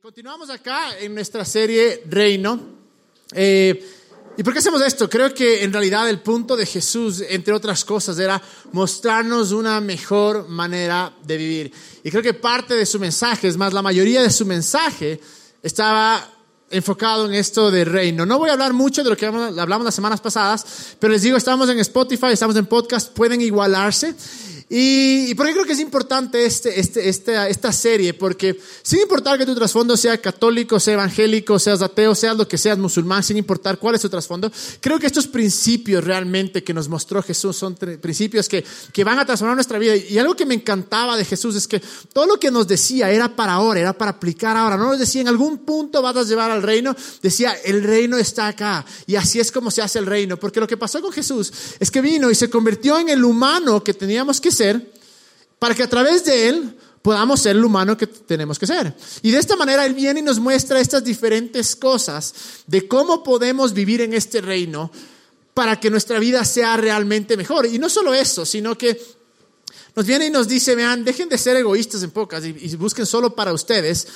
continuamos 0.00 0.48
acá 0.48 0.96
en 1.00 1.12
nuestra 1.12 1.44
serie 1.44 2.04
Reino. 2.06 2.60
Eh, 3.32 3.84
¿Y 4.36 4.42
por 4.44 4.52
qué 4.52 4.60
hacemos 4.60 4.80
esto? 4.80 5.10
Creo 5.10 5.34
que 5.34 5.64
en 5.64 5.72
realidad 5.72 6.08
el 6.08 6.20
punto 6.20 6.56
de 6.56 6.66
Jesús, 6.66 7.24
entre 7.28 7.52
otras 7.52 7.84
cosas, 7.84 8.16
era 8.20 8.40
mostrarnos 8.70 9.50
una 9.50 9.80
mejor 9.80 10.48
manera 10.48 11.12
de 11.24 11.36
vivir. 11.36 11.72
Y 12.04 12.10
creo 12.10 12.22
que 12.22 12.32
parte 12.32 12.74
de 12.74 12.86
su 12.86 13.00
mensaje, 13.00 13.48
es 13.48 13.56
más, 13.56 13.72
la 13.72 13.82
mayoría 13.82 14.22
de 14.22 14.30
su 14.30 14.46
mensaje 14.46 15.20
estaba 15.64 16.32
enfocado 16.70 17.26
en 17.26 17.34
esto 17.34 17.68
de 17.72 17.84
reino. 17.84 18.24
No 18.24 18.38
voy 18.38 18.50
a 18.50 18.52
hablar 18.52 18.72
mucho 18.74 19.02
de 19.02 19.10
lo 19.10 19.16
que 19.16 19.26
hablamos 19.26 19.84
las 19.84 19.94
semanas 19.94 20.20
pasadas, 20.20 20.94
pero 21.00 21.12
les 21.12 21.22
digo, 21.22 21.36
estamos 21.36 21.68
en 21.70 21.78
Spotify, 21.80 22.28
estamos 22.30 22.54
en 22.54 22.66
podcast, 22.66 23.12
pueden 23.12 23.40
igualarse. 23.40 24.14
Y, 24.70 25.30
y 25.30 25.34
por 25.34 25.46
qué 25.46 25.52
creo 25.52 25.64
que 25.64 25.72
es 25.72 25.80
importante 25.80 26.44
este, 26.44 26.78
este, 26.78 27.08
esta, 27.08 27.48
esta 27.48 27.72
serie, 27.72 28.12
porque 28.12 28.60
sin 28.82 29.00
importar 29.00 29.38
que 29.38 29.46
tu 29.46 29.54
trasfondo 29.54 29.96
sea 29.96 30.20
católico, 30.20 30.78
sea 30.78 30.94
evangélico, 30.94 31.58
seas 31.58 31.80
ateo, 31.80 32.14
seas 32.14 32.36
lo 32.36 32.46
que 32.46 32.58
seas 32.58 32.76
musulmán, 32.76 33.22
sin 33.22 33.38
importar 33.38 33.78
cuál 33.78 33.94
es 33.94 34.02
tu 34.02 34.10
trasfondo, 34.10 34.52
creo 34.80 34.98
que 34.98 35.06
estos 35.06 35.26
principios 35.26 36.04
realmente 36.04 36.62
que 36.62 36.74
nos 36.74 36.88
mostró 36.88 37.22
Jesús 37.22 37.56
son 37.56 37.76
principios 37.76 38.48
que, 38.48 38.62
que 38.92 39.04
van 39.04 39.18
a 39.18 39.24
transformar 39.24 39.56
nuestra 39.56 39.78
vida. 39.78 39.96
Y 39.96 40.18
algo 40.18 40.36
que 40.36 40.44
me 40.44 40.54
encantaba 40.54 41.16
de 41.16 41.24
Jesús 41.24 41.56
es 41.56 41.66
que 41.66 41.80
todo 42.12 42.26
lo 42.26 42.38
que 42.38 42.50
nos 42.50 42.68
decía 42.68 43.10
era 43.10 43.34
para 43.34 43.54
ahora, 43.54 43.80
era 43.80 43.92
para 43.94 44.12
aplicar 44.12 44.56
ahora. 44.56 44.76
No 44.76 44.88
nos 44.88 44.98
decía 44.98 45.22
en 45.22 45.28
algún 45.28 45.58
punto 45.58 46.02
vas 46.02 46.16
a 46.16 46.24
llevar 46.24 46.50
al 46.50 46.62
reino, 46.62 46.94
decía 47.22 47.54
el 47.64 47.82
reino 47.82 48.18
está 48.18 48.48
acá. 48.48 48.84
Y 49.06 49.16
así 49.16 49.40
es 49.40 49.50
como 49.50 49.70
se 49.70 49.80
hace 49.80 49.98
el 49.98 50.06
reino. 50.06 50.36
Porque 50.36 50.60
lo 50.60 50.66
que 50.66 50.76
pasó 50.76 51.00
con 51.00 51.12
Jesús 51.12 51.52
es 51.80 51.90
que 51.90 52.00
vino 52.02 52.30
y 52.30 52.34
se 52.34 52.50
convirtió 52.50 52.98
en 52.98 53.08
el 53.08 53.24
humano 53.24 53.82
que 53.82 53.94
teníamos 53.94 54.40
que 54.40 54.50
para 55.58 55.74
que 55.74 55.82
a 55.82 55.88
través 55.88 56.24
de 56.24 56.48
Él 56.48 56.76
podamos 57.02 57.40
ser 57.40 57.56
el 57.56 57.64
humano 57.64 57.96
que 57.96 58.06
tenemos 58.06 58.58
que 58.58 58.66
ser. 58.66 58.94
Y 59.22 59.30
de 59.30 59.38
esta 59.38 59.56
manera 59.56 59.86
Él 59.86 59.94
viene 59.94 60.20
y 60.20 60.22
nos 60.22 60.38
muestra 60.38 60.80
estas 60.80 61.04
diferentes 61.04 61.74
cosas 61.76 62.34
de 62.66 62.86
cómo 62.86 63.22
podemos 63.22 63.72
vivir 63.72 64.00
en 64.00 64.14
este 64.14 64.40
reino 64.40 64.90
para 65.54 65.80
que 65.80 65.90
nuestra 65.90 66.18
vida 66.18 66.44
sea 66.44 66.76
realmente 66.76 67.36
mejor. 67.36 67.66
Y 67.66 67.78
no 67.78 67.88
solo 67.88 68.14
eso, 68.14 68.46
sino 68.46 68.76
que 68.76 69.00
nos 69.96 70.06
viene 70.06 70.26
y 70.26 70.30
nos 70.30 70.46
dice, 70.46 70.74
vean, 70.74 71.04
dejen 71.04 71.28
de 71.28 71.38
ser 71.38 71.56
egoístas 71.56 72.02
en 72.02 72.10
pocas 72.10 72.44
y, 72.44 72.76
busquen 72.76 73.06
solo 73.06 73.34
para 73.34 73.52
ustedes, 73.52 74.06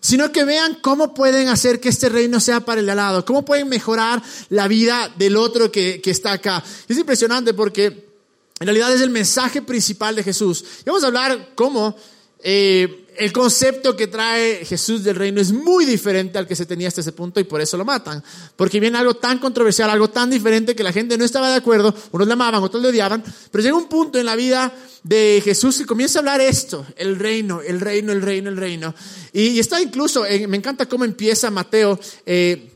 sino 0.00 0.32
que 0.32 0.44
vean 0.44 0.78
cómo 0.80 1.12
pueden 1.12 1.48
hacer 1.48 1.80
que 1.80 1.90
este 1.90 2.08
reino 2.08 2.40
sea 2.40 2.60
para 2.60 2.80
el 2.80 2.86
de 2.86 2.92
al 2.92 2.98
lado, 2.98 3.24
cómo 3.24 3.44
pueden 3.44 3.68
mejorar 3.68 4.22
la 4.48 4.68
vida 4.68 5.12
del 5.18 5.36
otro 5.36 5.70
que 5.70 6.00
está 6.04 6.32
acá. 6.32 6.64
Es 6.88 6.96
impresionante 6.96 7.52
porque 7.52 8.07
en 8.60 8.66
realidad 8.66 8.92
es 8.92 9.00
el 9.00 9.10
mensaje 9.10 9.62
principal 9.62 10.16
de 10.16 10.24
Jesús. 10.24 10.64
Y 10.80 10.84
vamos 10.84 11.04
a 11.04 11.08
hablar 11.08 11.50
cómo 11.54 11.96
eh, 12.40 13.06
el 13.18 13.32
concepto 13.32 13.96
que 13.96 14.06
trae 14.06 14.64
Jesús 14.64 15.02
del 15.02 15.16
reino 15.16 15.40
es 15.40 15.50
muy 15.50 15.84
diferente 15.84 16.38
al 16.38 16.46
que 16.46 16.54
se 16.54 16.66
tenía 16.66 16.86
hasta 16.86 17.00
ese 17.00 17.10
punto 17.10 17.40
y 17.40 17.44
por 17.44 17.60
eso 17.60 17.76
lo 17.76 17.84
matan. 17.84 18.22
Porque 18.54 18.78
viene 18.78 18.96
algo 18.98 19.14
tan 19.14 19.38
controversial, 19.38 19.90
algo 19.90 20.08
tan 20.08 20.30
diferente 20.30 20.76
que 20.76 20.84
la 20.84 20.92
gente 20.92 21.18
no 21.18 21.24
estaba 21.24 21.50
de 21.50 21.56
acuerdo, 21.56 21.94
unos 22.12 22.26
le 22.26 22.32
amaban, 22.32 22.62
otros 22.62 22.80
le 22.80 22.88
odiaban, 22.88 23.24
pero 23.50 23.62
llega 23.62 23.76
un 23.76 23.88
punto 23.88 24.18
en 24.18 24.26
la 24.26 24.36
vida 24.36 24.72
de 25.02 25.40
Jesús 25.44 25.78
que 25.78 25.86
comienza 25.86 26.18
a 26.18 26.20
hablar 26.20 26.40
esto, 26.40 26.86
el 26.96 27.16
reino, 27.16 27.60
el 27.60 27.80
reino, 27.80 28.12
el 28.12 28.22
reino, 28.22 28.50
el 28.50 28.56
reino. 28.56 28.94
Y, 29.32 29.58
está 29.58 29.80
incluso, 29.80 30.22
me 30.22 30.56
encanta 30.56 30.86
cómo 30.86 31.04
empieza 31.04 31.50
Mateo. 31.50 31.98
Eh, 32.24 32.72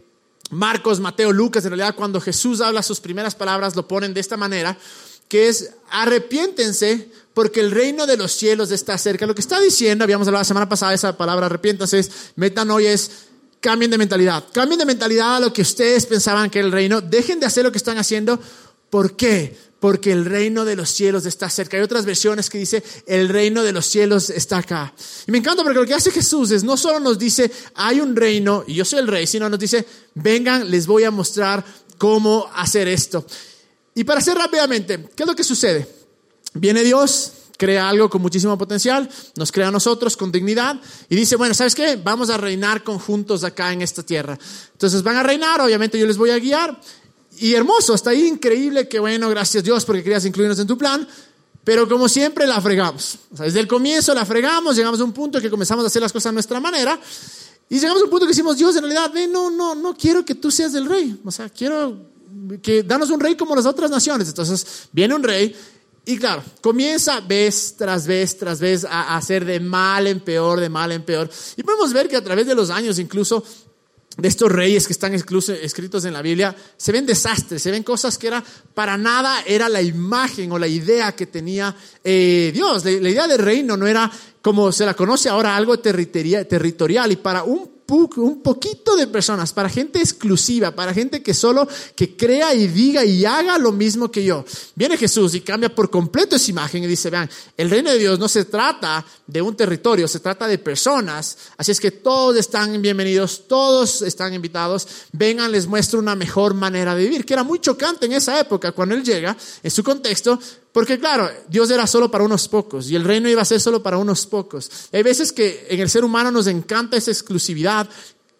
Marcos, 0.50 1.00
Mateo, 1.00 1.32
Lucas, 1.32 1.64
en 1.64 1.70
realidad 1.70 1.94
cuando 1.94 2.20
Jesús 2.20 2.60
habla 2.60 2.82
sus 2.82 3.00
primeras 3.00 3.34
palabras 3.34 3.74
lo 3.74 3.88
ponen 3.88 4.12
de 4.12 4.20
esta 4.20 4.36
manera 4.36 4.76
que 5.32 5.48
es 5.48 5.70
arrepiéntense 5.88 7.08
porque 7.32 7.60
el 7.60 7.70
reino 7.70 8.06
de 8.06 8.18
los 8.18 8.32
cielos 8.32 8.70
está 8.70 8.98
cerca. 8.98 9.24
Lo 9.24 9.34
que 9.34 9.40
está 9.40 9.58
diciendo, 9.58 10.04
habíamos 10.04 10.28
hablado 10.28 10.42
la 10.42 10.44
semana 10.44 10.68
pasada, 10.68 10.92
esa 10.92 11.16
palabra 11.16 11.46
arrepiéntanse, 11.46 12.00
es 12.00 12.10
metanoia, 12.36 12.92
es 12.92 13.10
cambien 13.58 13.90
de 13.90 13.96
mentalidad. 13.96 14.44
Cambien 14.52 14.78
de 14.78 14.84
mentalidad 14.84 15.36
a 15.36 15.40
lo 15.40 15.50
que 15.50 15.62
ustedes 15.62 16.04
pensaban 16.04 16.50
que 16.50 16.58
era 16.58 16.66
el 16.66 16.72
reino. 16.72 17.00
Dejen 17.00 17.40
de 17.40 17.46
hacer 17.46 17.64
lo 17.64 17.72
que 17.72 17.78
están 17.78 17.96
haciendo. 17.96 18.38
¿Por 18.90 19.16
qué? 19.16 19.56
Porque 19.80 20.12
el 20.12 20.26
reino 20.26 20.66
de 20.66 20.76
los 20.76 20.90
cielos 20.90 21.24
está 21.24 21.48
cerca. 21.48 21.78
Hay 21.78 21.82
otras 21.82 22.04
versiones 22.04 22.50
que 22.50 22.58
dice, 22.58 22.82
el 23.06 23.30
reino 23.30 23.62
de 23.62 23.72
los 23.72 23.86
cielos 23.86 24.28
está 24.28 24.58
acá. 24.58 24.92
Y 25.26 25.32
me 25.32 25.38
encanta 25.38 25.62
porque 25.62 25.78
lo 25.78 25.86
que 25.86 25.94
hace 25.94 26.10
Jesús 26.10 26.50
es, 26.50 26.62
no 26.62 26.76
solo 26.76 27.00
nos 27.00 27.18
dice, 27.18 27.50
hay 27.74 28.02
un 28.02 28.14
reino 28.14 28.64
y 28.66 28.74
yo 28.74 28.84
soy 28.84 28.98
el 28.98 29.08
rey, 29.08 29.26
sino 29.26 29.48
nos 29.48 29.58
dice, 29.58 29.86
vengan, 30.12 30.70
les 30.70 30.86
voy 30.86 31.04
a 31.04 31.10
mostrar 31.10 31.64
cómo 31.96 32.50
hacer 32.54 32.86
esto. 32.86 33.24
Y 33.94 34.04
para 34.04 34.20
hacer 34.20 34.36
rápidamente, 34.36 35.08
¿qué 35.14 35.22
es 35.22 35.26
lo 35.26 35.36
que 35.36 35.44
sucede? 35.44 35.86
Viene 36.54 36.82
Dios, 36.82 37.32
crea 37.58 37.88
algo 37.88 38.10
con 38.10 38.22
muchísimo 38.22 38.56
potencial, 38.58 39.08
nos 39.36 39.52
crea 39.52 39.68
a 39.68 39.70
nosotros 39.70 40.16
con 40.16 40.32
dignidad 40.32 40.80
y 41.08 41.14
dice, 41.14 41.36
bueno, 41.36 41.54
¿sabes 41.54 41.74
qué? 41.74 41.96
Vamos 41.96 42.30
a 42.30 42.36
reinar 42.36 42.82
conjuntos 42.82 43.44
acá 43.44 43.72
en 43.72 43.82
esta 43.82 44.02
tierra. 44.02 44.38
Entonces 44.72 45.02
van 45.02 45.16
a 45.16 45.22
reinar, 45.22 45.60
obviamente 45.60 45.98
yo 45.98 46.06
les 46.06 46.16
voy 46.16 46.30
a 46.30 46.38
guiar. 46.38 46.80
Y 47.38 47.54
hermoso, 47.54 47.94
está 47.94 48.10
ahí 48.10 48.26
increíble 48.26 48.88
que 48.88 48.98
bueno, 48.98 49.28
gracias 49.28 49.64
Dios 49.64 49.84
porque 49.84 50.02
querías 50.02 50.24
incluirnos 50.24 50.58
en 50.58 50.66
tu 50.66 50.76
plan. 50.76 51.06
Pero 51.64 51.88
como 51.88 52.08
siempre 52.08 52.46
la 52.46 52.60
fregamos. 52.60 53.18
O 53.32 53.36
sea, 53.36 53.46
desde 53.46 53.60
el 53.60 53.68
comienzo 53.68 54.12
la 54.14 54.26
fregamos, 54.26 54.74
llegamos 54.74 55.00
a 55.00 55.04
un 55.04 55.12
punto 55.12 55.40
que 55.40 55.48
comenzamos 55.48 55.84
a 55.84 55.86
hacer 55.86 56.02
las 56.02 56.12
cosas 56.12 56.30
a 56.30 56.32
nuestra 56.32 56.58
manera. 56.58 56.98
Y 57.68 57.78
llegamos 57.78 58.02
a 58.02 58.04
un 58.04 58.10
punto 58.10 58.26
que 58.26 58.30
decimos, 58.30 58.56
Dios, 58.56 58.74
en 58.74 58.82
realidad, 58.82 59.12
no, 59.30 59.50
no, 59.50 59.74
no 59.74 59.96
quiero 59.96 60.24
que 60.24 60.34
tú 60.34 60.50
seas 60.50 60.74
el 60.74 60.86
rey. 60.86 61.16
O 61.24 61.30
sea, 61.30 61.48
quiero 61.48 62.11
que 62.62 62.82
danos 62.82 63.10
un 63.10 63.20
rey 63.20 63.36
como 63.36 63.54
las 63.54 63.66
otras 63.66 63.90
naciones. 63.90 64.28
Entonces 64.28 64.88
viene 64.92 65.14
un 65.14 65.22
rey 65.22 65.54
y 66.04 66.16
claro, 66.18 66.42
comienza 66.60 67.20
vez 67.20 67.76
tras 67.76 68.06
vez 68.06 68.36
tras 68.36 68.58
vez 68.58 68.84
a 68.84 69.16
hacer 69.16 69.44
de 69.44 69.60
mal 69.60 70.06
en 70.06 70.20
peor, 70.20 70.58
de 70.58 70.68
mal 70.68 70.90
en 70.92 71.02
peor. 71.02 71.30
Y 71.56 71.62
podemos 71.62 71.92
ver 71.92 72.08
que 72.08 72.16
a 72.16 72.24
través 72.24 72.46
de 72.46 72.54
los 72.54 72.70
años, 72.70 72.98
incluso 72.98 73.44
de 74.16 74.28
estos 74.28 74.50
reyes 74.50 74.86
que 74.86 74.92
están 74.92 75.14
escritos 75.14 76.04
en 76.04 76.12
la 76.12 76.20
Biblia, 76.20 76.54
se 76.76 76.92
ven 76.92 77.06
desastres, 77.06 77.62
se 77.62 77.70
ven 77.70 77.82
cosas 77.82 78.18
que 78.18 78.26
era 78.26 78.44
para 78.74 78.98
nada 78.98 79.42
era 79.46 79.68
la 79.68 79.80
imagen 79.80 80.52
o 80.52 80.58
la 80.58 80.66
idea 80.66 81.12
que 81.12 81.26
tenía 81.26 81.74
eh, 82.02 82.50
Dios. 82.52 82.84
La, 82.84 82.90
la, 82.90 83.08
idea 83.08 83.26
del 83.28 83.38
reino 83.38 83.76
no 83.76 83.86
era 83.86 84.10
como 84.42 84.72
se 84.72 84.84
la 84.84 84.94
conoce 84.94 85.28
ahora 85.28 85.56
algo 85.56 85.78
territorial 85.78 87.12
y 87.12 87.16
para 87.16 87.44
un 87.44 87.81
un 87.92 88.42
poquito 88.42 88.96
de 88.96 89.06
personas, 89.06 89.52
para 89.52 89.68
gente 89.68 89.98
exclusiva, 89.98 90.70
para 90.70 90.94
gente 90.94 91.22
que 91.22 91.34
solo 91.34 91.68
que 91.94 92.16
crea 92.16 92.54
y 92.54 92.66
diga 92.66 93.04
y 93.04 93.24
haga 93.24 93.58
lo 93.58 93.72
mismo 93.72 94.10
que 94.10 94.24
yo. 94.24 94.44
Viene 94.74 94.96
Jesús 94.96 95.34
y 95.34 95.40
cambia 95.40 95.74
por 95.74 95.90
completo 95.90 96.36
esa 96.36 96.50
imagen 96.50 96.82
y 96.82 96.86
dice, 96.86 97.10
vean, 97.10 97.28
el 97.56 97.70
reino 97.70 97.90
de 97.90 97.98
Dios 97.98 98.18
no 98.18 98.28
se 98.28 98.44
trata 98.44 99.04
de 99.26 99.42
un 99.42 99.54
territorio, 99.54 100.08
se 100.08 100.20
trata 100.20 100.46
de 100.46 100.58
personas. 100.58 101.36
Así 101.56 101.72
es 101.72 101.80
que 101.80 101.90
todos 101.90 102.36
están 102.36 102.80
bienvenidos, 102.80 103.44
todos 103.46 104.02
están 104.02 104.34
invitados. 104.34 104.86
Vengan, 105.12 105.52
les 105.52 105.66
muestro 105.66 105.98
una 105.98 106.14
mejor 106.14 106.54
manera 106.54 106.94
de 106.94 107.04
vivir, 107.04 107.24
que 107.24 107.34
era 107.34 107.44
muy 107.44 107.60
chocante 107.60 108.06
en 108.06 108.12
esa 108.12 108.38
época 108.40 108.72
cuando 108.72 108.94
él 108.94 109.04
llega, 109.04 109.36
en 109.62 109.70
su 109.70 109.84
contexto, 109.84 110.38
porque 110.72 110.98
claro, 110.98 111.30
Dios 111.48 111.70
era 111.70 111.86
solo 111.86 112.10
para 112.10 112.24
unos 112.24 112.48
pocos 112.48 112.90
y 112.90 112.96
el 112.96 113.04
reino 113.04 113.28
iba 113.28 113.42
a 113.42 113.44
ser 113.44 113.60
solo 113.60 113.82
para 113.82 113.98
unos 113.98 114.26
pocos. 114.26 114.70
Hay 114.92 115.02
veces 115.02 115.32
que 115.32 115.66
en 115.68 115.80
el 115.80 115.90
ser 115.90 116.04
humano 116.04 116.30
nos 116.30 116.46
encanta 116.46 116.96
esa 116.96 117.10
exclusividad 117.10 117.88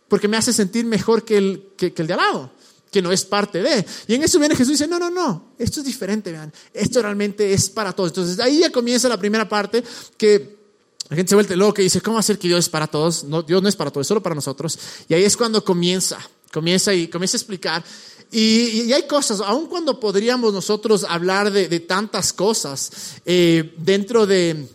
porque 0.09 0.29
me 0.29 0.37
hace 0.37 0.53
sentir 0.53 0.85
mejor 0.87 1.25
que 1.25 1.37
el, 1.37 1.69
que, 1.77 1.93
el 1.97 2.07
de 2.07 2.13
al 2.15 2.19
lado, 2.19 2.51
que 2.91 3.03
no 3.03 3.13
es 3.13 3.25
parte 3.25 3.63
de. 3.63 3.85
Y 4.07 4.15
en 4.15 4.23
eso 4.23 4.39
viene 4.39 4.57
Jesús 4.57 4.71
y 4.71 4.73
dice, 4.75 4.89
no, 4.89 4.99
no, 4.99 5.11
no, 5.11 5.53
esto 5.59 5.81
es 5.81 5.87
diferente, 5.87 6.33
vean, 6.33 6.53
esto 6.73 7.03
realmente 7.03 7.53
es 7.53 7.69
para 7.69 7.93
todos. 7.93 8.11
Entonces 8.11 8.39
ahí 8.41 8.61
ya 8.61 8.71
comienza 8.71 9.09
la 9.09 9.19
primera 9.19 9.47
parte 9.47 9.85
que 10.17 10.57
la 11.11 11.17
gente 11.17 11.29
se 11.29 11.35
vuelve 11.35 11.57
loca 11.57 11.83
y 11.83 11.85
dice, 11.85 12.01
¿cómo 12.01 12.19
hacer 12.19 12.39
que 12.39 12.49
Dios 12.49 12.61
es 12.61 12.69
para 12.71 12.87
todos? 12.87 13.25
No, 13.25 13.43
Dios 13.43 13.63
no 13.63 13.69
es 13.69 13.77
para 13.77 13.91
todos, 13.91 14.07
es 14.07 14.09
solo 14.09 14.23
para 14.23 14.35
nosotros. 14.35 14.79
Y 15.09 15.13
ahí 15.13 15.25
es 15.25 15.37
cuando 15.37 15.63
comienza, 15.63 16.19
comienza 16.51 16.95
y 16.95 17.09
comienza 17.09 17.37
a 17.37 17.41
explicar 17.41 17.85
y, 18.33 18.85
y, 18.87 18.93
hay 18.95 19.07
cosas, 19.07 19.43
aun 19.43 19.67
cuando 19.67 20.01
podríamos 20.01 20.55
nosotros 20.55 21.05
hablar 21.07 21.51
de, 21.51 21.69
de 21.69 21.81
tantas 21.81 22.33
cosas 22.33 22.91
eh, 23.27 23.75
dentro, 23.77 24.27
de, 24.27 24.67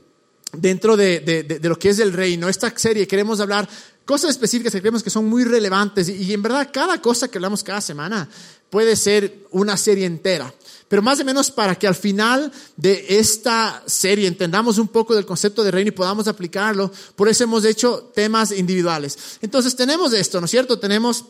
dentro 0.54 0.96
de, 0.96 1.20
de, 1.20 1.68
lo 1.68 1.80
que 1.80 1.90
es 1.90 1.98
el 1.98 2.14
reino, 2.14 2.48
esta 2.48 2.72
serie 2.78 3.08
queremos 3.08 3.40
hablar 3.40 3.68
cosas 4.06 4.30
específicas 4.30 4.72
que 4.72 4.80
creemos 4.80 5.02
que 5.02 5.10
son 5.10 5.26
muy 5.26 5.44
relevantes 5.44 6.08
y, 6.08 6.14
y 6.14 6.34
en 6.34 6.44
verdad 6.44 6.70
cada 6.72 7.02
cosa 7.02 7.30
que 7.30 7.40
hablamos 7.40 7.64
cada 7.64 7.82
semana 7.82 8.30
puede 8.70 8.96
ser 8.96 9.48
una 9.52 9.76
serie 9.76 10.06
entera. 10.06 10.54
Pero 10.88 11.02
más 11.02 11.20
o 11.20 11.26
menos 11.26 11.52
para 11.52 11.76
que 11.76 11.88
al 11.88 11.96
final 11.96 12.52
de 12.78 13.06
esta 13.10 13.84
serie 13.88 14.28
entendamos 14.28 14.78
un 14.78 14.88
poco 14.88 15.16
del 15.16 15.26
concepto 15.26 15.64
de 15.64 15.72
reino 15.72 15.90
y 15.90 15.92
podamos 15.92 16.28
aplicarlo, 16.28 16.92
por 17.16 17.28
eso 17.28 17.44
hemos 17.44 17.66
hecho 17.66 18.12
temas 18.14 18.52
individuales. 18.52 19.18
Entonces 19.42 19.76
tenemos 19.76 20.14
esto, 20.14 20.40
¿no 20.40 20.46
es 20.46 20.52
cierto? 20.52 20.80
Tenemos 20.80 21.26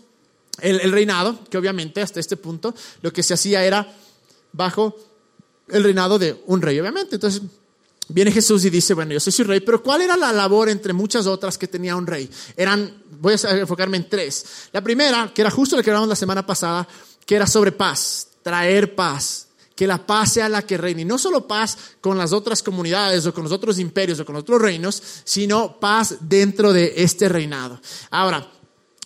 el, 0.62 0.92
reinado, 0.92 1.40
que 1.50 1.58
obviamente 1.58 2.02
hasta 2.02 2.20
este 2.20 2.38
punto 2.38 2.74
lo 3.02 3.12
que 3.12 3.24
se 3.24 3.34
hacía 3.34 3.64
era 3.64 3.94
bajo 4.54 4.96
el 5.68 5.84
reinado 5.84 6.18
de 6.18 6.42
un 6.48 6.62
rey, 6.62 6.80
obviamente. 6.80 7.16
Entonces 7.16 7.42
viene 8.10 8.32
Jesús 8.32 8.66
y 8.66 8.70
dice, 8.70 8.94
bueno, 8.94 9.14
yo 9.14 9.20
soy 9.20 9.34
su 9.34 9.44
rey, 9.44 9.60
pero 9.60 9.84
¿cuál 9.84 10.02
era 10.02 10.16
la 10.18 10.32
labor 10.32 10.70
entre 10.70 10.94
muchas 10.94 11.28
otras 11.28 11.58
que 11.58 11.68
tenía 11.68 11.96
un 11.96 12.08
rey? 12.08 12.30
Eran, 12.56 13.04
voy 13.20 13.34
a 13.34 13.52
enfocarme 13.52 13.98
en 13.98 14.10
tres. 14.10 14.46
La 14.72 14.82
primera, 14.82 15.32
que 15.34 15.42
era 15.42 15.52
justo 15.52 15.76
lo 15.76 15.84
que 15.84 15.90
hablamos 15.90 16.10
la 16.10 16.16
semana 16.16 16.46
pasada, 16.46 16.88
que 17.26 17.36
era 17.36 17.46
sobre 17.46 17.72
paz, 17.72 18.28
traer 18.42 18.96
paz 18.96 19.48
que 19.78 19.86
la 19.86 20.06
paz 20.06 20.34
sea 20.34 20.50
la 20.50 20.64
que 20.64 20.76
reine. 20.76 21.04
Y 21.04 21.06
no 21.06 21.20
solo 21.20 21.48
paz 21.48 21.78
con 22.02 22.18
las 22.18 22.34
otras 22.34 22.64
comunidades 22.64 23.28
o 23.28 23.34
con 23.34 23.44
los 23.44 23.54
otros 23.54 23.78
imperios 23.78 24.20
o 24.20 24.26
con 24.26 24.36
otros 24.36 24.60
reinos, 24.60 25.02
sino 25.24 25.80
paz 25.80 26.18
dentro 26.22 26.74
de 26.74 26.96
este 26.98 27.30
reinado. 27.30 27.80
Ahora, 28.10 28.52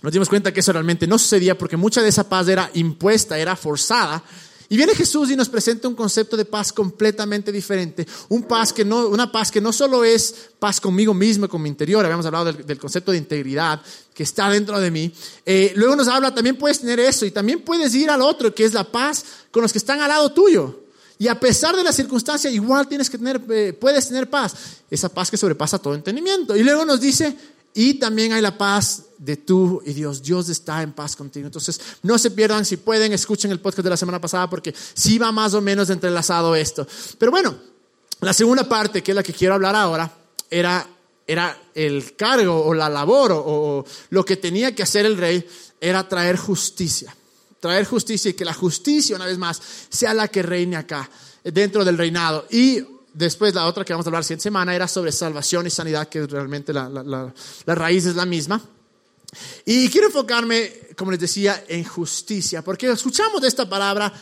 nos 0.01 0.11
dimos 0.11 0.29
cuenta 0.29 0.51
que 0.51 0.61
eso 0.61 0.73
realmente 0.73 1.05
no 1.05 1.17
sucedía 1.17 1.57
porque 1.57 1.77
mucha 1.77 2.01
de 2.01 2.09
esa 2.09 2.27
paz 2.27 2.47
era 2.47 2.69
impuesta, 2.73 3.37
era 3.37 3.55
forzada. 3.55 4.23
Y 4.71 4.77
viene 4.77 4.95
Jesús 4.95 5.29
y 5.29 5.35
nos 5.35 5.49
presenta 5.49 5.89
un 5.89 5.95
concepto 5.95 6.37
de 6.37 6.45
paz 6.45 6.71
completamente 6.71 7.51
diferente. 7.51 8.07
Un 8.29 8.43
paz 8.43 8.71
que 8.71 8.85
no, 8.85 9.09
una 9.09 9.29
paz 9.29 9.51
que 9.51 9.59
no 9.59 9.73
solo 9.73 10.05
es 10.05 10.33
paz 10.59 10.79
conmigo 10.79 11.13
mismo, 11.13 11.49
con 11.49 11.61
mi 11.61 11.67
interior, 11.67 12.05
habíamos 12.05 12.25
hablado 12.25 12.53
del, 12.53 12.79
concepto 12.79 13.11
de 13.11 13.17
integridad 13.17 13.81
que 14.13 14.23
está 14.23 14.49
dentro 14.49 14.79
de 14.79 14.89
mí. 14.89 15.11
Eh, 15.45 15.73
luego 15.75 15.97
nos 15.97 16.07
habla, 16.07 16.33
también 16.33 16.55
puedes 16.55 16.79
tener 16.79 17.01
eso 17.01 17.25
y 17.25 17.31
también 17.31 17.59
puedes 17.59 17.93
ir 17.93 18.09
al 18.09 18.21
otro, 18.21 18.55
que 18.55 18.63
es 18.63 18.73
la 18.73 18.89
paz 18.89 19.25
con 19.51 19.61
los 19.61 19.73
que 19.73 19.77
están 19.77 19.99
al 19.99 20.07
lado 20.07 20.31
tuyo. 20.31 20.79
Y 21.19 21.27
a 21.27 21.37
pesar 21.37 21.75
de 21.75 21.83
la 21.83 21.91
circunstancia, 21.91 22.49
igual 22.49 22.87
tienes 22.87 23.09
que 23.09 23.17
tener, 23.17 23.41
eh, 23.49 23.73
puedes 23.73 24.07
tener 24.07 24.29
paz. 24.29 24.55
Esa 24.89 25.09
paz 25.09 25.29
que 25.29 25.35
sobrepasa 25.35 25.79
todo 25.79 25.95
entendimiento. 25.95 26.55
Y 26.55 26.63
luego 26.63 26.85
nos 26.85 27.01
dice, 27.01 27.35
y 27.73 27.95
también 27.95 28.31
hay 28.31 28.41
la 28.41 28.57
paz 28.57 29.03
de 29.21 29.37
tú 29.37 29.81
y 29.85 29.93
Dios. 29.93 30.21
Dios 30.21 30.49
está 30.49 30.81
en 30.81 30.93
paz 30.93 31.15
contigo. 31.15 31.45
Entonces, 31.45 31.79
no 32.03 32.17
se 32.17 32.31
pierdan, 32.31 32.65
si 32.65 32.77
pueden, 32.77 33.13
escuchen 33.13 33.51
el 33.51 33.59
podcast 33.59 33.83
de 33.83 33.89
la 33.89 33.97
semana 33.97 34.19
pasada 34.19 34.49
porque 34.49 34.73
sí 34.93 35.17
va 35.17 35.31
más 35.31 35.53
o 35.53 35.61
menos 35.61 35.89
entrelazado 35.89 36.55
esto. 36.55 36.87
Pero 37.17 37.31
bueno, 37.31 37.55
la 38.21 38.33
segunda 38.33 38.67
parte, 38.67 39.01
que 39.01 39.11
es 39.11 39.15
la 39.15 39.23
que 39.23 39.33
quiero 39.33 39.53
hablar 39.53 39.75
ahora, 39.75 40.11
era, 40.49 40.87
era 41.25 41.57
el 41.73 42.15
cargo 42.15 42.65
o 42.65 42.73
la 42.73 42.89
labor 42.89 43.31
o, 43.31 43.43
o 43.45 43.85
lo 44.09 44.25
que 44.25 44.37
tenía 44.37 44.75
que 44.75 44.83
hacer 44.83 45.05
el 45.05 45.17
rey, 45.17 45.47
era 45.79 46.07
traer 46.07 46.37
justicia. 46.37 47.15
Traer 47.59 47.85
justicia 47.85 48.29
y 48.29 48.33
que 48.33 48.43
la 48.43 48.53
justicia, 48.53 49.15
una 49.15 49.25
vez 49.25 49.37
más, 49.37 49.61
sea 49.89 50.13
la 50.13 50.27
que 50.27 50.41
reine 50.41 50.77
acá, 50.77 51.09
dentro 51.43 51.85
del 51.85 51.97
reinado. 51.97 52.47
Y 52.49 52.83
Después 53.13 53.53
la 53.53 53.65
otra 53.67 53.83
que 53.83 53.91
vamos 53.91 54.05
a 54.05 54.09
hablar 54.09 54.23
siguiente 54.23 54.43
semana 54.43 54.73
era 54.73 54.87
sobre 54.87 55.11
salvación 55.11 55.67
y 55.67 55.69
sanidad, 55.69 56.07
que 56.07 56.25
realmente 56.25 56.71
la, 56.71 56.87
la, 56.89 57.75
raíz 57.75 58.05
es 58.05 58.15
la 58.15 58.25
misma. 58.25 58.61
Y 59.65 59.89
quiero 59.89 60.07
enfocarme, 60.07 60.71
como 60.95 61.11
les 61.11 61.19
decía, 61.19 61.63
en 61.67 61.83
justicia, 61.83 62.63
porque 62.63 62.89
escuchamos 62.89 63.43
esta 63.43 63.69
palabra 63.69 64.13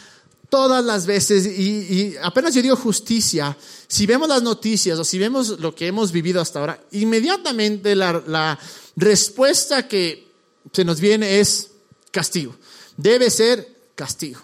todas 0.49 0.83
las 0.83 1.05
veces 1.05 1.45
y, 1.45 2.15
apenas 2.21 2.53
yo 2.55 2.61
digo 2.61 2.75
justicia, 2.75 3.55
si 3.87 4.05
vemos 4.05 4.27
las 4.27 4.41
noticias 4.41 4.97
o 4.97 5.03
si 5.03 5.19
vemos 5.19 5.59
lo 5.59 5.75
que 5.75 5.87
hemos 5.87 6.11
vivido 6.11 6.41
hasta 6.41 6.59
ahora, 6.59 6.83
inmediatamente 6.91 7.95
la, 7.95 8.23
la 8.27 8.59
respuesta 8.95 9.87
que 9.87 10.27
se 10.71 10.83
nos 10.83 10.99
viene 10.99 11.39
es 11.39 11.69
castigo. 12.11 12.55
Debe 12.97 13.29
ser 13.29 13.91
castigo. 13.95 14.41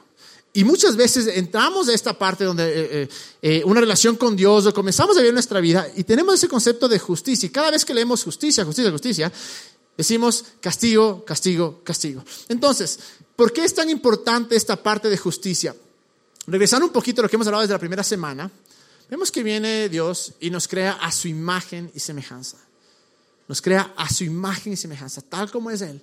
Y 0.56 0.64
muchas 0.64 0.96
veces 0.96 1.28
entramos 1.28 1.90
a 1.90 1.94
esta 1.94 2.18
parte 2.18 2.46
donde 2.46 2.64
eh, 2.64 2.88
eh, 2.90 3.10
eh, 3.42 3.62
una 3.66 3.82
relación 3.82 4.16
con 4.16 4.38
Dios 4.38 4.66
o 4.66 4.74
comenzamos 4.74 5.18
a 5.18 5.20
vivir 5.20 5.34
nuestra 5.34 5.60
vida 5.60 5.86
y 5.98 6.06
tenemos 6.06 6.36
ese 6.36 6.48
concepto 6.48 6.88
de 6.88 6.98
justicia. 6.98 7.48
Y 7.48 7.50
cada 7.50 7.72
vez 7.72 7.84
que 7.84 7.94
leemos 7.94 8.24
justicia, 8.24 8.64
justicia, 8.64 8.90
justicia, 8.90 9.32
decimos 9.98 10.46
castigo, 10.60 11.24
castigo, 11.26 11.82
castigo. 11.84 12.24
Entonces, 12.50 13.00
¿por 13.36 13.54
qué 13.54 13.64
es 13.64 13.74
tan 13.74 13.90
importante 13.90 14.56
esta 14.56 14.82
parte 14.82 15.10
de 15.10 15.18
justicia? 15.18 15.76
Regresando 16.48 16.86
un 16.86 16.92
poquito 16.92 17.22
a 17.22 17.24
lo 17.24 17.30
que 17.30 17.36
hemos 17.36 17.48
hablado 17.48 17.62
desde 17.62 17.74
la 17.74 17.80
primera 17.80 18.04
semana, 18.04 18.52
vemos 19.10 19.32
que 19.32 19.44
viene 19.44 19.90
Dios 19.90 20.34
y 20.40 20.50
nos 20.50 20.68
crea 20.68 20.94
a 20.94 21.12
su 21.12 21.28
imagen 21.28 21.92
y 21.96 22.00
semejanza. 22.00 22.58
Nos 23.48 23.62
crea 23.62 23.94
a 23.96 24.10
su 24.10 24.24
imagen 24.24 24.74
y 24.74 24.78
semejanza, 24.78 25.22
tal 25.22 25.52
como 25.52 25.72
es 25.72 25.82
Él. 25.82 26.02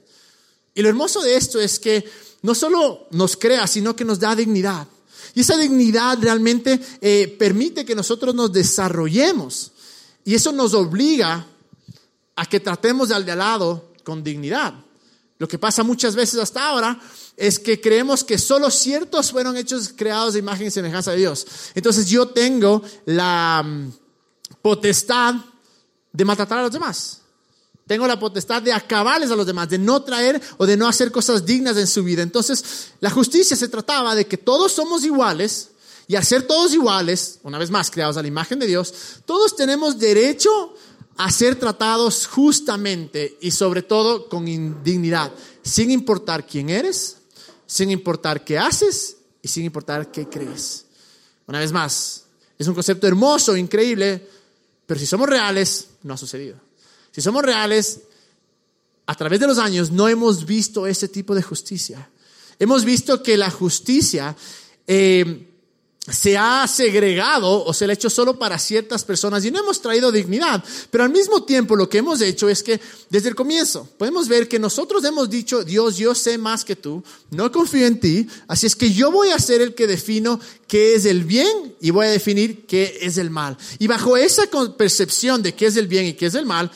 Y 0.74 0.82
lo 0.82 0.88
hermoso 0.88 1.20
de 1.20 1.36
esto 1.36 1.60
es 1.60 1.78
que 1.78 2.04
no 2.42 2.54
solo 2.54 3.06
nos 3.10 3.36
crea, 3.36 3.66
sino 3.66 3.94
que 3.94 4.04
nos 4.04 4.18
da 4.18 4.34
dignidad. 4.34 4.86
Y 5.34 5.40
esa 5.40 5.56
dignidad 5.56 6.18
realmente 6.20 6.80
eh, 7.00 7.34
permite 7.38 7.84
que 7.84 7.94
nosotros 7.94 8.34
nos 8.34 8.52
desarrollemos. 8.52 9.72
Y 10.24 10.34
eso 10.34 10.52
nos 10.52 10.74
obliga 10.74 11.46
a 12.36 12.46
que 12.46 12.60
tratemos 12.60 13.10
al 13.10 13.24
de 13.24 13.32
al 13.32 13.38
lado 13.38 13.92
con 14.04 14.22
dignidad. 14.22 14.74
Lo 15.38 15.48
que 15.48 15.58
pasa 15.58 15.82
muchas 15.82 16.14
veces 16.14 16.38
hasta 16.38 16.64
ahora 16.64 17.00
es 17.36 17.58
que 17.58 17.80
creemos 17.80 18.22
que 18.22 18.38
solo 18.38 18.70
ciertos 18.70 19.32
fueron 19.32 19.56
hechos 19.56 19.92
creados 19.94 20.34
de 20.34 20.38
imagen 20.38 20.68
y 20.68 20.70
semejanza 20.70 21.10
de 21.10 21.18
Dios. 21.18 21.46
Entonces 21.74 22.06
yo 22.06 22.28
tengo 22.28 22.82
la 23.06 23.62
mm, 23.64 23.92
potestad 24.62 25.34
de 26.12 26.24
maltratar 26.24 26.58
a 26.58 26.62
los 26.62 26.72
demás. 26.72 27.22
Tengo 27.86 28.06
la 28.06 28.18
potestad 28.18 28.62
de 28.62 28.72
acabarles 28.72 29.30
a 29.30 29.36
los 29.36 29.46
demás, 29.46 29.68
de 29.68 29.78
no 29.78 30.02
traer 30.02 30.40
o 30.58 30.66
de 30.66 30.76
no 30.76 30.86
hacer 30.86 31.10
cosas 31.10 31.44
dignas 31.44 31.76
en 31.76 31.88
su 31.88 32.04
vida. 32.04 32.22
Entonces, 32.22 32.92
la 33.00 33.10
justicia 33.10 33.56
se 33.56 33.68
trataba 33.68 34.14
de 34.14 34.26
que 34.26 34.38
todos 34.38 34.72
somos 34.72 35.04
iguales 35.04 35.70
y 36.06 36.14
al 36.14 36.24
ser 36.24 36.46
todos 36.46 36.72
iguales, 36.72 37.40
una 37.42 37.58
vez 37.58 37.70
más 37.70 37.90
creados 37.90 38.16
a 38.16 38.22
la 38.22 38.28
imagen 38.28 38.58
de 38.58 38.66
Dios, 38.66 38.94
todos 39.24 39.56
tenemos 39.56 39.98
derecho 39.98 40.74
a 41.16 41.30
ser 41.30 41.56
tratados 41.56 42.26
justamente 42.26 43.38
y 43.40 43.50
sobre 43.50 43.82
todo 43.82 44.28
con 44.28 44.48
indignidad, 44.48 45.32
sin 45.62 45.90
importar 45.90 46.46
quién 46.46 46.70
eres, 46.70 47.18
sin 47.66 47.90
importar 47.90 48.44
qué 48.44 48.58
haces 48.58 49.16
y 49.42 49.48
sin 49.48 49.64
importar 49.64 50.10
qué 50.10 50.28
crees. 50.28 50.86
Una 51.46 51.58
vez 51.58 51.72
más, 51.72 52.24
es 52.58 52.66
un 52.66 52.74
concepto 52.74 53.06
hermoso, 53.06 53.56
increíble, 53.56 54.26
pero 54.86 54.98
si 54.98 55.06
somos 55.06 55.28
reales, 55.28 55.88
no 56.02 56.14
ha 56.14 56.18
sucedido. 56.18 56.56
Si 57.10 57.20
somos 57.20 57.42
reales, 57.42 58.00
a 59.06 59.14
través 59.14 59.40
de 59.40 59.46
los 59.46 59.58
años 59.58 59.90
no 59.90 60.08
hemos 60.08 60.46
visto 60.46 60.86
ese 60.86 61.08
tipo 61.08 61.34
de 61.34 61.42
justicia. 61.42 62.08
Hemos 62.58 62.84
visto 62.84 63.22
que 63.22 63.36
la 63.36 63.50
justicia 63.50 64.36
eh, 64.86 65.51
se 66.10 66.36
ha 66.36 66.66
segregado 66.66 67.64
o 67.64 67.72
se 67.72 67.86
le 67.86 67.92
ha 67.92 67.94
hecho 67.94 68.10
solo 68.10 68.36
para 68.36 68.58
ciertas 68.58 69.04
personas 69.04 69.44
y 69.44 69.52
no 69.52 69.60
hemos 69.60 69.80
traído 69.80 70.10
dignidad. 70.10 70.62
Pero 70.90 71.04
al 71.04 71.10
mismo 71.10 71.44
tiempo 71.44 71.76
lo 71.76 71.88
que 71.88 71.98
hemos 71.98 72.20
hecho 72.20 72.48
es 72.48 72.62
que 72.64 72.80
desde 73.08 73.28
el 73.28 73.36
comienzo 73.36 73.88
podemos 73.98 74.26
ver 74.26 74.48
que 74.48 74.58
nosotros 74.58 75.04
hemos 75.04 75.30
dicho, 75.30 75.62
Dios, 75.62 75.96
yo 75.96 76.14
sé 76.14 76.38
más 76.38 76.64
que 76.64 76.74
tú, 76.74 77.04
no 77.30 77.52
confío 77.52 77.86
en 77.86 78.00
ti, 78.00 78.26
así 78.48 78.66
es 78.66 78.74
que 78.74 78.92
yo 78.92 79.12
voy 79.12 79.30
a 79.30 79.38
ser 79.38 79.60
el 79.60 79.76
que 79.76 79.86
defino 79.86 80.40
qué 80.66 80.96
es 80.96 81.04
el 81.04 81.22
bien 81.22 81.76
y 81.80 81.90
voy 81.90 82.06
a 82.06 82.10
definir 82.10 82.66
qué 82.66 82.98
es 83.00 83.16
el 83.16 83.30
mal. 83.30 83.56
Y 83.78 83.86
bajo 83.86 84.16
esa 84.16 84.42
percepción 84.76 85.40
de 85.40 85.54
qué 85.54 85.66
es 85.66 85.76
el 85.76 85.86
bien 85.86 86.06
y 86.06 86.14
qué 86.14 86.26
es 86.26 86.34
el 86.34 86.46
mal, 86.46 86.72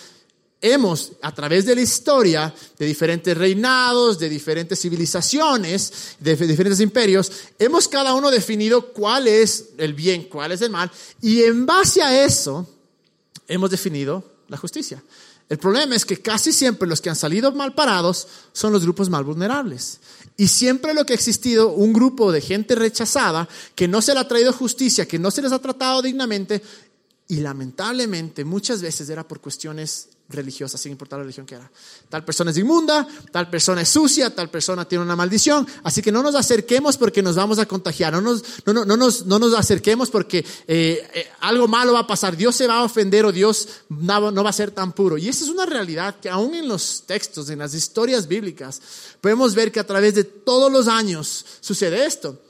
hemos, 0.73 1.13
a 1.23 1.35
través 1.35 1.67
de 1.67 1.75
la 1.75 1.81
historia, 1.81 2.55
de 2.79 2.87
diferentes 2.87 3.37
reinados, 3.37 4.19
de 4.19 4.29
diferentes 4.29 4.81
civilizaciones, 4.81 6.17
de 6.21 6.37
diferentes 6.37 6.81
imperios, 6.81 7.31
hemos 7.59 7.89
cada 7.89 8.15
uno 8.15 8.31
definido 8.31 8.93
cuál 8.93 9.29
es 9.29 9.71
el 9.79 9.95
bien, 9.95 10.25
cuál 10.25 10.53
es 10.53 10.63
el 10.63 10.71
mal, 10.71 10.91
y 11.21 11.43
en 11.43 11.67
base 11.67 12.03
a 12.03 12.25
eso 12.25 12.69
hemos 13.49 13.71
definido 13.71 14.25
la 14.49 14.57
justicia. 14.57 15.03
El 15.49 15.59
problema 15.59 15.95
es 15.95 16.05
que 16.05 16.21
casi 16.21 16.53
siempre 16.53 16.89
los 16.89 17.01
que 17.01 17.09
han 17.09 17.17
salido 17.17 17.53
mal 17.53 17.75
parados 17.75 18.27
son 18.53 18.73
los 18.73 18.83
grupos 18.83 19.09
más 19.09 19.25
vulnerables. 19.25 20.01
Y 20.37 20.49
siempre 20.49 20.93
lo 20.93 21.07
que 21.07 21.13
ha 21.13 21.17
existido, 21.17 21.71
un 21.71 21.93
grupo 21.93 22.33
de 22.33 22.41
gente 22.41 22.75
rechazada, 22.75 23.49
que 23.75 23.87
no 23.87 24.03
se 24.03 24.13
le 24.13 24.21
ha 24.21 24.29
traído 24.29 24.53
justicia, 24.53 25.07
que 25.07 25.21
no 25.21 25.31
se 25.31 25.43
les 25.43 25.53
ha 25.53 25.61
tratado 25.61 26.03
dignamente, 26.03 26.63
y 27.29 27.37
lamentablemente 27.37 28.45
muchas 28.45 28.83
veces 28.83 29.09
era 29.09 29.27
por 29.27 29.41
cuestiones 29.41 30.09
religiosa, 30.29 30.77
sin 30.77 30.93
importar 30.93 31.19
la 31.19 31.25
religión 31.25 31.47
que 31.47 31.55
era. 31.55 31.71
Tal 32.09 32.25
persona 32.25 32.51
es 32.51 32.59
inmunda, 32.59 33.07
tal 33.31 33.49
persona 33.49 33.83
es 33.83 33.89
sucia, 33.89 34.35
tal 34.35 34.51
persona 34.51 34.85
tiene 34.87 35.05
una 35.05 35.15
maldición. 35.15 35.67
Así 35.85 36.03
que 36.03 36.11
no 36.11 36.23
nos 36.23 36.35
acerquemos 36.35 36.97
porque 36.97 37.23
nos 37.23 37.37
vamos 37.37 37.59
a 37.59 37.67
contagiar. 37.67 38.13
No 38.13 38.21
nos, 38.21 38.43
no, 38.65 38.73
no, 38.73 38.85
no 38.85 38.97
nos, 38.97 39.27
no 39.27 39.39
nos 39.39 39.55
acerquemos 39.55 40.11
porque 40.11 40.39
eh, 40.67 41.09
eh, 41.15 41.29
algo 41.41 41.69
malo 41.69 41.93
va 41.93 42.01
a 42.01 42.07
pasar. 42.07 42.37
Dios 42.37 42.57
se 42.57 42.67
va 42.67 42.79
a 42.79 42.85
ofender 42.85 43.25
o 43.25 43.33
Dios 43.33 43.69
no, 43.89 44.31
no 44.31 44.43
va 44.43 44.51
a 44.51 44.53
ser 44.53 44.71
tan 44.73 44.93
puro. 44.93 45.17
Y 45.17 45.29
esa 45.29 45.45
es 45.45 45.51
una 45.51 45.67
realidad 45.67 46.17
que 46.21 46.29
aún 46.29 46.55
en 46.55 46.69
los 46.69 47.05
textos, 47.07 47.49
en 47.51 47.61
las 47.61 47.75
historias 47.75 48.27
bíblicas, 48.27 48.81
podemos 49.21 49.55
ver 49.55 49.71
que 49.71 49.81
a 49.81 49.87
través 49.87 50.15
de 50.15 50.25
todos 50.25 50.73
los 50.73 50.89
años 50.89 51.45
sucede 51.61 52.05
esto. 52.05 52.41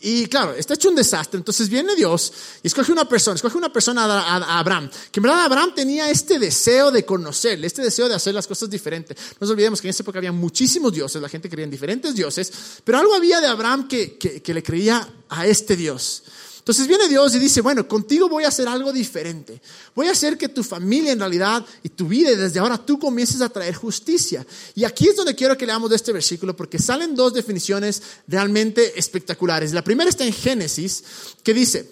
Y 0.00 0.26
claro, 0.26 0.52
está 0.52 0.74
hecho 0.74 0.90
un 0.90 0.94
desastre. 0.94 1.38
Entonces 1.38 1.68
viene 1.68 1.94
Dios 1.94 2.32
y 2.62 2.66
escoge 2.66 2.92
una 2.92 3.08
persona, 3.08 3.36
escoge 3.36 3.56
una 3.56 3.72
persona 3.72 4.04
a, 4.04 4.58
Abraham. 4.58 4.90
Que 5.10 5.20
en 5.20 5.22
verdad 5.22 5.44
Abraham 5.44 5.72
tenía 5.74 6.10
este 6.10 6.38
deseo 6.38 6.90
de 6.90 7.04
conocerle, 7.04 7.66
este 7.66 7.82
deseo 7.82 8.08
de 8.08 8.14
hacer 8.14 8.34
las 8.34 8.46
cosas 8.46 8.68
diferentes. 8.68 9.16
No 9.16 9.36
nos 9.40 9.50
olvidemos 9.50 9.80
que 9.80 9.88
en 9.88 9.90
esa 9.90 10.02
época 10.02 10.18
había 10.18 10.32
muchísimos 10.32 10.92
dioses, 10.92 11.20
la 11.22 11.28
gente 11.28 11.48
creía 11.48 11.64
en 11.64 11.70
diferentes 11.70 12.14
dioses, 12.14 12.52
pero 12.84 12.98
algo 12.98 13.14
había 13.14 13.40
de 13.40 13.46
Abraham 13.46 13.88
que, 13.88 14.18
que 14.18 14.54
le 14.54 14.62
creía 14.62 15.08
a 15.28 15.46
este 15.46 15.76
Dios. 15.76 16.22
Entonces 16.66 16.88
viene 16.88 17.06
Dios 17.06 17.32
y 17.32 17.38
dice, 17.38 17.60
bueno, 17.60 17.86
contigo 17.86 18.28
voy 18.28 18.42
a 18.42 18.48
hacer 18.48 18.66
algo 18.66 18.92
diferente. 18.92 19.62
Voy 19.94 20.08
a 20.08 20.10
hacer 20.10 20.36
que 20.36 20.48
tu 20.48 20.64
familia 20.64 21.12
en 21.12 21.20
realidad 21.20 21.64
y 21.84 21.90
tu 21.90 22.08
vida 22.08 22.32
y 22.32 22.34
desde 22.34 22.58
ahora 22.58 22.76
tú 22.76 22.98
comiences 22.98 23.40
a 23.40 23.48
traer 23.48 23.72
justicia. 23.76 24.44
Y 24.74 24.82
aquí 24.82 25.06
es 25.06 25.14
donde 25.14 25.36
quiero 25.36 25.56
que 25.56 25.64
leamos 25.64 25.90
de 25.90 25.94
este 25.94 26.12
versículo 26.12 26.56
porque 26.56 26.80
salen 26.80 27.14
dos 27.14 27.34
definiciones 27.34 28.02
realmente 28.26 28.98
espectaculares. 28.98 29.72
La 29.72 29.84
primera 29.84 30.10
está 30.10 30.24
en 30.24 30.32
Génesis 30.32 31.04
que 31.44 31.54
dice, 31.54 31.88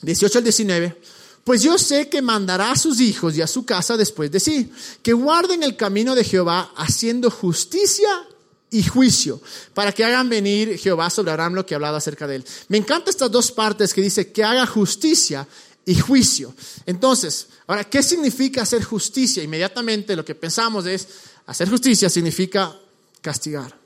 18 0.00 0.38
al 0.38 0.44
19, 0.44 0.96
pues 1.44 1.62
yo 1.62 1.76
sé 1.76 2.08
que 2.08 2.22
mandará 2.22 2.70
a 2.70 2.76
sus 2.76 3.00
hijos 3.00 3.36
y 3.36 3.42
a 3.42 3.46
su 3.46 3.66
casa 3.66 3.98
después 3.98 4.32
de 4.32 4.40
sí, 4.40 4.72
que 5.02 5.12
guarden 5.12 5.62
el 5.62 5.76
camino 5.76 6.14
de 6.14 6.24
Jehová 6.24 6.72
haciendo 6.74 7.30
justicia 7.30 8.08
y 8.70 8.82
juicio, 8.82 9.40
para 9.74 9.92
que 9.92 10.04
hagan 10.04 10.28
venir 10.28 10.78
Jehová 10.78 11.08
sobre 11.10 11.30
Abraham 11.30 11.54
lo 11.54 11.66
que 11.66 11.74
ha 11.74 11.76
hablado 11.76 11.96
acerca 11.96 12.26
de 12.26 12.36
él. 12.36 12.44
Me 12.68 12.78
encantan 12.78 13.10
estas 13.10 13.30
dos 13.30 13.52
partes 13.52 13.94
que 13.94 14.02
dice 14.02 14.32
que 14.32 14.42
haga 14.42 14.66
justicia 14.66 15.46
y 15.84 15.94
juicio. 15.94 16.52
Entonces, 16.84 17.46
ahora, 17.66 17.84
¿qué 17.84 18.02
significa 18.02 18.62
hacer 18.62 18.82
justicia? 18.82 19.42
Inmediatamente 19.42 20.16
lo 20.16 20.24
que 20.24 20.34
pensamos 20.34 20.84
es, 20.86 21.06
hacer 21.46 21.68
justicia 21.68 22.10
significa 22.10 22.76
castigar. 23.20 23.78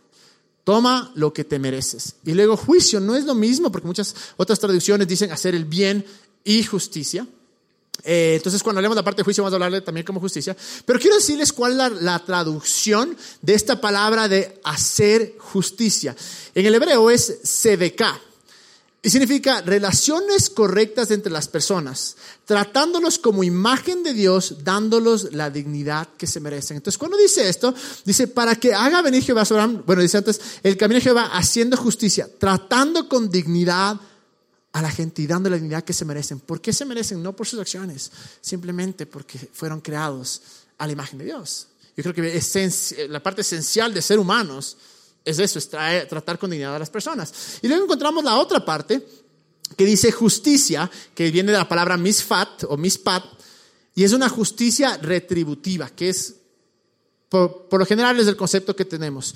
Toma 0.64 1.12
lo 1.14 1.32
que 1.32 1.44
te 1.44 1.58
mereces. 1.58 2.14
Y 2.24 2.32
luego 2.32 2.56
juicio 2.56 3.00
no 3.00 3.14
es 3.16 3.24
lo 3.24 3.34
mismo, 3.34 3.70
porque 3.70 3.86
muchas 3.86 4.14
otras 4.36 4.58
traducciones 4.58 5.06
dicen 5.06 5.30
hacer 5.30 5.54
el 5.54 5.66
bien 5.66 6.04
y 6.42 6.62
justicia. 6.64 7.26
Eh, 8.04 8.34
entonces, 8.36 8.62
cuando 8.62 8.78
hablemos 8.78 8.96
de 8.96 9.00
la 9.00 9.04
parte 9.04 9.20
de 9.20 9.24
juicio, 9.24 9.42
vamos 9.42 9.54
a 9.54 9.56
hablarle 9.56 9.80
también 9.80 10.06
como 10.06 10.20
justicia. 10.20 10.56
Pero 10.84 10.98
quiero 10.98 11.16
decirles 11.16 11.52
cuál 11.52 11.72
es 11.72 12.02
la, 12.02 12.18
traducción 12.20 13.16
de 13.42 13.54
esta 13.54 13.80
palabra 13.80 14.28
de 14.28 14.60
hacer 14.64 15.34
justicia. 15.38 16.14
En 16.54 16.66
el 16.66 16.74
hebreo 16.74 17.10
es 17.10 17.38
sedeká. 17.42 18.20
Y 19.02 19.08
significa 19.08 19.62
relaciones 19.62 20.50
correctas 20.50 21.10
entre 21.10 21.32
las 21.32 21.48
personas, 21.48 22.16
tratándolos 22.44 23.18
como 23.18 23.42
imagen 23.42 24.02
de 24.02 24.12
Dios, 24.12 24.56
dándolos 24.62 25.32
la 25.32 25.48
dignidad 25.48 26.06
que 26.18 26.26
se 26.26 26.38
merecen. 26.38 26.76
Entonces, 26.76 26.98
cuando 26.98 27.16
dice 27.16 27.48
esto, 27.48 27.74
dice, 28.04 28.28
para 28.28 28.56
que 28.56 28.74
haga 28.74 29.00
venir 29.00 29.22
Jehová 29.22 29.46
sobre 29.46 29.66
bueno, 29.86 30.02
dice 30.02 30.18
antes, 30.18 30.38
el 30.62 30.76
camino 30.76 30.98
de 30.98 31.04
Jehová 31.04 31.30
haciendo 31.32 31.78
justicia, 31.78 32.28
tratando 32.38 33.08
con 33.08 33.30
dignidad 33.30 33.98
a 34.72 34.82
la 34.82 34.90
gente 34.90 35.22
y 35.22 35.26
dando 35.26 35.50
la 35.50 35.56
dignidad 35.56 35.84
que 35.84 35.92
se 35.92 36.04
merecen. 36.04 36.40
¿Por 36.40 36.60
qué 36.60 36.72
se 36.72 36.84
merecen? 36.84 37.22
No 37.22 37.34
por 37.34 37.46
sus 37.46 37.58
acciones, 37.58 38.10
simplemente 38.40 39.06
porque 39.06 39.38
fueron 39.52 39.80
creados 39.80 40.42
a 40.78 40.86
la 40.86 40.92
imagen 40.92 41.18
de 41.18 41.24
Dios. 41.26 41.68
Yo 41.96 42.02
creo 42.02 42.14
que 42.14 43.08
la 43.08 43.22
parte 43.22 43.42
esencial 43.42 43.92
de 43.92 44.00
ser 44.00 44.18
humanos 44.18 44.76
es 45.24 45.38
eso, 45.38 45.58
es 45.58 45.68
tratar 45.68 46.38
con 46.38 46.50
dignidad 46.50 46.76
a 46.76 46.78
las 46.78 46.90
personas. 46.90 47.58
Y 47.62 47.68
luego 47.68 47.84
encontramos 47.84 48.24
la 48.24 48.38
otra 48.38 48.64
parte 48.64 49.06
que 49.76 49.84
dice 49.84 50.10
justicia, 50.12 50.90
que 51.14 51.30
viene 51.30 51.52
de 51.52 51.58
la 51.58 51.68
palabra 51.68 51.96
misfat 51.96 52.64
o 52.64 52.76
mispat, 52.76 53.24
y 53.94 54.04
es 54.04 54.12
una 54.12 54.28
justicia 54.28 54.96
retributiva, 54.98 55.90
que 55.90 56.08
es, 56.08 56.34
por, 57.28 57.68
por 57.68 57.80
lo 57.80 57.86
general 57.86 58.18
es 58.18 58.26
el 58.28 58.36
concepto 58.36 58.74
que 58.74 58.84
tenemos 58.84 59.34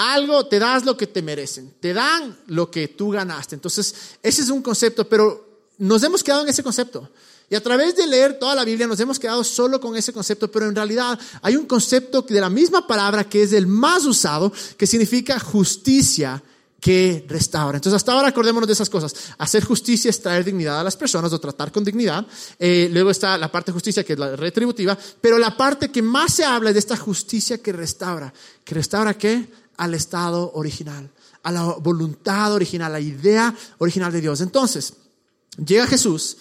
algo, 0.00 0.46
te 0.46 0.58
das 0.58 0.86
lo 0.86 0.96
que 0.96 1.06
te 1.06 1.20
merecen, 1.20 1.74
te 1.78 1.92
dan 1.92 2.38
lo 2.46 2.70
que 2.70 2.88
tú 2.88 3.10
ganaste. 3.10 3.54
Entonces, 3.54 3.94
ese 4.22 4.40
es 4.40 4.48
un 4.48 4.62
concepto, 4.62 5.06
pero 5.06 5.66
nos 5.76 6.02
hemos 6.02 6.24
quedado 6.24 6.42
en 6.42 6.48
ese 6.48 6.62
concepto. 6.62 7.10
Y 7.50 7.54
a 7.54 7.62
través 7.62 7.96
de 7.96 8.06
leer 8.06 8.38
toda 8.38 8.54
la 8.54 8.64
Biblia 8.64 8.86
nos 8.86 8.98
hemos 9.00 9.18
quedado 9.18 9.44
solo 9.44 9.78
con 9.78 9.94
ese 9.96 10.14
concepto, 10.14 10.50
pero 10.50 10.66
en 10.66 10.74
realidad 10.74 11.18
hay 11.42 11.54
un 11.54 11.66
concepto 11.66 12.22
de 12.22 12.40
la 12.40 12.48
misma 12.48 12.86
palabra 12.86 13.24
que 13.24 13.42
es 13.42 13.52
el 13.52 13.66
más 13.66 14.06
usado, 14.06 14.50
que 14.78 14.86
significa 14.86 15.38
justicia 15.38 16.42
que 16.80 17.26
restaura. 17.28 17.76
Entonces, 17.76 17.96
hasta 17.96 18.12
ahora 18.12 18.28
acordémonos 18.28 18.66
de 18.66 18.72
esas 18.72 18.88
cosas. 18.88 19.14
Hacer 19.36 19.64
justicia 19.64 20.08
es 20.08 20.22
traer 20.22 20.46
dignidad 20.46 20.80
a 20.80 20.84
las 20.84 20.96
personas 20.96 21.30
o 21.34 21.38
tratar 21.38 21.70
con 21.70 21.84
dignidad. 21.84 22.26
Eh, 22.58 22.88
luego 22.90 23.10
está 23.10 23.36
la 23.36 23.52
parte 23.52 23.70
de 23.70 23.74
justicia 23.74 24.02
que 24.02 24.14
es 24.14 24.18
la 24.18 24.34
retributiva, 24.34 24.96
pero 25.20 25.36
la 25.36 25.54
parte 25.54 25.90
que 25.90 26.00
más 26.00 26.32
se 26.32 26.44
habla 26.44 26.70
es 26.70 26.74
de 26.74 26.80
esta 26.80 26.96
justicia 26.96 27.58
que 27.58 27.72
restaura. 27.72 28.32
¿Que 28.64 28.74
restaura 28.74 29.12
qué? 29.12 29.59
Al 29.80 29.94
estado 29.94 30.52
original, 30.52 31.10
a 31.42 31.50
la 31.50 31.62
voluntad 31.80 32.52
original, 32.52 32.90
a 32.90 32.98
la 32.98 33.00
idea 33.00 33.54
original 33.78 34.12
de 34.12 34.20
Dios. 34.20 34.42
Entonces, 34.42 34.92
llega 35.56 35.86
Jesús 35.86 36.36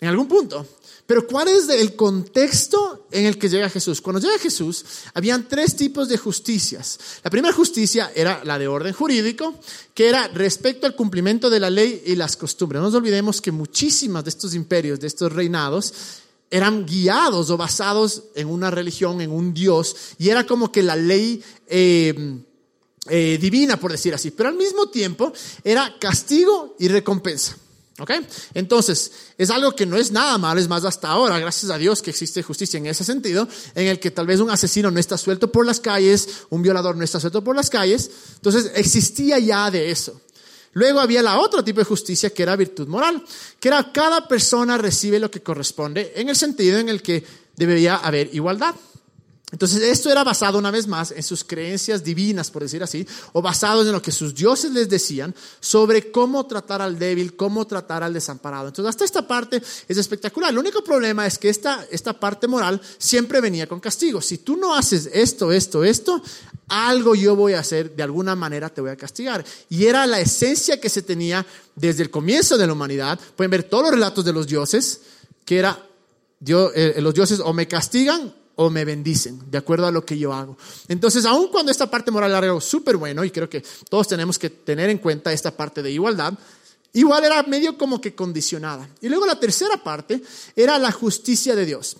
en 0.00 0.08
algún 0.08 0.26
punto. 0.26 0.66
Pero 1.06 1.24
¿cuál 1.24 1.48
es 1.48 1.68
el 1.68 1.94
contexto 1.94 3.06
en 3.12 3.26
el 3.26 3.38
que 3.38 3.48
llega 3.48 3.68
Jesús? 3.70 4.00
Cuando 4.00 4.20
llega 4.20 4.38
Jesús, 4.38 4.84
habían 5.12 5.46
tres 5.46 5.76
tipos 5.76 6.08
de 6.08 6.18
justicias. 6.18 6.98
La 7.22 7.30
primera 7.30 7.54
justicia 7.54 8.10
era 8.12 8.42
la 8.42 8.58
de 8.58 8.66
orden 8.66 8.92
jurídico, 8.92 9.54
que 9.94 10.08
era 10.08 10.26
respecto 10.28 10.86
al 10.86 10.96
cumplimiento 10.96 11.48
de 11.48 11.60
la 11.60 11.70
ley 11.70 12.02
y 12.06 12.16
las 12.16 12.36
costumbres. 12.36 12.80
No 12.80 12.86
nos 12.88 12.94
olvidemos 12.94 13.40
que 13.40 13.52
muchísimas 13.52 14.24
de 14.24 14.30
estos 14.30 14.52
imperios, 14.54 14.98
de 14.98 15.06
estos 15.06 15.32
reinados, 15.32 15.94
eran 16.50 16.86
guiados 16.86 17.50
o 17.50 17.56
basados 17.56 18.24
en 18.34 18.48
una 18.48 18.70
religión, 18.72 19.20
en 19.20 19.30
un 19.30 19.54
Dios, 19.54 19.94
y 20.18 20.30
era 20.30 20.44
como 20.44 20.72
que 20.72 20.82
la 20.82 20.96
ley... 20.96 21.40
Eh, 21.68 22.42
eh, 23.08 23.38
divina, 23.40 23.78
por 23.78 23.92
decir 23.92 24.14
así, 24.14 24.30
pero 24.30 24.48
al 24.48 24.56
mismo 24.56 24.88
tiempo 24.88 25.32
era 25.62 25.96
castigo 25.98 26.76
y 26.78 26.88
recompensa. 26.88 27.56
¿Ok? 28.00 28.10
Entonces, 28.54 29.12
es 29.38 29.50
algo 29.50 29.76
que 29.76 29.86
no 29.86 29.96
es 29.96 30.10
nada 30.10 30.36
malo, 30.36 30.58
es 30.58 30.66
más, 30.66 30.84
hasta 30.84 31.08
ahora, 31.08 31.38
gracias 31.38 31.70
a 31.70 31.78
Dios 31.78 32.02
que 32.02 32.10
existe 32.10 32.42
justicia 32.42 32.78
en 32.78 32.86
ese 32.86 33.04
sentido, 33.04 33.46
en 33.76 33.86
el 33.86 34.00
que 34.00 34.10
tal 34.10 34.26
vez 34.26 34.40
un 34.40 34.50
asesino 34.50 34.90
no 34.90 34.98
está 34.98 35.16
suelto 35.16 35.52
por 35.52 35.64
las 35.64 35.78
calles, 35.78 36.28
un 36.50 36.60
violador 36.60 36.96
no 36.96 37.04
está 37.04 37.20
suelto 37.20 37.44
por 37.44 37.54
las 37.54 37.70
calles, 37.70 38.10
entonces 38.34 38.72
existía 38.74 39.38
ya 39.38 39.70
de 39.70 39.92
eso. 39.92 40.20
Luego 40.72 40.98
había 40.98 41.22
la 41.22 41.38
otra 41.38 41.64
tipo 41.64 41.78
de 41.78 41.84
justicia 41.84 42.30
que 42.30 42.42
era 42.42 42.56
virtud 42.56 42.88
moral, 42.88 43.24
que 43.60 43.68
era 43.68 43.92
cada 43.92 44.26
persona 44.26 44.76
recibe 44.76 45.20
lo 45.20 45.30
que 45.30 45.40
corresponde 45.40 46.12
en 46.16 46.28
el 46.28 46.36
sentido 46.36 46.78
en 46.78 46.88
el 46.88 47.00
que 47.00 47.24
debería 47.56 47.96
haber 47.96 48.34
igualdad. 48.34 48.74
Entonces, 49.52 49.82
esto 49.82 50.10
era 50.10 50.24
basado 50.24 50.58
una 50.58 50.70
vez 50.70 50.88
más 50.88 51.12
en 51.12 51.22
sus 51.22 51.44
creencias 51.44 52.02
divinas, 52.02 52.50
por 52.50 52.62
decir 52.62 52.82
así, 52.82 53.06
o 53.32 53.42
basado 53.42 53.82
en 53.82 53.92
lo 53.92 54.02
que 54.02 54.10
sus 54.10 54.34
dioses 54.34 54.72
les 54.72 54.88
decían 54.88 55.34
sobre 55.60 56.10
cómo 56.10 56.46
tratar 56.46 56.82
al 56.82 56.98
débil, 56.98 57.36
cómo 57.36 57.66
tratar 57.66 58.02
al 58.02 58.14
desamparado. 58.14 58.68
Entonces, 58.68 58.88
hasta 58.90 59.04
esta 59.04 59.28
parte 59.28 59.62
es 59.86 59.96
espectacular. 59.96 60.50
El 60.50 60.58
único 60.58 60.82
problema 60.82 61.26
es 61.26 61.38
que 61.38 61.50
esta, 61.50 61.86
esta 61.90 62.18
parte 62.18 62.48
moral 62.48 62.80
siempre 62.98 63.40
venía 63.40 63.68
con 63.68 63.80
castigo. 63.80 64.20
Si 64.20 64.38
tú 64.38 64.56
no 64.56 64.74
haces 64.74 65.08
esto, 65.12 65.52
esto, 65.52 65.84
esto, 65.84 66.20
algo 66.68 67.14
yo 67.14 67.36
voy 67.36 67.52
a 67.52 67.60
hacer, 67.60 67.94
de 67.94 68.02
alguna 68.02 68.34
manera 68.34 68.70
te 68.70 68.80
voy 68.80 68.90
a 68.90 68.96
castigar. 68.96 69.44
Y 69.68 69.84
era 69.84 70.06
la 70.06 70.18
esencia 70.18 70.80
que 70.80 70.88
se 70.88 71.02
tenía 71.02 71.46
desde 71.76 72.02
el 72.02 72.10
comienzo 72.10 72.56
de 72.56 72.66
la 72.66 72.72
humanidad. 72.72 73.20
Pueden 73.36 73.50
ver 73.50 73.64
todos 73.64 73.84
los 73.84 73.92
relatos 73.92 74.24
de 74.24 74.32
los 74.32 74.46
dioses, 74.48 75.02
que 75.44 75.58
era, 75.58 75.86
eh, 76.44 76.96
los 76.98 77.14
dioses 77.14 77.38
o 77.38 77.52
me 77.52 77.68
castigan 77.68 78.34
o 78.56 78.70
me 78.70 78.84
bendicen, 78.84 79.40
de 79.50 79.58
acuerdo 79.58 79.86
a 79.86 79.90
lo 79.90 80.04
que 80.04 80.18
yo 80.18 80.32
hago. 80.32 80.56
Entonces, 80.88 81.24
aun 81.24 81.48
cuando 81.48 81.72
esta 81.72 81.90
parte 81.90 82.10
moral 82.10 82.30
era 82.30 82.38
algo 82.38 82.60
súper 82.60 82.96
bueno, 82.96 83.24
y 83.24 83.30
creo 83.30 83.48
que 83.48 83.64
todos 83.88 84.08
tenemos 84.08 84.38
que 84.38 84.50
tener 84.50 84.90
en 84.90 84.98
cuenta 84.98 85.32
esta 85.32 85.56
parte 85.56 85.82
de 85.82 85.90
igualdad, 85.90 86.34
igual 86.92 87.24
era 87.24 87.42
medio 87.42 87.76
como 87.76 88.00
que 88.00 88.14
condicionada. 88.14 88.88
Y 89.00 89.08
luego 89.08 89.26
la 89.26 89.38
tercera 89.38 89.82
parte 89.82 90.22
era 90.54 90.78
la 90.78 90.92
justicia 90.92 91.56
de 91.56 91.66
Dios. 91.66 91.96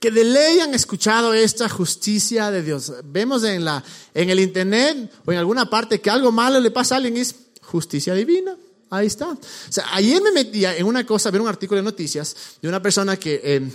Que 0.00 0.10
de 0.10 0.24
ley 0.24 0.60
han 0.60 0.74
escuchado 0.74 1.32
esta 1.32 1.68
justicia 1.68 2.50
de 2.50 2.62
Dios. 2.62 2.92
Vemos 3.04 3.44
en, 3.44 3.64
la, 3.64 3.82
en 4.12 4.28
el 4.28 4.40
internet 4.40 5.10
o 5.24 5.32
en 5.32 5.38
alguna 5.38 5.70
parte 5.70 6.00
que 6.00 6.10
algo 6.10 6.30
malo 6.32 6.60
le 6.60 6.70
pasa 6.70 6.96
a 6.96 6.98
alguien 6.98 7.16
es 7.16 7.34
justicia 7.62 8.12
divina. 8.14 8.56
Ahí 8.90 9.06
está. 9.06 9.30
O 9.30 9.38
sea, 9.70 9.86
ayer 9.92 10.20
me 10.20 10.32
metía 10.32 10.76
en 10.76 10.86
una 10.86 11.06
cosa, 11.06 11.30
ver 11.30 11.40
un 11.40 11.48
artículo 11.48 11.78
de 11.78 11.84
noticias 11.84 12.36
de 12.60 12.68
una 12.68 12.82
persona 12.82 13.16
que... 13.16 13.40
Eh, 13.42 13.70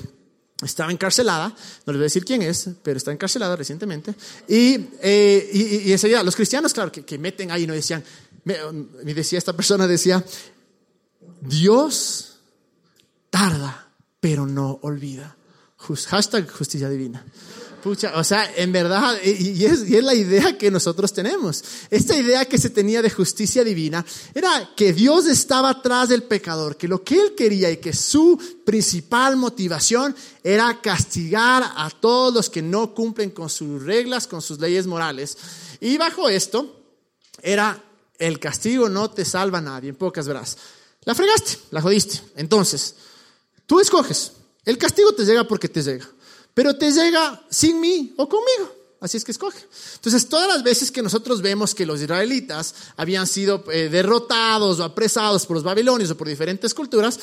estaba 0.61 0.91
encarcelada, 0.91 1.49
no 1.85 1.93
les 1.93 1.97
voy 1.97 2.03
a 2.03 2.03
decir 2.03 2.25
quién 2.25 2.41
es, 2.41 2.69
pero 2.83 2.97
está 2.97 3.11
encarcelada 3.11 3.55
recientemente. 3.55 4.13
Y, 4.47 4.87
eh, 5.01 5.49
y, 5.85 5.91
enseguida, 5.91 6.23
los 6.23 6.35
cristianos, 6.35 6.73
claro, 6.73 6.91
que, 6.91 7.17
meten 7.17 7.51
ahí, 7.51 7.65
no 7.65 7.73
decían, 7.73 8.03
me, 8.43 8.55
decía 9.13 9.37
esta 9.37 9.53
persona, 9.53 9.87
decía, 9.87 10.23
Dios 11.41 12.39
tarda, 13.29 13.89
pero 14.19 14.45
no 14.45 14.79
olvida. 14.81 15.35
hashtag 16.09 16.49
justicia 16.49 16.89
divina 16.89 17.23
o 17.85 18.23
sea, 18.23 18.51
en 18.55 18.71
verdad, 18.71 19.17
y 19.23 19.65
es, 19.65 19.89
y 19.89 19.95
es, 19.95 20.03
la 20.03 20.13
idea 20.13 20.57
que 20.57 20.71
nosotros 20.71 21.13
tenemos. 21.13 21.63
Esta 21.89 22.15
idea 22.15 22.45
que 22.45 22.57
se 22.57 22.69
tenía 22.69 23.01
de 23.01 23.09
justicia 23.09 23.63
divina 23.63 24.05
era 24.33 24.71
que 24.75 24.93
Dios 24.93 25.27
estaba 25.27 25.69
atrás 25.69 26.09
del 26.09 26.23
pecador, 26.23 26.77
que 26.77 26.87
lo 26.87 27.03
que 27.03 27.19
él 27.19 27.35
quería 27.35 27.69
y 27.71 27.77
que 27.77 27.93
su 27.93 28.37
principal 28.65 29.37
motivación 29.37 30.15
era 30.43 30.79
castigar 30.81 31.63
a 31.63 31.89
todos 31.89 32.33
los 32.33 32.49
que 32.49 32.61
no 32.61 32.93
cumplen 32.93 33.31
con 33.31 33.49
sus 33.49 33.83
reglas, 33.83 34.27
con 34.27 34.41
sus 34.41 34.59
leyes 34.59 34.87
morales. 34.87 35.37
Y 35.79 35.97
bajo 35.97 36.29
esto 36.29 36.83
era 37.41 37.83
el 38.17 38.39
castigo 38.39 38.89
no 38.89 39.09
te 39.09 39.23
salva 39.23 39.59
a 39.59 39.61
nadie, 39.61 39.89
en 39.89 39.95
pocas 39.95 40.27
veras. 40.27 40.57
La 41.05 41.15
fregaste, 41.15 41.57
la 41.71 41.81
jodiste. 41.81 42.21
Entonces, 42.35 42.95
tú 43.65 43.79
escoges. 43.79 44.33
El 44.65 44.77
castigo 44.77 45.13
te 45.13 45.23
llega 45.23 45.45
porque 45.45 45.69
te 45.69 45.81
llega 45.81 46.07
pero 46.59 46.75
te 46.75 46.91
llega 46.91 47.41
sin 47.49 47.79
mí 47.79 48.13
o 48.17 48.27
conmigo. 48.27 48.69
Así 48.99 49.15
es 49.15 49.23
que 49.23 49.31
escoge. 49.31 49.65
Entonces, 49.95 50.27
todas 50.27 50.45
las 50.49 50.61
veces 50.61 50.91
que 50.91 51.01
nosotros 51.01 51.41
vemos 51.41 51.73
que 51.73 51.85
los 51.85 52.01
israelitas 52.01 52.75
habían 52.97 53.27
sido 53.27 53.63
eh, 53.71 53.87
derrotados 53.87 54.81
o 54.81 54.83
apresados 54.83 55.45
por 55.45 55.55
los 55.55 55.63
babilonios 55.63 56.11
o 56.11 56.17
por 56.17 56.27
diferentes 56.27 56.73
culturas, 56.73 57.17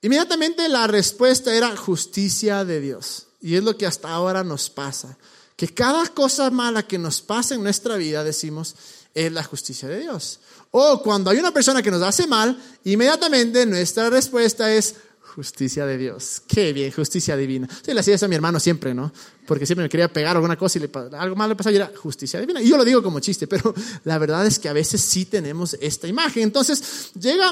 inmediatamente 0.00 0.68
la 0.68 0.88
respuesta 0.88 1.54
era 1.54 1.76
justicia 1.76 2.64
de 2.64 2.80
Dios. 2.80 3.28
Y 3.40 3.54
es 3.54 3.62
lo 3.62 3.76
que 3.76 3.86
hasta 3.86 4.10
ahora 4.10 4.42
nos 4.42 4.70
pasa. 4.70 5.16
Que 5.54 5.68
cada 5.68 6.08
cosa 6.08 6.50
mala 6.50 6.84
que 6.84 6.98
nos 6.98 7.20
pasa 7.20 7.54
en 7.54 7.62
nuestra 7.62 7.94
vida, 7.94 8.24
decimos, 8.24 8.74
es 9.14 9.30
la 9.30 9.44
justicia 9.44 9.86
de 9.86 10.00
Dios. 10.00 10.40
O 10.72 11.00
cuando 11.00 11.30
hay 11.30 11.38
una 11.38 11.54
persona 11.54 11.80
que 11.80 11.92
nos 11.92 12.02
hace 12.02 12.26
mal, 12.26 12.60
inmediatamente 12.82 13.66
nuestra 13.66 14.10
respuesta 14.10 14.74
es 14.74 14.96
Justicia 15.34 15.86
de 15.86 15.96
Dios. 15.96 16.42
Qué 16.46 16.74
bien, 16.74 16.92
justicia 16.92 17.34
divina. 17.38 17.66
Sí, 17.82 17.94
le 17.94 18.00
hacía 18.00 18.16
eso 18.16 18.26
a 18.26 18.28
mi 18.28 18.34
hermano 18.34 18.60
siempre, 18.60 18.92
¿no? 18.92 19.10
Porque 19.46 19.64
siempre 19.64 19.84
me 19.84 19.88
quería 19.88 20.12
pegar 20.12 20.36
alguna 20.36 20.58
cosa 20.58 20.78
y 20.78 20.82
le, 20.82 20.90
algo 21.16 21.36
malo 21.36 21.54
le 21.54 21.56
pasaba 21.56 21.72
y 21.72 21.76
era 21.76 21.90
justicia 21.96 22.38
divina. 22.38 22.60
Y 22.60 22.68
yo 22.68 22.76
lo 22.76 22.84
digo 22.84 23.02
como 23.02 23.18
chiste, 23.18 23.46
pero 23.46 23.74
la 24.04 24.18
verdad 24.18 24.46
es 24.46 24.58
que 24.58 24.68
a 24.68 24.74
veces 24.74 25.00
sí 25.00 25.24
tenemos 25.24 25.74
esta 25.80 26.06
imagen. 26.06 26.42
Entonces, 26.42 27.12
llega, 27.18 27.50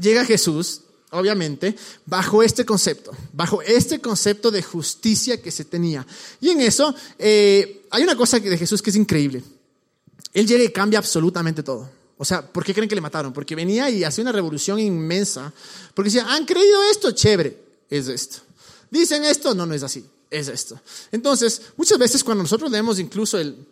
llega 0.00 0.24
Jesús, 0.24 0.80
obviamente, 1.12 1.76
bajo 2.04 2.42
este 2.42 2.64
concepto, 2.64 3.12
bajo 3.32 3.62
este 3.62 4.00
concepto 4.00 4.50
de 4.50 4.64
justicia 4.64 5.40
que 5.40 5.52
se 5.52 5.64
tenía. 5.64 6.04
Y 6.40 6.50
en 6.50 6.62
eso, 6.62 6.92
eh, 7.16 7.86
hay 7.90 8.02
una 8.02 8.16
cosa 8.16 8.40
de 8.40 8.58
Jesús 8.58 8.82
que 8.82 8.90
es 8.90 8.96
increíble. 8.96 9.44
Él 10.34 10.48
llega 10.48 10.64
y 10.64 10.72
cambia 10.72 10.98
absolutamente 10.98 11.62
todo. 11.62 11.97
O 12.18 12.24
sea, 12.24 12.46
¿por 12.46 12.64
qué 12.64 12.74
creen 12.74 12.88
que 12.88 12.94
le 12.94 13.00
mataron? 13.00 13.32
Porque 13.32 13.54
venía 13.54 13.88
y 13.88 14.04
hacía 14.04 14.22
una 14.22 14.32
revolución 14.32 14.78
inmensa. 14.80 15.52
Porque 15.94 16.10
decía, 16.10 16.26
¿han 16.28 16.44
creído 16.44 16.82
esto? 16.90 17.12
Chévere, 17.12 17.56
es 17.88 18.08
esto. 18.08 18.38
Dicen 18.90 19.24
esto, 19.24 19.54
no, 19.54 19.64
no 19.64 19.74
es 19.74 19.82
así, 19.82 20.04
es 20.30 20.48
esto. 20.48 20.80
Entonces, 21.12 21.62
muchas 21.76 21.98
veces 21.98 22.24
cuando 22.24 22.42
nosotros 22.42 22.70
leemos 22.70 22.98
incluso 22.98 23.38
el, 23.38 23.66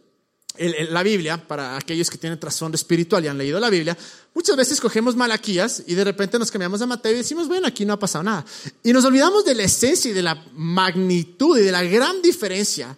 la 0.58 1.02
Biblia, 1.02 1.46
para 1.46 1.76
aquellos 1.76 2.08
que 2.08 2.18
tienen 2.18 2.38
trasfondo 2.38 2.76
espiritual 2.76 3.24
y 3.24 3.28
han 3.28 3.38
leído 3.38 3.60
la 3.60 3.70
Biblia, 3.70 3.96
muchas 4.34 4.56
veces 4.56 4.80
cogemos 4.80 5.16
Malaquías 5.16 5.82
y 5.86 5.94
de 5.94 6.04
repente 6.04 6.38
nos 6.38 6.50
cambiamos 6.50 6.80
a 6.80 6.86
Mateo 6.86 7.12
y 7.12 7.16
decimos, 7.16 7.48
bueno, 7.48 7.66
aquí 7.66 7.84
no 7.84 7.92
ha 7.94 7.98
pasado 7.98 8.24
nada. 8.24 8.44
Y 8.82 8.92
nos 8.92 9.04
olvidamos 9.04 9.44
de 9.44 9.54
la 9.54 9.64
esencia 9.64 10.10
y 10.10 10.14
de 10.14 10.22
la 10.22 10.46
magnitud 10.54 11.58
y 11.58 11.62
de 11.62 11.72
la 11.72 11.82
gran 11.82 12.22
diferencia 12.22 12.96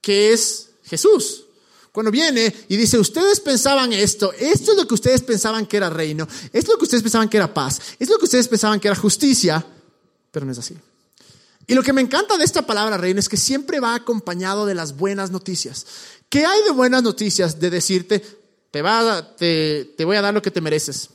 que 0.00 0.32
es 0.32 0.70
Jesús. 0.84 1.43
Cuando 1.94 2.10
viene 2.10 2.52
y 2.66 2.76
dice, 2.76 2.98
ustedes 2.98 3.38
pensaban 3.38 3.92
esto, 3.92 4.32
esto 4.32 4.72
es 4.72 4.76
lo 4.76 4.84
que 4.84 4.94
ustedes 4.94 5.22
pensaban 5.22 5.64
que 5.64 5.76
era 5.76 5.88
reino, 5.88 6.26
esto 6.46 6.58
es 6.58 6.68
lo 6.70 6.76
que 6.76 6.86
ustedes 6.86 7.04
pensaban 7.04 7.28
que 7.28 7.36
era 7.36 7.54
paz, 7.54 7.78
esto 8.00 8.02
es 8.02 8.10
lo 8.10 8.18
que 8.18 8.24
ustedes 8.24 8.48
pensaban 8.48 8.80
que 8.80 8.88
era 8.88 8.96
justicia, 8.96 9.64
pero 10.32 10.44
no 10.44 10.50
es 10.50 10.58
así. 10.58 10.74
Y 11.68 11.74
lo 11.74 11.84
que 11.84 11.92
me 11.92 12.00
encanta 12.00 12.36
de 12.36 12.42
esta 12.42 12.66
palabra 12.66 12.96
reino 12.96 13.20
es 13.20 13.28
que 13.28 13.36
siempre 13.36 13.78
va 13.78 13.94
acompañado 13.94 14.66
de 14.66 14.74
las 14.74 14.96
buenas 14.96 15.30
noticias. 15.30 15.86
¿Qué 16.28 16.44
hay 16.44 16.64
de 16.64 16.72
buenas 16.72 17.04
noticias 17.04 17.60
de 17.60 17.70
decirte, 17.70 18.24
te, 18.72 18.82
va 18.82 19.36
te, 19.36 19.94
te 19.96 20.04
voy 20.04 20.16
a 20.16 20.20
dar 20.20 20.34
lo 20.34 20.42
que 20.42 20.50
te 20.50 20.60
mereces? 20.60 21.10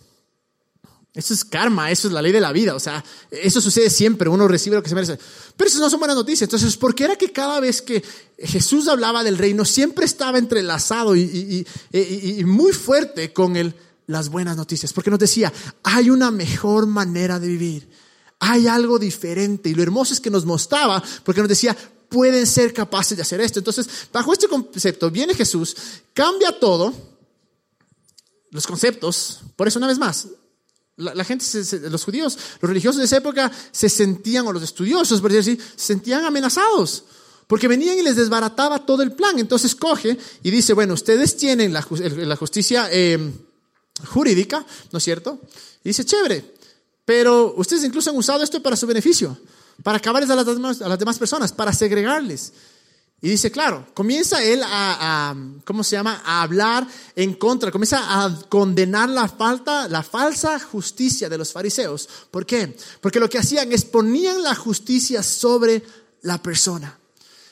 Eso 1.14 1.34
es 1.34 1.44
karma, 1.44 1.90
eso 1.90 2.08
es 2.08 2.14
la 2.14 2.22
ley 2.22 2.32
de 2.32 2.40
la 2.40 2.52
vida, 2.52 2.76
o 2.76 2.80
sea, 2.80 3.04
eso 3.32 3.60
sucede 3.60 3.90
siempre, 3.90 4.30
uno 4.30 4.48
recibe 4.48 4.76
lo 4.76 4.84
que 4.84 4.90
se 4.90 4.96
merece. 4.96 5.18
Pero 5.58 5.68
eso 5.68 5.80
no 5.80 5.90
son 5.90 6.00
buenas 6.00 6.16
noticias. 6.16 6.44
Entonces, 6.44 6.78
¿por 6.78 6.94
qué 6.94 7.06
era 7.06 7.16
que 7.16 7.32
cada 7.32 7.60
vez 7.60 7.82
que 7.82 8.04
Jesús 8.38 8.88
hablaba 8.88 9.24
del 9.24 9.38
reino 9.38 9.66
siempre 9.66 10.06
estaba 10.06 10.38
entrelazado 10.38 11.16
y, 11.16 11.66
muy 12.46 12.74
fuerte 12.74 13.34
con 13.34 13.56
el, 13.56 13.74
las 14.06 14.30
buenas 14.30 14.56
noticias? 14.56 14.94
Porque 14.94 15.10
nos 15.10 15.18
decía, 15.18 15.52
hay 15.82 16.12
una 16.12 16.30
mejor 16.30 16.86
manera 16.86 17.40
de 17.40 17.48
vivir, 17.48 17.90
hay 18.40 18.68
algo 18.68 19.00
diferente. 19.00 19.70
Y 19.70 19.74
lo 19.74 19.82
hermoso 19.82 20.14
es 20.14 20.20
que 20.20 20.30
nos 20.30 20.46
mostraba, 20.46 21.04
porque 21.24 21.42
nos 21.42 21.50
decía, 21.50 21.76
pueden 22.08 22.46
ser 22.46 22.72
capaces 22.72 23.18
de 23.18 23.24
hacer 23.24 23.42
esto. 23.42 23.60
Entonces, 23.60 23.90
bajo 24.14 24.32
este 24.32 24.48
concepto, 24.48 25.10
viene 25.10 25.34
Jesús, 25.34 25.76
cambia 26.14 26.52
todo, 26.60 26.94
los 28.52 28.68
conceptos, 28.68 29.42
por 29.56 29.68
eso 29.68 29.80
una 29.80 29.88
vez 29.88 29.98
más, 29.98 30.28
la, 31.00 31.24
gente, 31.24 31.46
los 31.90 32.04
judíos, 32.04 32.38
los 32.62 32.70
religiosos 32.70 33.00
de 33.00 33.06
esa 33.06 33.18
época 33.18 33.52
se 33.72 33.90
sentían, 33.90 34.46
o 34.46 34.54
los 34.54 34.64
estudiosos, 34.64 35.22
por 35.22 35.32
decir 35.32 35.60
se 35.76 35.86
sentían 35.86 36.26
amenazados. 36.26 37.06
Porque 37.48 37.68
venían 37.68 37.98
y 37.98 38.04
les 38.04 38.16
desbarataba 38.16 38.86
todo 38.86 39.02
el 39.02 39.14
plan. 39.14 39.40
Entonces 39.40 39.74
coge 39.74 40.18
y 40.44 40.52
dice, 40.52 40.74
bueno, 40.74 40.94
ustedes 40.94 41.36
tienen 41.36 41.74
la, 41.74 41.82
justicia 42.36 42.92
em, 42.92 43.34
jurídica, 44.06 44.64
¿no 44.92 44.98
es 44.98 45.04
cierto? 45.04 45.40
Y 45.84 45.90
dice, 45.90 46.06
chévere, 46.06 46.54
pero 47.06 47.56
ustedes 47.58 47.84
incluso 47.84 48.12
han 48.12 48.18
usado 48.18 48.44
esto 48.44 48.62
para 48.62 48.76
su 48.76 48.86
beneficio, 48.86 49.36
para 49.82 49.98
acabarles 49.98 50.30
a 50.30 50.36
las, 50.36 50.82
a 50.82 50.90
las 50.90 51.00
demás 51.00 51.18
personas, 51.18 51.52
para 51.52 51.74
segregarles. 51.74 52.54
Y 53.22 53.30
dice, 53.30 53.52
claro, 53.52 53.86
comienza 53.94 54.42
él 54.42 54.62
a, 54.64 55.36
¿cómo 55.66 55.84
se 55.84 55.98
llama? 55.98 56.22
A 56.24 56.42
hablar 56.42 56.88
en 57.16 57.34
contra, 57.34 57.70
comienza 57.70 58.24
a 58.24 58.40
condenar 58.48 59.10
la 59.10 59.28
falta, 59.28 59.90
la 59.90 60.04
falsa 60.04 60.58
justicia 60.58 61.28
de 61.28 61.38
los 61.38 61.52
fariseos. 61.52 62.08
¿Por 62.32 62.46
qué? 62.46 62.78
Porque 63.02 63.20
lo 63.20 63.30
que 63.30 63.38
hacían 63.38 63.74
es 63.74 63.84
ponían 63.84 64.42
la 64.42 64.56
justicia 64.56 65.22
sobre 65.22 65.84
la 66.22 66.42
persona. 66.42 66.98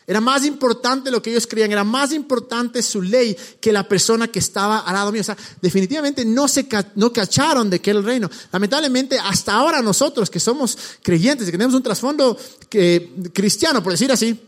Era 0.10 0.22
más 0.22 0.46
importante 0.46 1.12
lo 1.12 1.22
que 1.22 1.32
ellos 1.32 1.48
creían, 1.48 1.74
era 1.74 1.84
más 1.84 2.14
importante 2.14 2.82
su 2.82 3.02
ley 3.02 3.36
que 3.60 3.74
la 3.74 3.86
persona 3.90 4.30
que 4.30 4.40
estaba 4.40 4.80
al 4.80 4.94
lado 4.94 5.12
mío. 5.12 5.20
O 5.20 5.26
sea, 5.26 5.36
definitivamente 5.62 6.24
no 6.24 6.48
se 6.48 6.66
no 6.96 7.12
cacharon 7.12 7.70
de 7.70 7.82
que 7.82 7.90
era 7.90 8.00
el 8.00 8.06
reino. 8.06 8.30
Lamentablemente, 8.54 9.20
hasta 9.20 9.54
ahora 9.54 9.82
nosotros 9.82 10.30
que 10.30 10.40
somos 10.40 10.78
creyentes, 11.04 11.48
que 11.48 11.52
tenemos 11.52 11.76
un 11.76 11.84
trasfondo 11.84 12.38
que, 12.70 13.32
cristiano, 13.34 13.84
por 13.84 13.92
decir 13.92 14.10
así, 14.10 14.40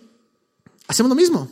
Hacemos 0.89 1.09
lo 1.09 1.15
mismo. 1.15 1.47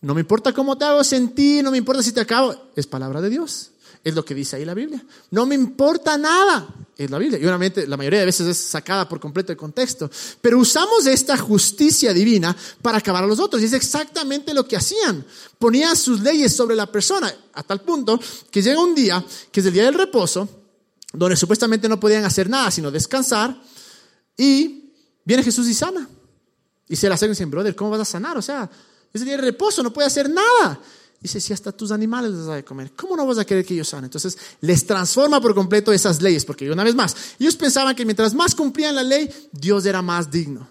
No 0.00 0.12
me 0.12 0.20
importa 0.20 0.52
cómo 0.52 0.76
te 0.76 0.84
hago 0.84 1.04
sentir, 1.04 1.62
no 1.62 1.70
me 1.70 1.78
importa 1.78 2.02
si 2.02 2.10
te 2.10 2.20
acabo. 2.20 2.52
Es 2.74 2.86
palabra 2.88 3.20
de 3.20 3.30
Dios. 3.30 3.70
Es 4.02 4.12
lo 4.12 4.24
que 4.24 4.34
dice 4.34 4.56
ahí 4.56 4.64
la 4.64 4.74
Biblia. 4.74 5.04
No 5.30 5.46
me 5.46 5.54
importa 5.54 6.18
nada. 6.18 6.66
Es 6.98 7.08
la 7.08 7.18
Biblia. 7.18 7.38
Y 7.38 7.44
obviamente 7.44 7.86
la 7.86 7.96
mayoría 7.96 8.18
de 8.18 8.26
veces 8.26 8.48
es 8.48 8.58
sacada 8.58 9.08
por 9.08 9.20
completo 9.20 9.52
de 9.52 9.56
contexto. 9.56 10.10
Pero 10.40 10.58
usamos 10.58 11.06
esta 11.06 11.36
justicia 11.36 12.12
divina 12.12 12.56
para 12.82 12.98
acabar 12.98 13.22
a 13.22 13.26
los 13.28 13.38
otros. 13.38 13.62
Y 13.62 13.66
es 13.66 13.72
exactamente 13.72 14.52
lo 14.52 14.66
que 14.66 14.76
hacían. 14.76 15.24
Ponían 15.60 15.96
sus 15.96 16.20
leyes 16.20 16.54
sobre 16.54 16.74
la 16.74 16.90
persona. 16.90 17.32
A 17.54 17.62
tal 17.62 17.82
punto 17.82 18.18
que 18.50 18.62
llega 18.62 18.80
un 18.80 18.96
día, 18.96 19.24
que 19.52 19.60
es 19.60 19.66
el 19.66 19.72
día 19.72 19.84
del 19.84 19.94
reposo, 19.94 20.48
donde 21.12 21.36
supuestamente 21.36 21.88
no 21.88 22.00
podían 22.00 22.24
hacer 22.24 22.50
nada 22.50 22.72
sino 22.72 22.90
descansar. 22.90 23.56
Y 24.36 24.92
viene 25.24 25.44
Jesús 25.44 25.68
y 25.68 25.74
sana. 25.74 26.08
Y 26.88 26.96
se 26.96 27.08
la 27.08 27.14
hacen 27.14 27.28
y 27.28 27.30
dicen, 27.30 27.50
brother, 27.50 27.74
¿cómo 27.74 27.90
vas 27.90 28.00
a 28.00 28.04
sanar? 28.04 28.36
O 28.36 28.42
sea, 28.42 28.70
es 29.12 29.20
el 29.20 29.26
día 29.26 29.36
de 29.36 29.42
reposo, 29.42 29.82
no 29.82 29.92
puede 29.92 30.06
hacer 30.06 30.30
nada. 30.30 30.80
Dice, 31.20 31.40
si 31.40 31.52
hasta 31.52 31.72
tus 31.72 31.90
animales 31.90 32.30
les 32.30 32.46
vas 32.46 32.58
a 32.58 32.62
comer, 32.62 32.92
¿cómo 32.94 33.16
no 33.16 33.26
vas 33.26 33.38
a 33.38 33.44
querer 33.44 33.64
que 33.64 33.74
ellos 33.74 33.88
sanen? 33.88 34.04
Entonces, 34.04 34.36
les 34.60 34.86
transforma 34.86 35.40
por 35.40 35.54
completo 35.54 35.92
esas 35.92 36.20
leyes, 36.20 36.44
porque 36.44 36.70
una 36.70 36.84
vez 36.84 36.94
más, 36.94 37.16
ellos 37.38 37.56
pensaban 37.56 37.96
que 37.96 38.04
mientras 38.04 38.34
más 38.34 38.54
cumplían 38.54 38.94
la 38.94 39.02
ley, 39.02 39.28
Dios 39.50 39.86
era 39.86 40.02
más 40.02 40.30
digno. 40.30 40.68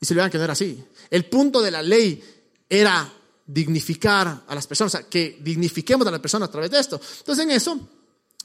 Y 0.00 0.06
se 0.06 0.14
le 0.14 0.30
que 0.30 0.38
no 0.38 0.44
era 0.44 0.54
así. 0.54 0.82
El 1.10 1.26
punto 1.26 1.62
de 1.62 1.70
la 1.70 1.82
ley 1.82 2.22
era 2.68 3.12
dignificar 3.46 4.44
a 4.48 4.54
las 4.54 4.66
personas, 4.66 4.94
o 4.94 4.98
sea, 4.98 5.08
que 5.08 5.38
dignifiquemos 5.42 6.06
a 6.06 6.10
las 6.10 6.20
personas 6.20 6.48
a 6.48 6.52
través 6.52 6.70
de 6.70 6.80
esto. 6.80 7.00
Entonces, 7.18 7.44
en 7.44 7.50
eso, 7.50 7.78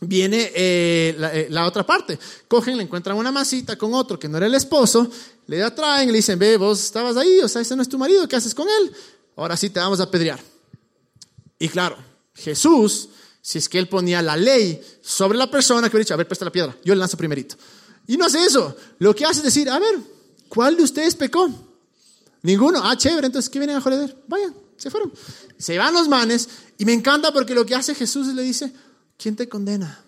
viene 0.01 0.51
eh, 0.53 1.15
eh, 1.17 1.47
la, 1.49 1.65
otra 1.65 1.85
parte. 1.85 2.19
Cogen, 2.47 2.77
le 2.77 2.83
encuentran 2.83 3.17
una 3.17 3.31
masita 3.31 3.77
con 3.77 3.93
otro 3.93 4.19
que 4.19 4.27
no 4.27 4.37
era 4.37 4.45
el 4.45 4.55
esposo, 4.55 5.09
le 5.47 5.63
atraen, 5.63 6.11
le 6.11 6.17
dicen, 6.17 6.37
ve, 6.37 6.57
vos 6.57 6.83
estabas 6.83 7.17
ahí, 7.17 7.39
o 7.39 7.47
sea, 7.47 7.61
ese 7.61 7.75
no 7.75 7.81
es 7.81 7.89
tu 7.89 7.97
marido, 7.97 8.27
¿qué 8.27 8.35
haces 8.35 8.53
con 8.53 8.67
él? 8.67 8.93
Ahora 9.35 9.57
sí 9.57 9.69
te 9.69 9.79
vamos 9.79 9.99
a 9.99 10.09
pedrear. 10.09 10.39
Y 11.59 11.69
claro, 11.69 11.97
Jesús, 12.35 13.09
si 13.41 13.57
es 13.57 13.69
que 13.69 13.79
él 13.79 13.87
ponía 13.87 14.21
la 14.21 14.35
ley 14.35 14.81
sobre 15.01 15.37
la 15.37 15.49
persona 15.49 15.89
que 15.89 15.95
hubiera 15.95 16.05
dicho, 16.05 16.13
a 16.13 16.17
ver, 16.17 16.27
presta 16.27 16.45
la 16.45 16.51
piedra, 16.51 16.75
yo 16.83 16.93
le 16.93 16.99
lanzo 16.99 17.17
primerito. 17.17 17.55
Y 18.07 18.15
no 18.15 18.25
hace 18.25 18.43
eso. 18.43 18.75
Lo 18.99 19.13
que 19.13 19.25
hace 19.25 19.39
es 19.39 19.43
decir, 19.43 19.69
a 19.69 19.79
ver, 19.79 19.99
¿cuál 20.47 20.77
de 20.77 20.83
ustedes 20.83 21.15
pecó? 21.15 21.49
Ninguno. 22.41 22.81
Ah, 22.83 22.95
chévere, 22.95 23.27
entonces, 23.27 23.49
¿qué 23.49 23.59
vienen 23.59 23.77
a 23.77 23.81
joder? 23.81 24.15
Vayan, 24.27 24.55
se 24.77 24.89
fueron. 24.89 25.11
Se 25.57 25.77
van 25.77 25.93
los 25.93 26.07
manes 26.07 26.47
y 26.77 26.85
me 26.85 26.93
encanta 26.93 27.33
porque 27.33 27.53
lo 27.53 27.65
que 27.65 27.75
hace 27.75 27.93
Jesús 27.93 28.27
le 28.27 28.41
dice, 28.43 28.71
¿quién 29.17 29.35
te 29.35 29.49
condena? 29.49 30.03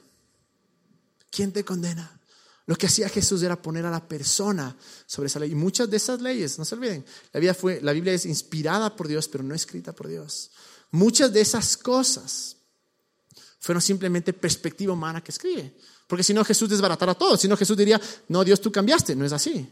¿Quién 1.29 1.51
te 1.51 1.63
condena? 1.63 2.19
Lo 2.65 2.75
que 2.75 2.85
hacía 2.85 3.09
Jesús 3.09 3.41
era 3.41 3.59
poner 3.59 3.85
a 3.85 3.91
la 3.91 4.07
persona 4.07 4.77
sobre 5.05 5.27
esa 5.27 5.39
ley. 5.39 5.51
Y 5.51 5.55
muchas 5.55 5.89
de 5.89 5.97
esas 5.97 6.21
leyes, 6.21 6.59
no 6.59 6.65
se 6.65 6.75
olviden, 6.75 7.03
la 7.33 7.39
Biblia, 7.39 7.53
fue, 7.55 7.81
la 7.81 7.93
Biblia 7.93 8.13
es 8.13 8.25
inspirada 8.25 8.95
por 8.95 9.07
Dios, 9.07 9.27
pero 9.27 9.43
no 9.43 9.55
escrita 9.55 9.91
por 9.93 10.07
Dios. 10.07 10.51
Muchas 10.91 11.33
de 11.33 11.41
esas 11.41 11.75
cosas 11.75 12.57
fueron 13.59 13.81
simplemente 13.81 14.33
perspectiva 14.33 14.93
humana 14.93 15.23
que 15.23 15.31
escribe. 15.31 15.75
Porque 16.07 16.23
si 16.23 16.33
no, 16.33 16.45
Jesús 16.45 16.69
desbaratara 16.69 17.15
todo. 17.15 17.37
Si 17.37 17.47
no, 17.47 17.57
Jesús 17.57 17.75
diría, 17.75 17.99
no, 18.27 18.43
Dios, 18.43 18.61
tú 18.61 18.71
cambiaste. 18.71 19.15
No 19.15 19.25
es 19.25 19.33
así. 19.33 19.67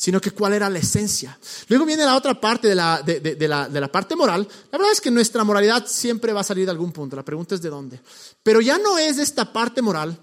Sino 0.00 0.18
que 0.18 0.30
cuál 0.30 0.54
era 0.54 0.70
la 0.70 0.78
esencia. 0.78 1.38
Luego 1.68 1.84
viene 1.84 2.06
la 2.06 2.16
otra 2.16 2.40
parte 2.40 2.68
de 2.68 2.74
la, 2.74 3.02
de 3.02 3.46
la, 3.46 3.68
de 3.68 3.80
la 3.82 3.92
parte 3.92 4.16
moral. 4.16 4.48
La 4.72 4.78
verdad 4.78 4.94
es 4.94 5.00
que 5.02 5.10
nuestra 5.10 5.44
moralidad 5.44 5.86
siempre 5.86 6.32
va 6.32 6.40
a 6.40 6.42
salir 6.42 6.64
de 6.64 6.70
algún 6.70 6.90
punto. 6.90 7.16
La 7.16 7.22
pregunta 7.22 7.54
es 7.54 7.60
de 7.60 7.68
dónde. 7.68 8.00
Pero 8.42 8.62
ya 8.62 8.78
no 8.78 8.96
es 8.96 9.18
esta 9.18 9.52
parte 9.52 9.82
moral 9.82 10.18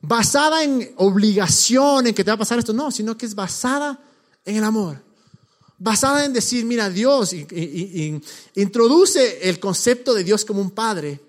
basada 0.00 0.64
en 0.64 0.94
obligación, 0.96 2.08
en 2.08 2.14
que 2.14 2.24
te 2.24 2.32
va 2.32 2.34
a 2.34 2.38
pasar 2.38 2.58
esto, 2.58 2.72
no, 2.72 2.90
sino 2.90 3.16
que 3.16 3.24
es 3.24 3.36
basada 3.36 4.02
en 4.44 4.56
el 4.56 4.64
amor. 4.64 5.00
Basada 5.78 6.24
en 6.24 6.32
decir, 6.32 6.64
mira, 6.64 6.90
Dios 6.90 7.32
introduce 8.56 9.48
el 9.48 9.60
concepto 9.60 10.12
de 10.12 10.24
Dios 10.24 10.44
como 10.44 10.60
un 10.60 10.72
padre. 10.72 11.20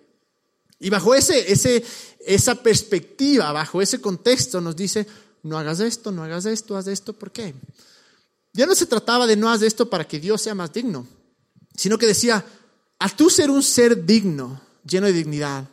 Y 0.79 0.89
bajo 0.89 1.13
ese, 1.13 1.51
ese, 1.51 1.85
esa 2.25 2.55
perspectiva, 2.55 3.51
bajo 3.51 3.79
ese 3.79 4.01
contexto, 4.01 4.59
nos 4.59 4.75
dice, 4.75 5.05
no 5.43 5.59
hagas 5.59 5.79
esto, 5.81 6.11
no 6.11 6.23
hagas 6.23 6.47
esto, 6.47 6.75
haz 6.75 6.87
esto, 6.87 7.13
¿por 7.13 7.29
qué? 7.31 7.53
Ya 8.53 8.65
no 8.65 8.75
se 8.75 8.85
trataba 8.85 9.27
de 9.27 9.35
no 9.35 9.49
hagas 9.49 9.61
esto 9.61 9.89
para 9.89 10.07
que 10.07 10.19
Dios 10.19 10.41
sea 10.41 10.55
más 10.55 10.73
digno, 10.73 11.07
sino 11.75 11.97
que 11.97 12.05
decía, 12.05 12.45
a 12.99 13.09
tú 13.09 13.29
ser 13.29 13.49
un 13.49 13.63
ser 13.63 14.05
digno, 14.05 14.61
lleno 14.85 15.07
de 15.07 15.13
dignidad, 15.13 15.67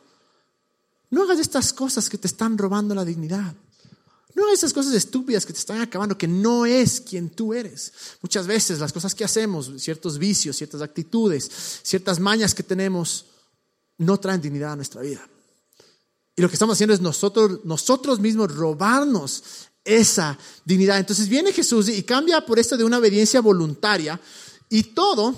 no 1.11 1.23
hagas 1.23 1.39
estas 1.39 1.73
cosas 1.73 2.09
que 2.09 2.19
te 2.19 2.27
están 2.27 2.57
robando 2.57 2.95
la 2.95 3.05
dignidad. 3.05 3.55
No 4.35 4.53
esas 4.53 4.73
cosas 4.73 4.95
estúpidas 4.95 5.45
que 5.45 5.53
te 5.53 5.59
están 5.59 5.81
acabando, 5.81 6.17
que 6.17 6.29
no 6.29 6.65
es 6.65 7.01
quien 7.01 7.29
tú 7.29 7.53
eres. 7.53 7.93
Muchas 8.23 8.47
veces 8.47 8.79
las 8.79 8.93
cosas 8.93 9.13
que 9.13 9.25
hacemos, 9.25 9.73
ciertos 9.79 10.17
vicios, 10.17 10.57
ciertas 10.57 10.81
actitudes, 10.81 11.51
ciertas 11.83 12.21
mañas 12.21 12.55
que 12.55 12.63
tenemos, 12.63 13.27
no 13.97 14.19
traen 14.21 14.41
dignidad 14.41 14.73
a 14.73 14.77
nuestra 14.77 15.03
vida. 15.03 15.27
Y 16.37 16.43
lo 16.43 16.49
que 16.49 16.55
estamos 16.55 16.75
haciendo 16.75 16.95
es 16.95 17.01
nosotros, 17.01 17.65
nosotros 17.65 18.21
mismos 18.21 18.55
robarnos 18.55 19.43
esa 19.85 20.39
dignidad. 20.65 20.99
Entonces 20.99 21.29
viene 21.29 21.53
Jesús 21.53 21.89
y 21.89 22.03
cambia 22.03 22.45
por 22.45 22.59
esto 22.59 22.77
de 22.77 22.85
una 22.85 22.99
obediencia 22.99 23.41
voluntaria 23.41 24.21
y 24.69 24.83
todo 24.83 25.35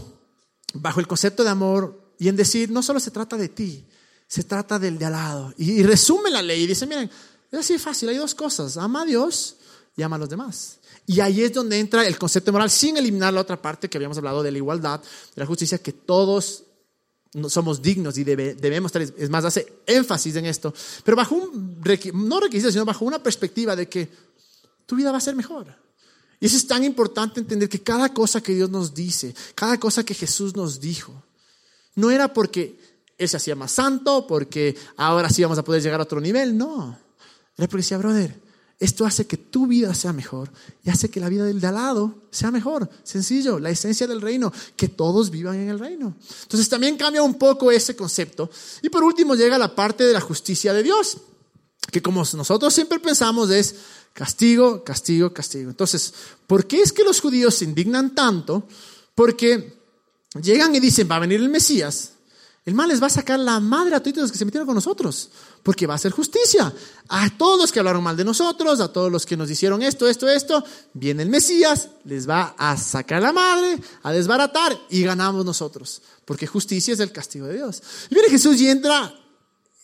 bajo 0.74 1.00
el 1.00 1.06
concepto 1.06 1.42
de 1.44 1.50
amor 1.50 2.14
y 2.18 2.28
en 2.28 2.36
decir, 2.36 2.70
no 2.70 2.82
solo 2.82 3.00
se 3.00 3.10
trata 3.10 3.36
de 3.36 3.48
ti, 3.48 3.86
se 4.26 4.44
trata 4.44 4.78
del 4.78 4.98
de 4.98 5.06
al 5.06 5.12
lado. 5.12 5.54
Y, 5.56 5.82
resume 5.82 6.30
la 6.30 6.42
ley 6.42 6.62
y 6.62 6.66
dice, 6.66 6.86
miren, 6.86 7.10
es 7.50 7.58
así 7.58 7.78
fácil, 7.78 8.08
hay 8.08 8.16
dos 8.16 8.34
cosas, 8.34 8.76
ama 8.76 9.02
a 9.02 9.06
Dios 9.06 9.56
y 9.96 10.02
ama 10.02 10.16
a 10.16 10.18
los 10.18 10.28
demás. 10.28 10.78
Y 11.06 11.20
ahí 11.20 11.42
es 11.42 11.52
donde 11.52 11.78
entra 11.78 12.06
el 12.06 12.18
concepto 12.18 12.52
moral, 12.52 12.70
sin 12.70 12.96
eliminar 12.96 13.32
la 13.32 13.40
otra 13.40 13.60
parte 13.60 13.88
que 13.88 13.98
habíamos 13.98 14.18
hablado 14.18 14.42
de 14.42 14.52
la 14.52 14.58
igualdad, 14.58 15.00
de 15.00 15.40
la 15.40 15.46
justicia, 15.46 15.78
que 15.78 15.92
todos 15.92 16.64
somos 17.48 17.80
dignos 17.80 18.18
y 18.18 18.24
debemos 18.24 18.94
estar, 18.94 19.02
es 19.02 19.30
más, 19.30 19.44
hace 19.44 19.82
énfasis 19.86 20.34
en 20.36 20.46
esto, 20.46 20.74
pero 21.04 21.16
bajo 21.16 21.36
un, 21.36 21.80
no 22.14 22.40
requisito, 22.40 22.72
sino 22.72 22.84
bajo 22.84 23.04
una 23.04 23.22
perspectiva 23.22 23.76
de 23.76 23.88
que 23.88 24.08
tu 24.90 24.96
vida 24.96 25.12
va 25.12 25.18
a 25.18 25.20
ser 25.20 25.36
mejor. 25.36 25.72
Y 26.40 26.46
eso 26.46 26.56
es 26.56 26.66
tan 26.66 26.82
importante 26.82 27.38
entender 27.38 27.68
que 27.68 27.80
cada 27.80 28.12
cosa 28.12 28.42
que 28.42 28.52
Dios 28.52 28.68
nos 28.68 28.92
dice, 28.92 29.32
cada 29.54 29.78
cosa 29.78 30.02
que 30.02 30.14
Jesús 30.14 30.56
nos 30.56 30.80
dijo, 30.80 31.22
no 31.94 32.10
era 32.10 32.32
porque 32.32 32.76
Él 33.16 33.28
se 33.28 33.36
hacía 33.36 33.54
más 33.54 33.70
santo, 33.70 34.26
porque 34.26 34.76
ahora 34.96 35.30
sí 35.30 35.42
vamos 35.44 35.58
a 35.58 35.62
poder 35.62 35.80
llegar 35.80 36.00
a 36.00 36.02
otro 36.02 36.20
nivel, 36.20 36.58
no. 36.58 36.98
Era 37.56 37.68
porque 37.68 37.82
decía, 37.84 37.98
brother, 37.98 38.36
esto 38.80 39.06
hace 39.06 39.28
que 39.28 39.36
tu 39.36 39.68
vida 39.68 39.94
sea 39.94 40.12
mejor 40.12 40.50
y 40.82 40.90
hace 40.90 41.08
que 41.08 41.20
la 41.20 41.28
vida 41.28 41.44
del 41.44 41.60
de 41.60 41.68
al 41.68 41.74
lado 41.76 42.24
sea 42.32 42.50
mejor. 42.50 42.90
Sencillo, 43.04 43.60
la 43.60 43.70
esencia 43.70 44.08
del 44.08 44.20
reino, 44.20 44.52
que 44.74 44.88
todos 44.88 45.30
vivan 45.30 45.54
en 45.54 45.68
el 45.68 45.78
reino. 45.78 46.16
Entonces 46.42 46.68
también 46.68 46.96
cambia 46.96 47.22
un 47.22 47.34
poco 47.34 47.70
ese 47.70 47.94
concepto. 47.94 48.50
Y 48.82 48.88
por 48.88 49.04
último 49.04 49.36
llega 49.36 49.56
la 49.56 49.72
parte 49.72 50.02
de 50.02 50.12
la 50.12 50.20
justicia 50.20 50.72
de 50.72 50.82
Dios, 50.82 51.18
que 51.92 52.02
como 52.02 52.24
nosotros 52.34 52.74
siempre 52.74 52.98
pensamos 52.98 53.50
es 53.50 53.76
castigo, 54.12 54.84
castigo, 54.84 55.32
castigo. 55.32 55.70
Entonces, 55.70 56.12
¿por 56.46 56.66
qué 56.66 56.82
es 56.82 56.92
que 56.92 57.04
los 57.04 57.20
judíos 57.20 57.54
se 57.54 57.64
indignan 57.64 58.14
tanto? 58.14 58.66
Porque 59.14 59.78
llegan 60.42 60.74
y 60.74 60.80
dicen, 60.80 61.08
va 61.10 61.16
a 61.16 61.20
venir 61.20 61.40
el 61.40 61.48
Mesías, 61.48 62.12
el 62.66 62.74
mal 62.74 62.88
les 62.88 63.02
va 63.02 63.06
a 63.06 63.10
sacar 63.10 63.40
la 63.40 63.58
madre 63.58 63.96
a 63.96 64.02
todos 64.02 64.18
los 64.18 64.32
que 64.32 64.38
se 64.38 64.44
metieron 64.44 64.66
con 64.66 64.74
nosotros, 64.74 65.30
porque 65.62 65.86
va 65.86 65.94
a 65.94 65.96
hacer 65.96 66.12
justicia. 66.12 66.72
A 67.08 67.36
todos 67.36 67.58
los 67.58 67.72
que 67.72 67.78
hablaron 67.78 68.02
mal 68.02 68.16
de 68.16 68.24
nosotros, 68.24 68.80
a 68.80 68.92
todos 68.92 69.10
los 69.10 69.24
que 69.24 69.36
nos 69.36 69.50
hicieron 69.50 69.82
esto, 69.82 70.06
esto, 70.06 70.28
esto, 70.28 70.62
viene 70.92 71.22
el 71.22 71.30
Mesías, 71.30 71.88
les 72.04 72.28
va 72.28 72.54
a 72.58 72.76
sacar 72.76 73.22
la 73.22 73.32
madre, 73.32 73.78
a 74.02 74.12
desbaratar 74.12 74.78
y 74.90 75.02
ganamos 75.02 75.44
nosotros, 75.44 76.02
porque 76.26 76.46
justicia 76.46 76.92
es 76.92 77.00
el 77.00 77.12
castigo 77.12 77.46
de 77.46 77.54
Dios. 77.54 77.82
Y 78.10 78.14
viene 78.14 78.28
Jesús 78.28 78.60
y 78.60 78.68
entra, 78.68 79.12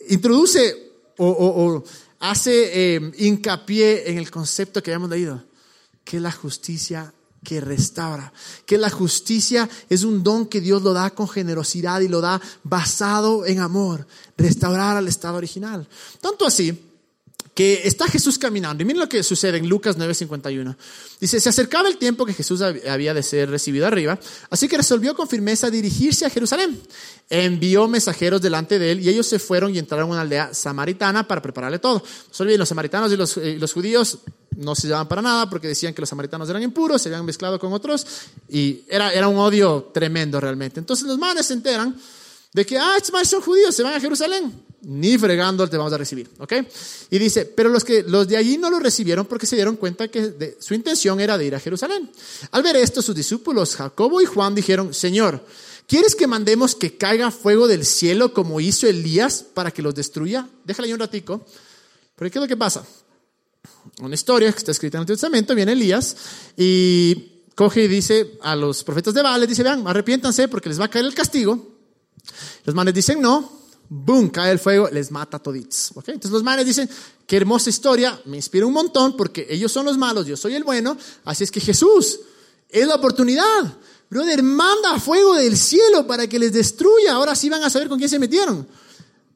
introduce 0.08 0.92
o, 1.18 1.82
hace 2.20 2.96
eh, 2.96 3.12
hincapié 3.18 4.10
en 4.10 4.18
el 4.18 4.30
concepto 4.30 4.82
que 4.82 4.90
habíamos 4.90 5.10
leído, 5.10 5.44
que 6.04 6.20
la 6.20 6.32
justicia 6.32 7.12
que 7.44 7.60
restaura, 7.60 8.32
que 8.64 8.76
la 8.76 8.90
justicia 8.90 9.68
es 9.88 10.02
un 10.02 10.22
don 10.22 10.46
que 10.46 10.60
Dios 10.60 10.82
lo 10.82 10.92
da 10.92 11.10
con 11.10 11.28
generosidad 11.28 12.00
y 12.00 12.08
lo 12.08 12.20
da 12.20 12.40
basado 12.64 13.46
en 13.46 13.60
amor, 13.60 14.06
restaurar 14.36 14.96
al 14.96 15.06
estado 15.06 15.36
original. 15.36 15.86
Tanto 16.20 16.46
así 16.46 16.85
que 17.56 17.88
está 17.88 18.06
Jesús 18.06 18.38
caminando. 18.38 18.82
Y 18.82 18.84
miren 18.84 19.00
lo 19.00 19.08
que 19.08 19.22
sucede 19.22 19.56
en 19.56 19.66
Lucas 19.66 19.96
9:51. 19.96 20.76
Dice, 21.18 21.40
se 21.40 21.48
acercaba 21.48 21.88
el 21.88 21.96
tiempo 21.96 22.26
que 22.26 22.34
Jesús 22.34 22.60
había 22.60 23.14
de 23.14 23.22
ser 23.22 23.48
recibido 23.48 23.86
arriba, 23.86 24.20
así 24.50 24.68
que 24.68 24.76
resolvió 24.76 25.16
con 25.16 25.26
firmeza 25.26 25.70
dirigirse 25.70 26.26
a 26.26 26.30
Jerusalén. 26.30 26.78
Envió 27.30 27.88
mensajeros 27.88 28.42
delante 28.42 28.78
de 28.78 28.92
él 28.92 29.00
y 29.00 29.08
ellos 29.08 29.26
se 29.26 29.38
fueron 29.38 29.74
y 29.74 29.78
entraron 29.78 30.10
a 30.10 30.12
una 30.12 30.20
aldea 30.20 30.52
samaritana 30.52 31.26
para 31.26 31.40
prepararle 31.40 31.78
todo. 31.78 32.02
No 32.02 32.34
se 32.34 32.58
los 32.58 32.68
samaritanos 32.68 33.10
y 33.10 33.16
los, 33.16 33.38
eh, 33.38 33.56
los 33.58 33.72
judíos 33.72 34.18
no 34.58 34.74
se 34.74 34.88
llevaban 34.88 35.08
para 35.08 35.22
nada 35.22 35.48
porque 35.48 35.68
decían 35.68 35.94
que 35.94 36.02
los 36.02 36.10
samaritanos 36.10 36.50
eran 36.50 36.62
impuros, 36.62 37.00
se 37.00 37.08
habían 37.08 37.24
mezclado 37.24 37.58
con 37.58 37.72
otros 37.72 38.06
y 38.50 38.82
era, 38.86 39.14
era 39.14 39.28
un 39.28 39.38
odio 39.38 39.90
tremendo 39.94 40.38
realmente. 40.40 40.78
Entonces 40.78 41.06
los 41.06 41.16
manes 41.16 41.46
se 41.46 41.54
enteran 41.54 41.96
de 42.52 42.64
que, 42.64 42.78
ah, 42.78 42.96
manes 43.12 43.28
son 43.28 43.40
judíos, 43.40 43.74
se 43.74 43.82
van 43.82 43.94
a 43.94 44.00
Jerusalén. 44.00 44.64
Ni 44.82 45.18
fregando 45.18 45.68
te 45.68 45.76
vamos 45.76 45.92
a 45.92 45.98
recibir, 45.98 46.28
¿ok? 46.38 46.52
Y 47.10 47.18
dice, 47.18 47.44
pero 47.44 47.68
los, 47.68 47.84
que, 47.84 48.04
los 48.04 48.28
de 48.28 48.36
allí 48.36 48.56
no 48.56 48.70
lo 48.70 48.78
recibieron 48.78 49.26
porque 49.26 49.46
se 49.46 49.56
dieron 49.56 49.76
cuenta 49.76 50.08
que 50.08 50.56
su 50.60 50.74
intención 50.74 51.20
era 51.20 51.36
de 51.36 51.46
ir 51.46 51.54
a 51.54 51.60
Jerusalén. 51.60 52.08
Al 52.52 52.62
ver 52.62 52.76
esto, 52.76 53.02
sus 53.02 53.14
discípulos 53.14 53.74
Jacobo 53.74 54.20
y 54.20 54.26
Juan 54.26 54.54
dijeron, 54.54 54.94
Señor, 54.94 55.44
¿quieres 55.88 56.14
que 56.14 56.26
mandemos 56.26 56.76
que 56.76 56.96
caiga 56.96 57.30
fuego 57.30 57.66
del 57.66 57.84
cielo 57.84 58.32
como 58.32 58.60
hizo 58.60 58.86
Elías 58.86 59.42
para 59.42 59.72
que 59.72 59.82
los 59.82 59.94
destruya? 59.94 60.48
Déjale 60.64 60.86
ahí 60.86 60.92
un 60.92 61.00
ratico. 61.00 61.44
Pero 62.14 62.30
¿qué 62.30 62.38
es 62.38 62.42
lo 62.42 62.48
que 62.48 62.56
pasa? 62.56 62.84
una 64.00 64.14
historia 64.14 64.52
que 64.52 64.58
está 64.58 64.72
escrita 64.72 64.96
en 64.96 65.00
el 65.00 65.02
Antiguo 65.02 65.16
Testamento, 65.16 65.54
viene 65.54 65.72
Elías 65.72 66.16
y 66.56 67.44
coge 67.54 67.84
y 67.84 67.88
dice 67.88 68.38
a 68.42 68.54
los 68.54 68.84
profetas 68.84 69.14
de 69.14 69.22
Baal, 69.22 69.46
dice, 69.46 69.62
vean, 69.62 69.86
arrepiéntanse 69.86 70.48
porque 70.48 70.68
les 70.68 70.80
va 70.80 70.86
a 70.86 70.90
caer 70.90 71.04
el 71.04 71.14
castigo. 71.14 71.75
Los 72.64 72.74
manes 72.74 72.94
dicen 72.94 73.20
no, 73.20 73.56
boom, 73.88 74.30
cae 74.30 74.52
el 74.52 74.58
fuego, 74.58 74.88
les 74.90 75.10
mata 75.10 75.36
a 75.36 75.42
toditos. 75.42 75.92
¿Okay? 75.94 76.14
Entonces 76.14 76.32
los 76.32 76.42
manes 76.42 76.66
dicen, 76.66 76.88
qué 77.26 77.36
hermosa 77.36 77.70
historia, 77.70 78.20
me 78.26 78.36
inspira 78.36 78.66
un 78.66 78.72
montón 78.72 79.16
porque 79.16 79.46
ellos 79.48 79.72
son 79.72 79.86
los 79.86 79.98
malos, 79.98 80.26
yo 80.26 80.36
soy 80.36 80.54
el 80.54 80.64
bueno, 80.64 80.96
así 81.24 81.44
es 81.44 81.50
que 81.50 81.60
Jesús 81.60 82.20
es 82.68 82.86
la 82.86 82.96
oportunidad. 82.96 83.76
Brother, 84.08 84.42
manda 84.42 85.00
fuego 85.00 85.34
del 85.34 85.56
cielo 85.56 86.06
para 86.06 86.28
que 86.28 86.38
les 86.38 86.52
destruya, 86.52 87.14
ahora 87.14 87.34
sí 87.34 87.48
van 87.48 87.64
a 87.64 87.70
saber 87.70 87.88
con 87.88 87.98
quién 87.98 88.10
se 88.10 88.18
metieron. 88.18 88.66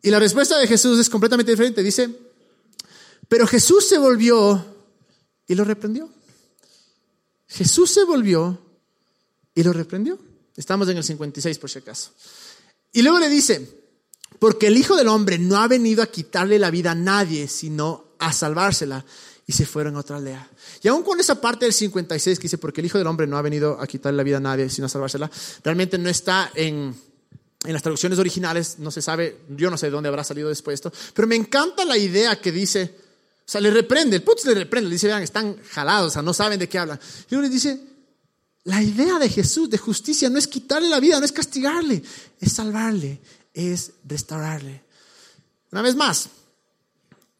Y 0.02 0.10
la 0.10 0.18
respuesta 0.18 0.58
de 0.58 0.66
Jesús 0.66 0.98
es 0.98 1.10
completamente 1.10 1.50
diferente, 1.50 1.82
dice, 1.82 2.08
pero 3.28 3.46
Jesús 3.46 3.86
se 3.86 3.98
volvió 3.98 4.64
y 5.46 5.54
lo 5.54 5.64
reprendió. 5.64 6.08
Jesús 7.48 7.90
se 7.90 8.04
volvió 8.04 8.58
y 9.54 9.62
lo 9.62 9.72
reprendió. 9.72 10.18
Estamos 10.56 10.88
en 10.88 10.96
el 10.96 11.04
56 11.04 11.58
por 11.58 11.68
si 11.68 11.78
acaso. 11.78 12.10
Y 12.92 13.02
luego 13.02 13.18
le 13.18 13.28
dice, 13.28 13.80
porque 14.38 14.68
el 14.68 14.76
Hijo 14.76 14.96
del 14.96 15.08
Hombre 15.08 15.38
no 15.38 15.58
ha 15.58 15.68
venido 15.68 16.02
a 16.02 16.06
quitarle 16.06 16.58
la 16.58 16.70
vida 16.70 16.92
a 16.92 16.94
nadie, 16.94 17.46
sino 17.48 18.14
a 18.18 18.32
salvársela. 18.32 19.04
Y 19.46 19.52
se 19.52 19.66
fueron 19.66 19.96
a 19.96 20.00
otra 20.00 20.16
aldea. 20.16 20.48
Y 20.82 20.88
aún 20.88 21.02
con 21.02 21.18
esa 21.18 21.40
parte 21.40 21.64
del 21.64 21.74
56 21.74 22.38
que 22.38 22.42
dice, 22.44 22.58
porque 22.58 22.80
el 22.80 22.86
Hijo 22.86 22.98
del 22.98 23.06
Hombre 23.08 23.26
no 23.26 23.36
ha 23.36 23.42
venido 23.42 23.80
a 23.80 23.86
quitarle 23.86 24.16
la 24.16 24.22
vida 24.22 24.36
a 24.36 24.40
nadie, 24.40 24.70
sino 24.70 24.86
a 24.86 24.88
salvársela, 24.88 25.30
realmente 25.64 25.98
no 25.98 26.08
está 26.08 26.52
en, 26.54 26.94
en 27.64 27.72
las 27.72 27.82
traducciones 27.82 28.18
originales, 28.18 28.78
no 28.78 28.90
se 28.92 29.02
sabe, 29.02 29.40
yo 29.50 29.68
no 29.70 29.76
sé 29.76 29.86
de 29.86 29.92
dónde 29.92 30.08
habrá 30.08 30.22
salido 30.22 30.48
después 30.48 30.74
esto, 30.74 30.92
pero 31.14 31.26
me 31.26 31.34
encanta 31.34 31.84
la 31.84 31.98
idea 31.98 32.40
que 32.40 32.52
dice, 32.52 32.94
o 33.50 33.50
sea, 33.50 33.60
le 33.60 33.72
reprende, 33.72 34.16
el 34.16 34.22
putz 34.22 34.46
le 34.46 34.54
reprende, 34.54 34.88
le 34.88 34.94
dice, 34.94 35.08
vean, 35.08 35.24
están 35.24 35.56
jalados, 35.70 36.08
o 36.08 36.10
sea, 36.12 36.22
no 36.22 36.32
saben 36.32 36.60
de 36.60 36.68
qué 36.68 36.78
hablan. 36.78 37.00
Y 37.28 37.34
uno 37.34 37.42
le 37.42 37.48
dice, 37.48 37.80
la 38.64 38.82
idea 38.82 39.18
de 39.18 39.28
Jesús, 39.28 39.70
de 39.70 39.78
justicia, 39.78 40.28
no 40.28 40.38
es 40.38 40.46
quitarle 40.46 40.88
la 40.88 41.00
vida, 41.00 41.18
no 41.18 41.24
es 41.24 41.32
castigarle, 41.32 42.02
es 42.38 42.52
salvarle, 42.52 43.20
es 43.54 43.92
restaurarle. 44.04 44.82
Una 45.72 45.82
vez 45.82 45.96
más, 45.96 46.28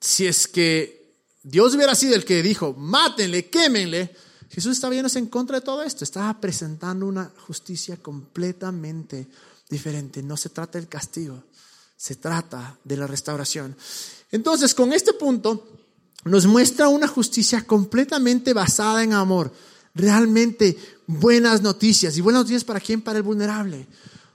si 0.01 0.27
es 0.27 0.49
que 0.49 1.15
Dios 1.43 1.75
hubiera 1.75 1.95
sido 1.95 2.15
el 2.15 2.25
que 2.25 2.43
dijo, 2.43 2.75
mátenle, 2.75 3.49
quémenle, 3.49 4.15
Jesús 4.51 4.73
estaba 4.73 4.95
yéndose 4.95 5.19
en 5.19 5.27
contra 5.27 5.61
de 5.61 5.65
todo 5.65 5.83
esto, 5.83 6.05
estaba 6.05 6.41
presentando 6.41 7.07
una 7.07 7.31
justicia 7.47 7.97
completamente 7.97 9.29
diferente. 9.69 10.23
No 10.23 10.37
se 10.37 10.49
trata 10.49 10.79
del 10.79 10.89
castigo, 10.89 11.45
se 11.97 12.17
trata 12.17 12.79
de 12.83 12.97
la 12.97 13.07
restauración. 13.07 13.77
Entonces, 14.31 14.75
con 14.75 14.93
este 14.93 15.13
punto, 15.13 15.69
nos 16.25 16.47
muestra 16.47 16.89
una 16.89 17.07
justicia 17.07 17.63
completamente 17.67 18.53
basada 18.53 19.05
en 19.05 19.13
amor. 19.13 19.53
Realmente 19.95 20.77
buenas 21.19 21.63
noticias. 21.63 22.17
¿Y 22.17 22.21
buenas 22.21 22.43
noticias 22.43 22.65
para 22.65 22.81
quién? 22.81 23.01
Para 23.03 23.19
el 23.19 23.23
vulnerable. 23.23 23.87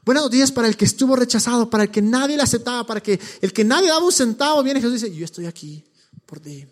Buenas 0.03 0.23
noticias 0.23 0.51
para 0.51 0.67
el 0.67 0.77
que 0.77 0.85
estuvo 0.85 1.15
rechazado, 1.15 1.69
para 1.69 1.83
el 1.83 1.91
que 1.91 2.01
nadie 2.01 2.35
le 2.35 2.43
aceptaba, 2.43 2.85
para 2.85 3.01
que 3.01 3.19
el 3.41 3.51
que 3.51 3.63
nadie 3.63 3.89
daba 3.89 4.05
un 4.05 4.11
centavo, 4.11 4.61
viene 4.61 4.79
Jesús 4.79 5.01
y 5.01 5.05
dice, 5.05 5.17
yo 5.17 5.25
estoy 5.25 5.45
aquí 5.47 5.83
por 6.25 6.39
ti. 6.39 6.65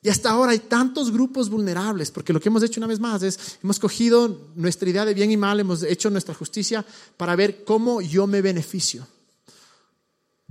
Y 0.00 0.08
hasta 0.08 0.30
ahora 0.30 0.52
hay 0.52 0.58
tantos 0.58 1.12
grupos 1.12 1.48
vulnerables, 1.48 2.10
porque 2.10 2.32
lo 2.32 2.40
que 2.40 2.48
hemos 2.48 2.62
hecho 2.62 2.80
una 2.80 2.88
vez 2.88 2.98
más 2.98 3.22
es, 3.22 3.58
hemos 3.62 3.78
cogido 3.78 4.50
nuestra 4.56 4.88
idea 4.88 5.04
de 5.04 5.14
bien 5.14 5.30
y 5.30 5.36
mal, 5.36 5.60
hemos 5.60 5.82
hecho 5.82 6.10
nuestra 6.10 6.34
justicia 6.34 6.84
para 7.16 7.36
ver 7.36 7.62
cómo 7.64 8.00
yo 8.00 8.26
me 8.26 8.42
beneficio. 8.42 9.06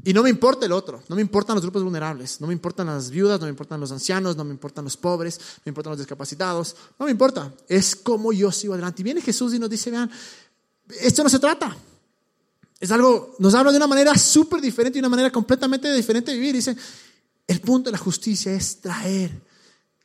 Y 0.03 0.13
no 0.13 0.23
me 0.23 0.29
importa 0.29 0.65
el 0.65 0.71
otro, 0.71 1.03
no 1.09 1.15
me 1.15 1.21
importan 1.21 1.55
los 1.55 1.63
grupos 1.63 1.83
vulnerables, 1.83 2.41
no 2.41 2.47
me 2.47 2.53
importan 2.53 2.87
las 2.87 3.11
viudas, 3.11 3.39
no 3.39 3.45
me 3.45 3.51
importan 3.51 3.79
los 3.79 3.91
ancianos, 3.91 4.35
no 4.35 4.43
me 4.43 4.51
importan 4.51 4.83
los 4.83 4.97
pobres, 4.97 5.37
no 5.39 5.61
me 5.65 5.69
importan 5.69 5.91
los 5.91 5.99
discapacitados, 5.99 6.75
no 6.97 7.05
me 7.05 7.11
importa, 7.11 7.53
es 7.67 7.95
como 7.95 8.33
yo 8.33 8.51
sigo 8.51 8.73
adelante. 8.73 9.01
Y 9.01 9.03
viene 9.03 9.21
Jesús 9.21 9.53
y 9.53 9.59
nos 9.59 9.69
dice, 9.69 9.91
vean, 9.91 10.09
esto 10.99 11.23
no 11.23 11.29
se 11.29 11.39
trata. 11.39 11.75
Es 12.79 12.89
algo, 12.91 13.35
nos 13.37 13.53
habla 13.53 13.71
de 13.71 13.77
una 13.77 13.85
manera 13.85 14.17
súper 14.17 14.59
diferente 14.59 14.97
y 14.97 15.01
una 15.01 15.09
manera 15.09 15.31
completamente 15.31 15.93
diferente 15.93 16.31
de 16.31 16.37
vivir. 16.37 16.55
Dice, 16.55 16.75
el 17.45 17.61
punto 17.61 17.89
de 17.89 17.91
la 17.91 17.99
justicia 17.99 18.51
es 18.53 18.81
traer 18.81 19.31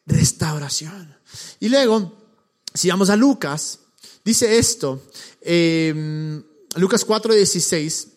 restauración. 0.05 1.17
Y 1.59 1.71
luego, 1.71 2.13
si 2.75 2.91
vamos 2.91 3.09
a 3.09 3.17
Lucas, 3.17 3.79
dice 4.23 4.59
esto, 4.59 5.05
eh, 5.41 6.43
Lucas 6.77 7.07
4:16, 7.07 8.09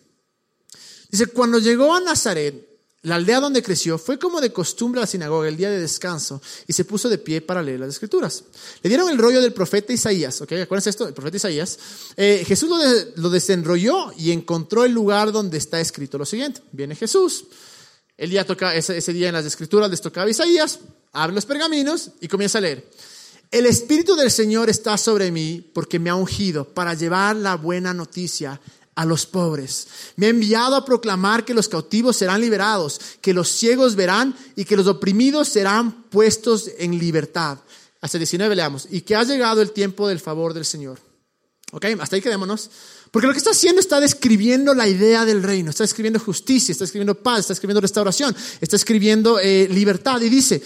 dice, 1.10 1.26
cuando 1.26 1.58
llegó 1.58 1.94
a 1.94 2.00
Nazaret, 2.00 2.70
la 3.02 3.14
aldea 3.14 3.40
donde 3.40 3.62
creció 3.62 3.96
fue 3.96 4.18
como 4.18 4.42
de 4.42 4.52
costumbre 4.52 5.00
a 5.00 5.02
la 5.02 5.06
sinagoga 5.06 5.48
el 5.48 5.56
día 5.56 5.70
de 5.70 5.80
descanso 5.80 6.42
y 6.66 6.74
se 6.74 6.84
puso 6.84 7.08
de 7.08 7.16
pie 7.16 7.40
para 7.40 7.62
leer 7.62 7.80
las 7.80 7.88
escrituras. 7.88 8.44
Le 8.82 8.88
dieron 8.88 9.08
el 9.08 9.16
rollo 9.16 9.40
del 9.40 9.54
profeta 9.54 9.92
Isaías, 9.92 10.42
¿ok? 10.42 10.52
Acuérdense 10.52 10.90
esto, 10.90 11.08
el 11.08 11.14
profeta 11.14 11.38
Isaías. 11.38 11.78
Eh, 12.16 12.44
Jesús 12.46 12.68
lo, 13.16 13.30
desenrolló 13.30 14.12
y 14.18 14.32
encontró 14.32 14.84
el 14.84 14.92
lugar 14.92 15.32
donde 15.32 15.56
está 15.56 15.80
escrito 15.80 16.18
lo 16.18 16.26
siguiente. 16.26 16.60
Viene 16.72 16.94
Jesús, 16.94 17.46
el 18.18 18.28
día 18.28 18.44
toca, 18.44 18.74
ese, 18.74 18.98
ese 18.98 19.14
día 19.14 19.28
en 19.28 19.34
las 19.34 19.46
escrituras 19.46 19.88
les 19.90 20.02
tocaba 20.02 20.28
Isaías, 20.28 20.80
abre 21.12 21.34
los 21.34 21.46
pergaminos 21.46 22.10
y 22.20 22.28
comienza 22.28 22.58
a 22.58 22.60
leer. 22.60 22.86
El 23.50 23.64
Espíritu 23.64 24.14
del 24.14 24.30
Señor 24.30 24.68
está 24.68 24.98
sobre 24.98 25.32
mí 25.32 25.66
porque 25.72 25.98
me 25.98 26.10
ha 26.10 26.14
ungido 26.14 26.66
para 26.66 26.92
llevar 26.92 27.34
la 27.34 27.56
buena 27.56 27.94
noticia 27.94 28.60
a 28.94 29.04
los 29.04 29.26
pobres. 29.26 29.86
Me 30.16 30.26
ha 30.26 30.30
enviado 30.30 30.76
a 30.76 30.84
proclamar 30.84 31.44
que 31.44 31.54
los 31.54 31.68
cautivos 31.68 32.16
serán 32.16 32.40
liberados, 32.40 33.00
que 33.20 33.34
los 33.34 33.48
ciegos 33.48 33.96
verán 33.96 34.36
y 34.56 34.64
que 34.64 34.76
los 34.76 34.86
oprimidos 34.86 35.48
serán 35.48 36.04
puestos 36.04 36.70
en 36.78 36.98
libertad. 36.98 37.58
Hasta 38.00 38.18
19 38.18 38.56
leamos. 38.56 38.86
Y 38.90 39.02
que 39.02 39.14
ha 39.14 39.24
llegado 39.24 39.62
el 39.62 39.72
tiempo 39.72 40.08
del 40.08 40.20
favor 40.20 40.54
del 40.54 40.64
Señor. 40.64 40.98
¿Ok? 41.72 41.86
Hasta 42.00 42.16
ahí 42.16 42.22
quedémonos. 42.22 42.70
Porque 43.10 43.26
lo 43.26 43.32
que 43.32 43.38
está 43.38 43.50
haciendo 43.50 43.80
está 43.80 44.00
describiendo 44.00 44.74
la 44.74 44.86
idea 44.86 45.24
del 45.24 45.42
reino, 45.42 45.70
está 45.70 45.82
escribiendo 45.82 46.20
justicia, 46.20 46.70
está 46.72 46.84
escribiendo 46.84 47.16
paz, 47.16 47.40
está 47.40 47.52
escribiendo 47.52 47.80
restauración, 47.80 48.36
está 48.60 48.76
escribiendo 48.76 49.40
eh, 49.40 49.68
libertad. 49.68 50.20
Y 50.20 50.28
dice, 50.28 50.62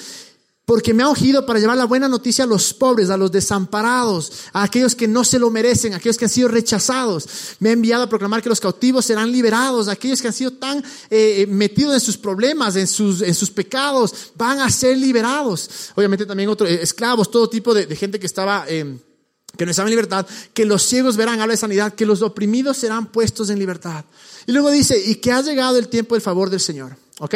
porque 0.67 0.95
me 0.95 1.03
ha 1.03 1.09
ungido 1.09 1.45
para 1.45 1.59
llevar 1.59 1.77
la 1.77 1.85
buena 1.85 2.09
noticia 2.09 2.45
a 2.45 2.47
los 2.47 2.73
pobres, 2.73 3.11
a 3.11 3.17
los 3.17 3.31
desamparados, 3.31 4.33
a 4.53 4.63
aquellos 4.63 4.95
que 4.95 5.07
no 5.07 5.23
se 5.23 5.39
lo 5.39 5.51
merecen, 5.51 5.93
a 5.93 5.97
aquellos 5.97 6.17
que 6.17 6.25
han 6.25 6.31
sido 6.31 6.49
rechazados. 6.49 7.57
Me 7.59 7.69
ha 7.69 7.73
enviado 7.73 8.05
a 8.05 8.09
proclamar 8.09 8.43
que 8.43 8.49
los 8.49 8.61
cautivos 8.61 9.05
serán 9.05 9.31
liberados, 9.31 9.89
aquellos 9.89 10.23
que 10.23 10.29
han 10.29 10.35
sido 10.35 10.53
tan 10.53 10.79
eh, 10.79 11.43
eh, 11.43 11.47
metidos 11.47 11.95
en 11.95 12.01
sus 12.01 12.17
problemas, 12.17 12.77
en 12.77 12.87
sus, 12.87 13.21
en 13.21 13.35
sus 13.35 13.51
pecados, 13.51 14.33
van 14.37 14.61
a 14.61 14.71
ser 14.71 14.97
liberados. 14.97 15.93
Obviamente 15.97 16.25
también 16.25 16.49
otros 16.49 16.71
eh, 16.71 16.81
esclavos, 16.83 17.31
todo 17.31 17.49
tipo 17.49 17.75
de, 17.75 17.95
gente 17.95 18.19
que 18.19 18.27
estaba... 18.27 18.65
que 18.67 19.65
no 19.65 19.71
estaba 19.71 19.89
en 19.89 19.93
libertad, 19.93 20.27
que 20.53 20.65
los 20.65 20.83
ciegos 20.83 21.17
verán, 21.17 21.41
habla 21.41 21.53
de 21.53 21.59
sanidad, 21.59 21.95
que 21.95 22.07
los 22.07 22.23
oprimidos 22.23 22.79
serán 22.79 23.07
puestos 23.13 23.51
en 23.51 23.59
libertad. 23.59 24.05
Y 24.47 24.53
luego 24.53 24.71
dice, 24.71 24.99
y 24.99 25.17
que 25.17 25.31
ha 25.31 25.43
llegado 25.43 25.79
el 25.79 25.89
tiempo 25.89 26.17
del 26.17 26.23
favor 26.23 26.51
del 26.51 26.59
Señor. 26.59 26.97
¿Ok? 27.21 27.35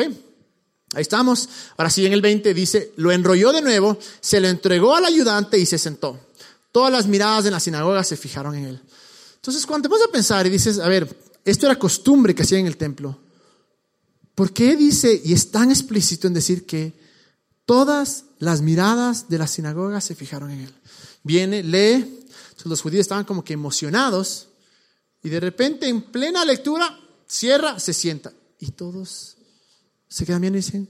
Ahí 0.95 1.03
estamos. 1.03 1.49
Ahora 1.77 1.91
sí, 1.91 2.07
en 2.07 2.13
el 2.13 2.23
20 2.23 2.55
dice, 2.55 2.93
lo 2.97 3.13
enrolló 3.13 3.53
de 3.53 3.63
nuevo, 3.63 3.99
se 4.21 4.41
lo 4.41 4.49
entregó 4.49 4.95
al 4.95 5.05
ayudante 5.05 5.59
y 5.59 5.67
se 5.67 5.79
sentó. 5.79 6.19
Todas 6.73 6.93
las 6.93 7.07
miradas 7.07 7.45
en 7.47 7.53
la 7.53 7.61
sinagoga 7.61 8.05
se 8.05 8.17
fijaron 8.17 8.55
en 8.55 8.65
él. 8.65 8.83
Entonces, 9.37 9.67
cuando 9.67 9.89
te 9.89 9.95
vas 9.95 10.07
a 10.07 10.13
pensar 10.13 10.47
y 10.47 10.51
dices, 10.51 10.79
a 10.79 10.89
ver, 10.89 11.09
esto 11.45 11.67
era 11.67 11.79
costumbre 11.79 12.35
que 12.35 12.43
hacía 12.43 12.59
en 12.59 12.67
el 12.67 12.77
templo, 12.77 13.19
¿por 14.35 14.53
qué 14.53 14.77
dice 14.77 15.21
y 15.25 15.33
es 15.33 15.51
tan 15.51 15.71
explícito 15.71 16.27
en 16.27 16.35
decir 16.35 16.67
que 16.67 16.93
todas 17.65 18.25
las 18.39 18.61
miradas 18.61 19.29
de 19.29 19.39
la 19.39 19.47
sinagoga 19.47 20.01
se 20.01 20.15
fijaron 20.15 20.51
en 20.51 20.61
él? 20.61 20.75
Viene, 21.23 21.63
lee, 21.63 22.27
los 22.65 22.83
judíos 22.83 23.03
estaban 23.03 23.25
como 23.25 23.45
que 23.45 23.55
emocionados 23.55 24.49
y 25.23 25.29
de 25.29 25.41
repente 25.41 25.89
en 25.89 26.03
plena 26.03 26.45
lectura 26.45 26.99
cierra, 27.27 27.81
se 27.81 27.93
sienta 27.93 28.33
y 28.59 28.73
todos 28.73 29.38
se 30.09 30.25
quedan 30.25 30.41
bien 30.41 30.55
y 30.55 30.59
dicen, 30.59 30.89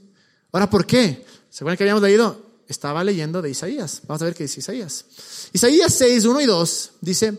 ahora, 0.51 0.69
¿por 0.69 0.85
qué? 0.85 1.25
¿Se 1.49 1.63
acuerdan 1.63 1.77
que 1.77 1.83
habíamos 1.83 2.03
leído? 2.03 2.49
Estaba 2.67 3.03
leyendo 3.03 3.41
de 3.41 3.49
Isaías. 3.49 4.01
Vamos 4.07 4.21
a 4.21 4.25
ver 4.25 4.35
qué 4.35 4.43
dice 4.43 4.59
Isaías. 4.59 5.05
Isaías 5.53 5.93
6, 5.93 6.25
1 6.25 6.41
y 6.41 6.45
2 6.45 6.91
dice, 7.01 7.37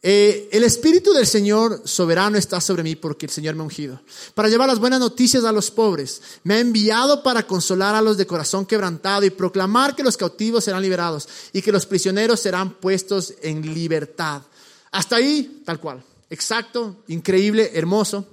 eh, 0.00 0.48
el 0.52 0.62
Espíritu 0.62 1.12
del 1.12 1.26
Señor 1.26 1.82
soberano 1.84 2.38
está 2.38 2.60
sobre 2.60 2.84
mí 2.84 2.94
porque 2.94 3.26
el 3.26 3.32
Señor 3.32 3.56
me 3.56 3.62
ha 3.62 3.64
ungido, 3.64 4.00
para 4.34 4.48
llevar 4.48 4.68
las 4.68 4.78
buenas 4.78 5.00
noticias 5.00 5.44
a 5.44 5.52
los 5.52 5.70
pobres. 5.70 6.22
Me 6.44 6.54
ha 6.54 6.60
enviado 6.60 7.22
para 7.22 7.46
consolar 7.46 7.94
a 7.94 8.02
los 8.02 8.16
de 8.16 8.26
corazón 8.26 8.64
quebrantado 8.64 9.24
y 9.24 9.30
proclamar 9.30 9.96
que 9.96 10.04
los 10.04 10.16
cautivos 10.16 10.64
serán 10.64 10.82
liberados 10.82 11.28
y 11.52 11.62
que 11.62 11.72
los 11.72 11.84
prisioneros 11.84 12.40
serán 12.40 12.74
puestos 12.74 13.34
en 13.42 13.74
libertad. 13.74 14.42
Hasta 14.92 15.16
ahí, 15.16 15.62
tal 15.64 15.80
cual. 15.80 16.02
Exacto, 16.30 17.02
increíble, 17.08 17.72
hermoso. 17.74 18.26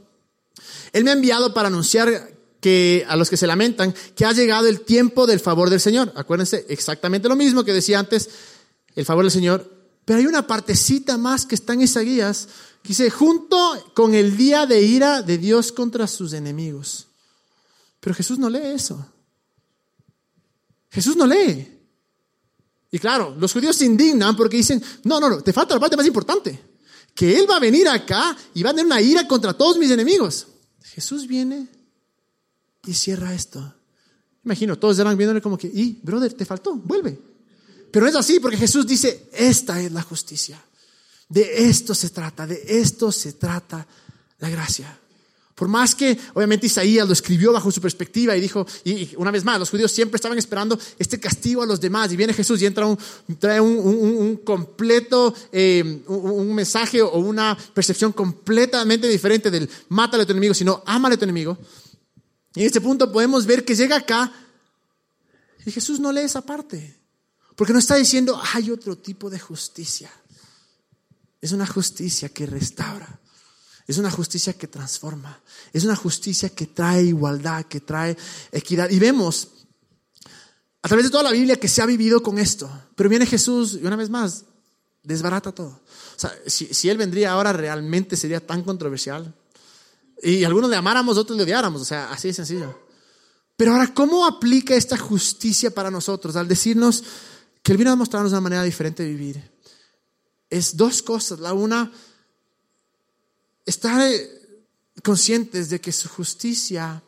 Él 0.94 1.04
me 1.04 1.10
ha 1.10 1.14
enviado 1.14 1.54
para 1.54 1.68
anunciar 1.68 2.35
que 2.66 3.06
a 3.08 3.16
los 3.16 3.30
que 3.30 3.38
se 3.38 3.46
lamentan, 3.46 3.94
que 4.16 4.26
ha 4.26 4.32
llegado 4.32 4.66
el 4.66 4.82
tiempo 4.82 5.28
del 5.28 5.40
favor 5.40 5.70
del 5.70 5.80
Señor. 5.80 6.12
Acuérdense 6.16 6.66
exactamente 6.68 7.30
lo 7.30 7.36
mismo 7.36 7.64
que 7.64 7.72
decía 7.72 8.00
antes, 8.00 8.28
el 8.96 9.06
favor 9.06 9.24
del 9.24 9.30
Señor. 9.30 9.72
Pero 10.04 10.18
hay 10.18 10.26
una 10.26 10.48
partecita 10.48 11.16
más 11.16 11.46
que 11.46 11.54
está 11.54 11.74
en 11.74 11.84
Isaías, 11.84 12.48
que 12.82 12.90
dice, 12.90 13.12
junto 13.12 13.56
con 13.94 14.16
el 14.16 14.36
día 14.36 14.66
de 14.66 14.82
ira 14.82 15.22
de 15.22 15.38
Dios 15.38 15.72
contra 15.72 16.08
sus 16.08 16.34
enemigos. 16.34 17.06
Pero 18.00 18.16
Jesús 18.16 18.40
no 18.40 18.50
lee 18.50 18.74
eso. 18.74 19.12
Jesús 20.90 21.16
no 21.16 21.28
lee. 21.28 21.72
Y 22.90 22.98
claro, 22.98 23.36
los 23.40 23.54
judíos 23.54 23.76
se 23.76 23.86
indignan 23.86 24.36
porque 24.36 24.58
dicen, 24.58 24.82
no, 25.04 25.20
no, 25.20 25.30
no, 25.30 25.42
te 25.42 25.54
falta 25.54 25.76
la 25.76 25.80
parte 25.80 25.98
más 25.98 26.08
importante, 26.08 26.60
que 27.14 27.38
Él 27.38 27.46
va 27.48 27.58
a 27.58 27.60
venir 27.60 27.88
acá 27.88 28.36
y 28.56 28.64
va 28.64 28.72
a 28.72 28.74
tener 28.74 28.88
una 28.88 29.02
ira 29.02 29.28
contra 29.28 29.54
todos 29.54 29.78
mis 29.78 29.92
enemigos. 29.92 30.48
Jesús 30.82 31.28
viene 31.28 31.76
y 32.86 32.94
cierra 32.94 33.34
esto. 33.34 33.74
Imagino, 34.44 34.78
todos 34.78 35.00
eran 35.00 35.18
viéndole 35.18 35.42
como 35.42 35.58
que, 35.58 35.68
y, 35.68 36.00
brother, 36.04 36.34
te 36.34 36.46
faltó, 36.46 36.76
vuelve. 36.76 37.18
Pero 37.92 38.08
es 38.08 38.16
así 38.16 38.40
porque 38.40 38.58
Jesús 38.58 38.86
dice, 38.86 39.30
esta 39.34 39.82
es 39.82 39.92
la 39.92 40.02
justicia. 40.02 40.62
De 41.28 41.68
esto 41.68 41.96
se 41.96 42.10
trata, 42.10 42.46
de 42.46 42.62
esto 42.68 43.12
se 43.12 43.34
trata 43.34 43.88
la 44.40 44.50
gracia. 44.50 45.00
Por 45.56 45.70
más 45.70 45.96
que, 45.96 46.18
obviamente, 46.34 46.68
Isaías 46.68 47.08
lo 47.08 47.14
escribió 47.14 47.54
bajo 47.54 47.72
su 47.72 47.80
perspectiva 47.80 48.36
y 48.36 48.42
dijo, 48.42 48.68
y, 48.84 49.16
una 49.16 49.32
vez 49.32 49.46
más, 49.46 49.58
los 49.58 49.70
judíos 49.70 49.90
siempre 49.90 50.18
estaban 50.18 50.38
esperando 50.38 50.78
este 51.00 51.18
castigo 51.18 51.64
a 51.64 51.66
los 51.66 51.80
demás. 51.80 52.12
Y 52.12 52.18
viene 52.18 52.34
Jesús 52.34 52.62
y 52.62 52.66
entra 52.66 52.86
un, 52.86 52.98
trae 53.40 53.62
un, 53.62 54.42
completo, 54.44 55.34
eh, 55.54 56.02
un, 56.08 56.54
mensaje 56.54 57.02
o 57.02 57.18
una 57.18 57.58
percepción 57.74 58.12
completamente 58.12 59.08
diferente 59.08 59.50
del 59.50 59.70
mátale 59.88 60.24
a 60.24 60.26
tu 60.26 60.34
enemigo, 60.34 60.54
sino 60.54 60.84
ámale 60.86 61.16
a 61.16 61.18
tu 61.18 61.24
enemigo. 61.24 61.58
Y 62.56 62.62
en 62.62 62.68
este 62.68 62.82
punto 62.82 63.12
podemos 63.12 63.46
ver 63.46 63.64
que 63.66 63.76
llega 63.76 63.98
acá 63.98 64.32
y 65.66 65.72
Jesús 65.72 66.00
no 66.00 66.12
lee 66.12 66.22
esa 66.22 66.42
parte. 66.42 66.96
Porque 67.56 67.74
no 67.74 67.80
está 67.80 67.96
diciendo, 67.96 68.40
hay 68.54 68.70
otro 68.70 68.98
tipo 68.98 69.30
de 69.30 69.40
justicia. 69.40 70.12
Es 71.42 71.52
una 71.52 71.66
justicia 71.66 72.30
que 72.30 72.46
restaura. 72.46 73.20
Es 73.88 73.98
una 73.98 74.12
justicia 74.12 74.54
que 74.54 74.68
transforma. 74.68 75.42
Es 75.74 75.84
una 75.84 75.96
justicia 75.96 76.50
que 76.50 76.68
trae 76.68 77.04
igualdad, 77.04 77.66
que 77.66 77.82
trae 77.82 78.18
equidad. 78.52 78.90
Y 78.90 79.00
vemos 79.00 79.50
a 80.82 80.88
través 80.88 81.06
de 81.06 81.12
toda 81.12 81.24
la 81.24 81.32
Biblia 81.32 81.60
que 81.60 81.68
se 81.68 81.82
ha 81.82 81.86
vivido 81.86 82.22
con 82.22 82.38
esto. 82.38 82.70
Pero 82.96 83.10
viene 83.10 83.26
Jesús 83.26 83.80
y 83.82 83.86
una 83.86 83.96
vez 83.96 84.10
más 84.10 84.46
desbarata 85.04 85.52
todo. 85.52 85.82
O 86.16 86.20
sea, 86.20 86.34
si, 86.48 86.74
si 86.74 86.90
Él 86.90 86.98
vendría 86.98 87.32
ahora 87.32 87.54
realmente 87.54 88.16
sería 88.16 88.46
tan 88.46 88.64
controversial. 88.64 89.34
Y 90.22 90.44
algunos 90.44 90.70
le 90.70 90.76
amáramos, 90.76 91.18
otros 91.18 91.38
le 91.38 91.44
odiáramos, 91.44 91.82
o 91.82 91.86
sea, 91.86 92.12
así 92.12 92.30
de 92.30 92.34
sencillo. 92.34 92.86
Pero 93.58 93.74
ahora, 93.74 93.94
¿cómo 93.94 94.26
aplica 94.26 94.76
esta 94.76 94.98
justicia 94.98 95.72
para 95.72 95.92
nosotros? 95.92 96.36
Al 96.36 96.48
decirnos 96.48 97.04
que 97.64 97.72
Él 97.72 97.78
vino 97.78 97.92
a 97.92 97.96
mostrarnos 97.96 98.32
una 98.32 98.42
manera 98.42 98.64
diferente 98.64 99.04
de 99.04 99.10
vivir. 99.10 99.52
Es 100.50 100.76
dos 100.76 101.02
cosas. 101.02 101.40
La 101.40 101.54
una, 101.54 101.92
estar 103.66 104.12
conscientes 105.04 105.70
de 105.70 105.80
que 105.82 105.92
su 105.92 106.10
justicia 106.10 107.04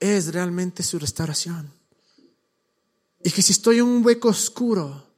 es 0.00 0.32
realmente 0.32 0.82
su 0.82 0.98
restauración. 0.98 1.72
Y 3.22 3.30
que 3.30 3.42
si 3.42 3.52
estoy 3.52 3.78
en 3.78 3.84
un 3.84 4.04
hueco 4.04 4.28
oscuro, 4.28 5.12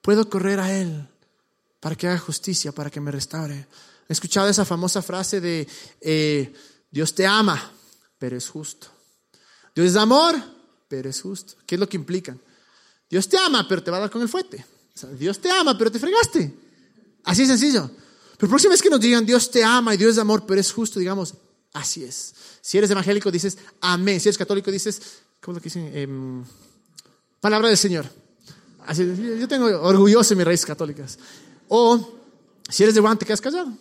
puedo 0.00 0.28
correr 0.28 0.60
a 0.60 0.72
Él 0.72 1.08
para 1.80 1.94
que 1.94 2.08
haga 2.08 2.18
justicia, 2.18 2.72
para 2.72 2.90
que 2.90 3.00
me 3.00 3.10
restaure. 3.10 3.66
He 4.08 4.12
escuchado 4.12 4.48
esa 4.48 4.64
famosa 4.64 5.02
frase 5.02 5.40
de 5.40 5.66
eh, 6.00 6.52
Dios 6.90 7.14
te 7.14 7.26
ama, 7.26 7.72
pero 8.18 8.36
es 8.36 8.48
justo. 8.48 8.88
Dios 9.74 9.88
es 9.88 9.96
amor, 9.96 10.36
pero 10.88 11.08
es 11.08 11.20
justo. 11.20 11.54
¿Qué 11.66 11.74
es 11.74 11.80
lo 11.80 11.88
que 11.88 11.96
implican? 11.96 12.40
Dios 13.08 13.28
te 13.28 13.38
ama, 13.38 13.66
pero 13.68 13.82
te 13.82 13.90
va 13.90 13.96
a 13.96 14.00
dar 14.00 14.10
con 14.10 14.22
el 14.22 14.28
fuete. 14.28 14.64
Dios 15.18 15.40
te 15.40 15.50
ama, 15.50 15.76
pero 15.76 15.90
te 15.90 15.98
fregaste. 15.98 16.54
Así 17.24 17.42
es 17.42 17.48
sencillo. 17.48 17.90
Pero 18.36 18.48
próxima 18.48 18.72
vez 18.72 18.82
que 18.82 18.90
nos 18.90 19.00
digan 19.00 19.24
Dios 19.24 19.50
te 19.50 19.64
ama 19.64 19.94
y 19.94 19.96
Dios 19.96 20.12
es 20.12 20.18
amor, 20.18 20.44
pero 20.46 20.60
es 20.60 20.72
justo, 20.72 21.00
digamos, 21.00 21.34
así 21.72 22.04
es. 22.04 22.34
Si 22.60 22.78
eres 22.78 22.90
evangélico 22.90 23.30
dices 23.30 23.58
amén. 23.80 24.20
Si 24.20 24.28
eres 24.28 24.38
católico 24.38 24.70
dices, 24.70 25.00
¿cómo 25.40 25.56
es 25.56 25.56
lo 25.56 25.62
que 25.62 25.68
dicen? 25.68 25.96
Em, 25.96 26.44
palabra 27.40 27.68
del 27.68 27.78
Señor. 27.78 28.06
Yo 29.38 29.48
tengo 29.48 29.66
orgulloso 29.66 30.34
en 30.34 30.38
mis 30.38 30.46
raíces 30.46 30.66
católicas. 30.66 31.18
O 31.68 32.18
si 32.68 32.82
eres 32.82 32.94
de 32.94 33.00
Juan, 33.00 33.18
te 33.18 33.24
quedas 33.24 33.40
callado. 33.40 33.72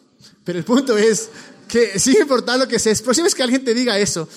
Pero 0.43 0.59
el 0.59 0.65
punto 0.65 0.97
es 0.97 1.29
que 1.67 1.99
sin 1.99 2.21
importar 2.21 2.59
lo 2.59 2.67
que 2.67 2.79
sea, 2.79 2.93
vez 2.93 3.35
que 3.35 3.43
alguien 3.43 3.63
te 3.63 3.73
diga 3.73 3.97
eso, 3.97 4.27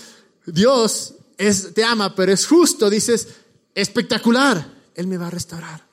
Dios 0.46 1.14
es, 1.36 1.74
te 1.74 1.84
ama, 1.84 2.14
pero 2.14 2.32
es 2.32 2.46
justo, 2.46 2.88
dices, 2.88 3.28
espectacular, 3.74 4.74
Él 4.94 5.06
me 5.06 5.18
va 5.18 5.26
a 5.26 5.30
restaurar. 5.30 5.86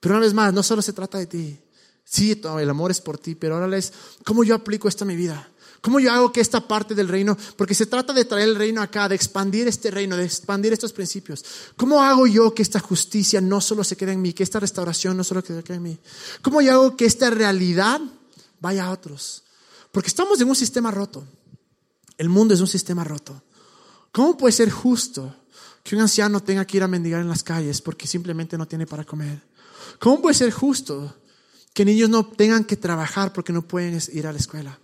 Pero 0.00 0.14
una 0.14 0.24
vez 0.24 0.34
más, 0.34 0.52
no 0.52 0.62
solo 0.62 0.82
se 0.82 0.92
trata 0.92 1.18
de 1.18 1.26
ti. 1.26 1.60
Sí, 2.04 2.40
el 2.60 2.70
amor 2.70 2.90
es 2.90 3.00
por 3.00 3.18
ti, 3.18 3.34
pero 3.34 3.56
ahora 3.56 3.76
es 3.76 3.92
cómo 4.24 4.44
yo 4.44 4.54
aplico 4.54 4.88
esto 4.88 5.04
a 5.04 5.06
mi 5.08 5.16
vida. 5.16 5.50
¿Cómo 5.80 6.00
yo 6.00 6.10
hago 6.12 6.32
que 6.32 6.40
esta 6.40 6.66
parte 6.66 6.94
del 6.94 7.08
reino, 7.08 7.36
porque 7.56 7.74
se 7.74 7.86
trata 7.86 8.12
de 8.12 8.24
traer 8.24 8.48
el 8.48 8.56
reino 8.56 8.82
acá, 8.82 9.08
de 9.08 9.14
expandir 9.14 9.68
este 9.68 9.90
reino, 9.90 10.16
de 10.16 10.24
expandir 10.24 10.72
estos 10.72 10.92
principios? 10.92 11.44
¿Cómo 11.76 12.02
hago 12.02 12.26
yo 12.26 12.54
que 12.54 12.62
esta 12.62 12.80
justicia 12.80 13.40
no 13.40 13.60
solo 13.60 13.84
se 13.84 13.96
quede 13.96 14.12
en 14.12 14.22
mí, 14.22 14.32
que 14.32 14.42
esta 14.42 14.58
restauración 14.58 15.16
no 15.16 15.24
solo 15.24 15.42
se 15.42 15.62
quede 15.62 15.76
en 15.76 15.82
mí? 15.82 15.98
¿Cómo 16.42 16.60
yo 16.60 16.72
hago 16.72 16.96
que 16.96 17.04
esta 17.04 17.30
realidad 17.30 18.00
vaya 18.60 18.86
a 18.86 18.90
otros? 18.90 19.44
Porque 19.92 20.08
estamos 20.08 20.40
en 20.40 20.48
un 20.48 20.56
sistema 20.56 20.90
roto. 20.90 21.26
El 22.18 22.28
mundo 22.28 22.54
es 22.54 22.60
un 22.60 22.66
sistema 22.66 23.04
roto. 23.04 23.42
¿Cómo 24.12 24.36
puede 24.36 24.52
ser 24.52 24.70
justo 24.70 25.34
que 25.82 25.94
un 25.94 26.02
anciano 26.02 26.42
tenga 26.42 26.64
que 26.64 26.78
ir 26.78 26.82
a 26.82 26.88
mendigar 26.88 27.20
en 27.20 27.28
las 27.28 27.42
calles 27.42 27.80
porque 27.82 28.06
simplemente 28.06 28.56
no 28.56 28.66
tiene 28.66 28.86
para 28.86 29.04
comer? 29.04 29.42
¿Cómo 29.98 30.20
puede 30.20 30.34
ser 30.34 30.50
justo 30.50 31.16
que 31.72 31.84
niños 31.84 32.08
no 32.08 32.26
tengan 32.26 32.64
que 32.64 32.76
trabajar 32.76 33.32
porque 33.32 33.52
no 33.52 33.66
pueden 33.66 34.00
ir 34.12 34.26
a 34.26 34.32
la 34.32 34.38
escuela? 34.38 34.78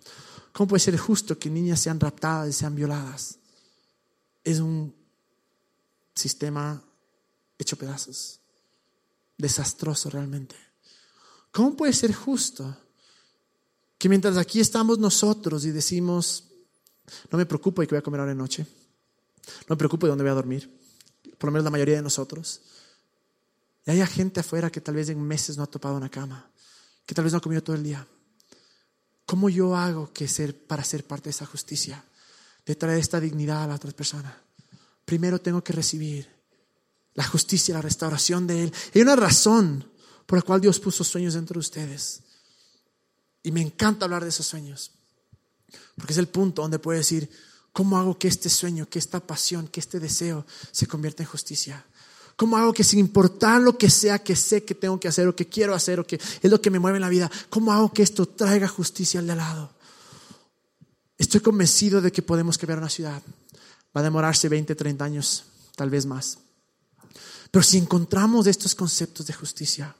¿Cómo 0.53 0.69
puede 0.69 0.81
ser 0.81 0.97
justo 0.99 1.39
que 1.39 1.51
niñas 1.51 1.81
sean 1.81 1.99
raptadas 1.99 2.49
y 2.51 2.53
sean 2.53 2.75
violadas? 2.75 3.39
Es 4.45 4.61
un 4.61 4.95
sistema 6.15 6.83
hecho 7.59 7.77
pedazos, 7.77 8.41
desastroso 9.39 10.11
realmente. 10.11 10.57
¿Cómo 11.51 11.75
puede 11.77 11.93
ser 11.93 12.13
justo 12.13 12.77
que 14.03 14.09
mientras 14.09 14.37
aquí 14.37 14.59
estamos 14.59 14.99
nosotros 14.99 15.65
y 15.65 15.71
decimos, 15.71 16.49
no 17.31 17.39
me 17.39 17.47
preocupo 17.47 17.83
de 17.83 17.87
que 17.87 17.95
voy 17.95 18.01
a 18.01 18.03
comer 18.03 18.19
ahora 18.19 18.33
de 18.33 18.37
noche, 18.37 18.67
no 19.69 19.75
me 19.75 19.77
preocupo 19.77 20.07
de 20.07 20.11
dónde 20.11 20.25
voy 20.25 20.33
a 20.33 20.35
dormir, 20.35 20.77
por 21.39 21.47
lo 21.47 21.53
menos 21.53 21.63
la 21.63 21.71
mayoría 21.71 21.95
de 21.95 22.03
nosotros, 22.03 22.63
y 23.87 23.93
haya 23.93 24.05
gente 24.09 24.41
afuera 24.41 24.71
que 24.71 24.81
tal 24.81 24.97
vez 24.97 25.09
en 25.09 25.23
meses 25.23 25.57
no 25.57 25.63
ha 25.63 25.69
topado 25.69 25.97
una 25.97 26.09
cama, 26.09 26.51
que 27.07 27.15
tal 27.15 27.23
vez 27.23 27.33
no 27.33 27.39
ha 27.39 27.41
comido 27.41 27.63
todo 27.63 27.77
el 27.77 27.85
día, 27.85 28.05
¿Cómo 29.25 29.49
yo 29.49 29.77
hago 29.77 30.13
que 30.13 30.27
ser 30.27 30.67
para 30.67 30.83
ser 30.83 31.07
parte 31.07 31.27
de 31.27 31.31
esa 31.31 31.47
justicia? 31.47 32.05
De 32.67 32.75
traer 32.75 32.99
esta 32.99 33.21
dignidad 33.21 33.63
a 33.63 33.67
la 33.69 33.77
otra 33.77 33.93
persona. 33.93 34.37
Primero 35.05 35.41
tengo 35.41 35.63
que 35.63 35.73
recibir 35.73 36.29
la 37.15 37.23
justicia, 37.25 37.73
la 37.73 37.83
restauración 37.83 38.49
de 38.49 38.65
Él. 38.65 38.73
Hay 38.93 39.03
una 39.03 39.15
razón 39.15 39.89
por 40.27 40.39
la 40.39 40.43
cual 40.43 40.61
Dios 40.61 40.81
puso 40.81 41.05
sueños 41.05 41.35
dentro 41.35 41.55
de 41.55 41.61
ustedes. 41.61 42.21
Y 43.43 43.53
me 43.53 43.61
encanta 43.61 44.05
hablar 44.05 44.23
de 44.23 44.29
esos 44.29 44.47
sueños. 44.47 44.93
Porque 45.97 46.13
es 46.13 46.19
el 46.19 46.29
punto 46.29 46.63
donde 46.63 46.79
puedo 46.79 46.99
decir, 46.99 47.31
¿cómo 47.73 47.99
hago 47.99 48.19
que 48.19 48.29
este 48.29 48.49
sueño, 48.49 48.89
que 48.89 48.99
esta 48.99 49.21
pasión, 49.21 49.69
que 49.69 49.81
este 49.81 50.01
deseo 50.01 50.47
se 50.71 50.87
convierta 50.87 51.23
en 51.23 51.29
justicia? 51.29 51.85
¿Cómo 52.37 52.57
hago 52.57 52.73
que 52.73 52.85
sin 52.85 52.99
importar 52.99 53.61
lo 53.61 53.77
que 53.77 53.91
sea 53.91 54.19
que 54.19 54.37
sé 54.37 54.65
que 54.65 54.75
tengo 54.75 54.99
que 54.99 55.09
hacer 55.09 55.29
o 55.29 55.37
que 55.37 55.49
quiero 55.49 55.75
hacer 55.75 56.01
o 56.01 56.07
que 56.07 56.17
es 56.17 56.51
lo 56.51 56.61
que 56.61 56.71
me 56.71 56.79
mueve 56.79 56.97
en 56.97 57.03
la 57.03 57.09
vida, 57.09 57.31
cómo 57.51 57.73
hago 57.73 57.93
que 57.93 58.03
esto 58.03 58.27
traiga 58.27 58.69
justicia 58.69 59.21
al 59.21 59.27
de 59.27 59.37
lado? 59.37 59.71
Estoy 61.19 61.41
convencido 61.41 62.01
de 62.01 62.11
que 62.11 62.23
podemos 62.23 62.59
cambiar 62.59 62.79
una 62.79 62.89
ciudad. 62.89 63.23
Va 63.95 64.01
a 64.01 64.05
demorarse 64.05 64.49
20, 64.49 64.75
30 64.75 65.05
años, 65.05 65.45
tal 65.77 65.91
vez 65.91 66.07
más. 66.07 66.39
Pero 67.51 67.63
si 67.63 67.77
encontramos 67.77 68.47
estos 68.47 68.75
conceptos 68.75 69.27
de 69.27 69.35
justicia, 69.35 69.95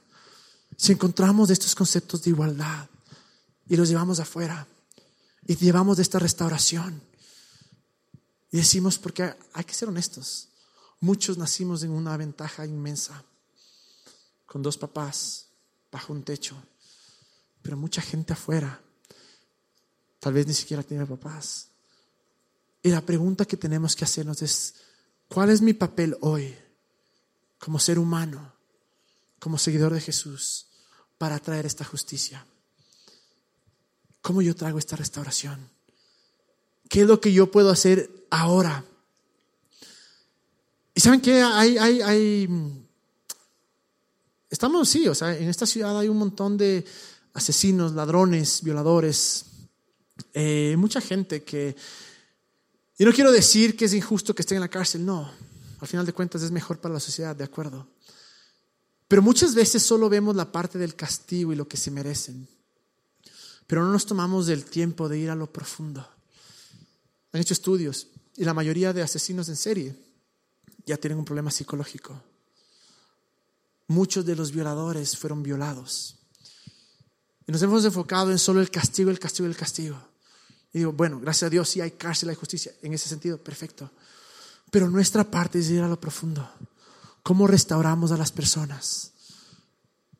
si 0.75 0.91
encontramos 0.91 1.49
estos 1.51 1.75
conceptos 1.75 2.23
de 2.23 2.31
igualdad 2.31 2.89
y 3.67 3.75
los 3.75 3.89
llevamos 3.89 4.19
afuera. 4.19 4.67
Y 5.45 5.55
llevamos 5.55 5.97
de 5.97 6.03
esta 6.03 6.19
restauración. 6.19 7.01
Y 8.51 8.57
decimos, 8.57 8.97
porque 8.97 9.33
hay 9.53 9.63
que 9.63 9.73
ser 9.73 9.89
honestos, 9.89 10.49
Muchos 11.03 11.37
nacimos 11.37 11.83
en 11.83 11.91
una 11.91 12.15
ventaja 12.15 12.65
inmensa, 12.65 13.25
con 14.45 14.61
dos 14.61 14.77
papás, 14.77 15.47
bajo 15.91 16.13
un 16.13 16.23
techo, 16.23 16.55
pero 17.61 17.75
mucha 17.75 18.01
gente 18.01 18.31
afuera. 18.31 18.81
Tal 20.21 20.31
vez 20.31 20.47
ni 20.47 20.53
siquiera 20.53 20.81
tiene 20.81 21.05
papás. 21.05 21.67
Y 22.81 22.89
la 22.89 23.01
pregunta 23.01 23.43
que 23.43 23.57
tenemos 23.57 23.97
que 23.97 24.05
hacernos 24.05 24.41
es, 24.43 24.75
¿cuál 25.27 25.49
es 25.49 25.61
mi 25.61 25.73
papel 25.73 26.15
hoy 26.21 26.55
como 27.59 27.79
ser 27.79 27.99
humano, 27.99 28.53
como 29.39 29.57
seguidor 29.57 29.93
de 29.93 29.99
Jesús, 29.99 30.67
para 31.17 31.37
traer 31.37 31.65
esta 31.65 31.83
justicia? 31.83 32.45
¿Cómo 34.23 34.41
yo 34.41 34.55
traigo 34.55 34.79
esta 34.79 34.95
restauración? 34.95 35.69
¿Qué 36.89 37.01
es 37.01 37.07
lo 37.07 37.21
que 37.21 37.31
yo 37.31 37.51
puedo 37.51 37.69
hacer 37.69 38.09
ahora 38.31 38.83
y 40.95 40.99
saben 40.99 41.21
que 41.21 41.41
hay, 41.41 41.77
hay, 41.77 42.01
hay, 42.01 42.49
estamos, 44.49 44.87
sí, 44.87 45.07
o 45.07 45.15
sea, 45.15 45.35
en 45.35 45.49
esta 45.49 45.65
ciudad 45.65 45.97
hay 45.97 46.07
un 46.07 46.17
montón 46.17 46.55
de 46.55 46.85
asesinos, 47.33 47.93
ladrones, 47.93 48.61
violadores, 48.61 49.45
eh, 50.33 50.75
mucha 50.77 51.01
gente 51.01 51.43
que, 51.43 51.75
y 52.99 53.05
no 53.05 53.11
quiero 53.11 53.31
decir 53.31 53.75
que 53.75 53.85
es 53.85 53.93
injusto 53.95 54.35
que 54.35 54.43
estén 54.43 54.57
en 54.57 54.61
la 54.61 54.67
cárcel, 54.67 55.03
no, 55.03 55.31
al 55.79 55.87
final 55.87 56.05
de 56.05 56.13
cuentas 56.13 56.43
es 56.43 56.51
mejor 56.51 56.79
para 56.79 56.93
la 56.93 56.99
sociedad, 56.99 57.35
de 57.35 57.43
acuerdo. 57.43 57.87
Pero 59.07 59.23
muchas 59.23 59.55
veces 59.55 59.81
solo 59.81 60.09
vemos 60.09 60.35
la 60.35 60.51
parte 60.51 60.77
del 60.77 60.95
castigo 60.95 61.51
y 61.51 61.55
lo 61.55 61.67
que 61.67 61.77
se 61.77 61.89
merecen, 61.89 62.47
pero 63.73 63.85
no 63.85 63.91
nos 63.91 64.05
tomamos 64.05 64.49
el 64.49 64.65
tiempo 64.65 65.09
de 65.09 65.17
ir 65.17 65.31
a 65.31 65.35
lo 65.35 65.51
profundo. 65.51 66.07
Han 67.31 67.41
hecho 67.41 67.55
estudios 67.55 68.05
y 68.37 68.45
la 68.45 68.53
mayoría 68.53 68.93
de 68.93 69.01
asesinos 69.01 69.49
en 69.49 69.55
serie 69.55 69.95
ya 70.85 70.95
tienen 70.97 71.17
un 71.17 71.25
problema 71.25 71.49
psicológico. 71.49 72.21
Muchos 73.87 74.27
de 74.27 74.35
los 74.35 74.51
violadores 74.51 75.17
fueron 75.17 75.41
violados. 75.41 76.17
Y 77.47 77.51
nos 77.51 77.63
hemos 77.63 77.83
enfocado 77.83 78.29
en 78.29 78.37
solo 78.37 78.61
el 78.61 78.69
castigo, 78.69 79.09
el 79.09 79.17
castigo, 79.17 79.49
el 79.49 79.57
castigo. 79.57 79.99
Y 80.71 80.77
digo, 80.77 80.91
bueno, 80.91 81.19
gracias 81.19 81.47
a 81.47 81.49
Dios 81.49 81.67
sí 81.67 81.81
hay 81.81 81.93
cárcel, 81.93 82.29
hay 82.29 82.35
justicia. 82.35 82.71
En 82.83 82.93
ese 82.93 83.09
sentido, 83.09 83.39
perfecto. 83.39 83.89
Pero 84.69 84.87
nuestra 84.87 85.23
parte 85.23 85.57
es 85.57 85.71
ir 85.71 85.81
a 85.81 85.87
lo 85.87 85.99
profundo. 85.99 86.47
¿Cómo 87.23 87.47
restauramos 87.47 88.11
a 88.11 88.17
las 88.17 88.31
personas? 88.31 89.13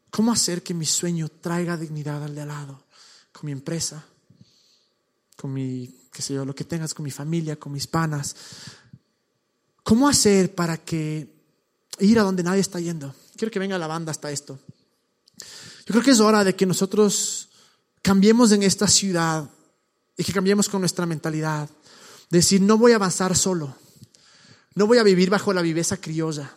¿Cómo 0.09 0.31
hacer 0.31 0.63
que 0.63 0.73
mi 0.73 0.87
sueño 0.87 1.29
traiga 1.29 1.77
dignidad 1.77 2.23
al 2.23 2.33
de 2.33 2.41
al 2.41 2.47
lado? 2.47 2.83
Con 3.33 3.47
mi 3.47 3.51
empresa, 3.51 4.05
con 5.35 5.51
mi, 5.51 5.93
qué 6.13 6.21
sé 6.21 6.35
yo, 6.35 6.45
lo 6.45 6.55
que 6.55 6.63
tengas, 6.63 6.93
con 6.93 7.03
mi 7.03 7.11
familia, 7.11 7.57
con 7.57 7.73
mis 7.73 7.87
panas, 7.87 8.35
¿Cómo 9.83 10.07
hacer 10.07 10.55
para 10.55 10.77
que 10.77 11.27
ir 11.99 12.17
a 12.17 12.23
donde 12.23 12.41
nadie 12.41 12.61
está 12.61 12.79
yendo? 12.79 13.13
Quiero 13.35 13.51
que 13.51 13.59
venga 13.59 13.77
la 13.77 13.87
banda 13.87 14.11
hasta 14.11 14.31
esto. 14.31 14.57
Yo 15.85 15.91
creo 15.91 16.01
que 16.01 16.11
es 16.11 16.21
hora 16.21 16.43
de 16.45 16.55
que 16.55 16.65
nosotros 16.65 17.49
cambiemos 18.01 18.51
en 18.53 18.63
esta 18.63 18.87
ciudad 18.87 19.49
y 20.15 20.23
que 20.23 20.31
cambiemos 20.31 20.69
con 20.69 20.79
nuestra 20.79 21.05
mentalidad. 21.05 21.69
De 22.29 22.37
decir, 22.39 22.61
no 22.61 22.77
voy 22.77 22.93
a 22.93 22.95
avanzar 22.95 23.35
solo. 23.35 23.75
No 24.75 24.87
voy 24.87 24.97
a 24.97 25.03
vivir 25.03 25.29
bajo 25.29 25.53
la 25.53 25.61
viveza 25.61 25.97
criolla 25.97 26.55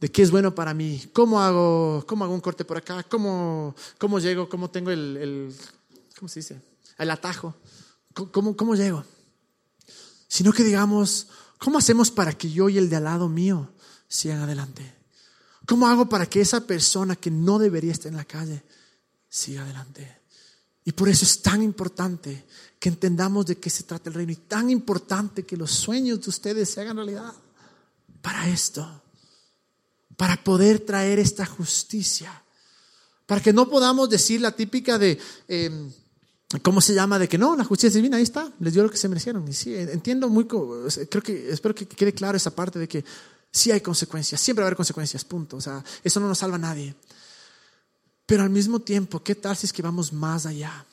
de 0.00 0.10
qué 0.10 0.22
es 0.22 0.30
bueno 0.30 0.54
para 0.54 0.72
mí. 0.72 1.04
¿Cómo 1.12 1.40
hago, 1.42 2.04
cómo 2.06 2.24
hago 2.24 2.34
un 2.34 2.40
corte 2.40 2.64
por 2.64 2.78
acá? 2.78 3.02
¿Cómo, 3.02 3.76
cómo 3.98 4.18
llego? 4.18 4.48
¿Cómo 4.48 4.70
tengo 4.70 4.90
el, 4.90 5.54
¿cómo 6.18 6.28
se 6.28 6.40
dice? 6.40 6.60
El 6.98 7.10
atajo. 7.10 7.54
¿Cómo, 8.32 8.56
cómo 8.56 8.74
llego? 8.74 9.04
Sino 10.28 10.52
que 10.52 10.64
digamos, 10.64 11.28
¿Cómo 11.58 11.78
hacemos 11.78 12.10
para 12.10 12.36
que 12.36 12.50
yo 12.50 12.68
y 12.68 12.78
el 12.78 12.90
de 12.90 12.96
al 12.96 13.04
lado 13.04 13.28
mío 13.28 13.72
sigan 14.08 14.40
adelante? 14.40 14.94
¿Cómo 15.66 15.88
hago 15.88 16.08
para 16.08 16.26
que 16.26 16.40
esa 16.40 16.66
persona 16.66 17.16
que 17.16 17.30
no 17.30 17.58
debería 17.58 17.92
estar 17.92 18.10
en 18.10 18.18
la 18.18 18.24
calle 18.24 18.62
siga 19.28 19.62
adelante? 19.62 20.20
Y 20.84 20.92
por 20.92 21.08
eso 21.08 21.24
es 21.24 21.42
tan 21.42 21.62
importante 21.62 22.44
que 22.78 22.88
entendamos 22.88 23.46
de 23.46 23.58
qué 23.58 23.70
se 23.70 23.82
trata 23.82 24.10
el 24.10 24.14
reino 24.14 24.32
y 24.32 24.36
tan 24.36 24.70
importante 24.70 25.44
que 25.44 25.56
los 25.56 25.72
sueños 25.72 26.20
de 26.20 26.30
ustedes 26.30 26.70
se 26.70 26.80
hagan 26.80 26.96
realidad 26.96 27.32
para 28.22 28.48
esto, 28.48 29.02
para 30.16 30.42
poder 30.44 30.80
traer 30.80 31.18
esta 31.18 31.46
justicia, 31.46 32.42
para 33.24 33.40
que 33.40 33.52
no 33.52 33.68
podamos 33.68 34.08
decir 34.10 34.40
la 34.40 34.52
típica 34.52 34.98
de... 34.98 35.18
Em, 35.48 35.90
¿Cómo 36.62 36.80
se 36.80 36.94
llama? 36.94 37.18
De 37.18 37.28
que 37.28 37.38
no, 37.38 37.56
la 37.56 37.64
justicia 37.64 37.96
divina, 37.96 38.18
ahí 38.18 38.22
está, 38.22 38.52
les 38.60 38.72
dio 38.72 38.82
lo 38.82 38.90
que 38.90 38.96
se 38.96 39.08
merecieron. 39.08 39.46
Y 39.48 39.52
sí, 39.52 39.74
entiendo 39.74 40.28
muy, 40.28 40.46
creo 40.46 41.22
que, 41.22 41.50
espero 41.50 41.74
que 41.74 41.86
quede 41.86 42.12
claro 42.12 42.36
esa 42.36 42.54
parte 42.54 42.78
de 42.78 42.86
que 42.86 43.04
sí 43.50 43.72
hay 43.72 43.80
consecuencias, 43.80 44.40
siempre 44.40 44.62
va 44.62 44.66
a 44.66 44.68
haber 44.68 44.76
consecuencias, 44.76 45.24
punto. 45.24 45.56
O 45.56 45.60
sea, 45.60 45.82
eso 46.04 46.20
no 46.20 46.28
nos 46.28 46.38
salva 46.38 46.56
a 46.56 46.60
nadie. 46.60 46.94
Pero 48.26 48.44
al 48.44 48.50
mismo 48.50 48.80
tiempo, 48.80 49.22
¿qué 49.22 49.34
tal 49.34 49.56
si 49.56 49.66
es 49.66 49.72
que 49.72 49.82
vamos 49.82 50.12
más 50.12 50.46
allá? 50.46 50.84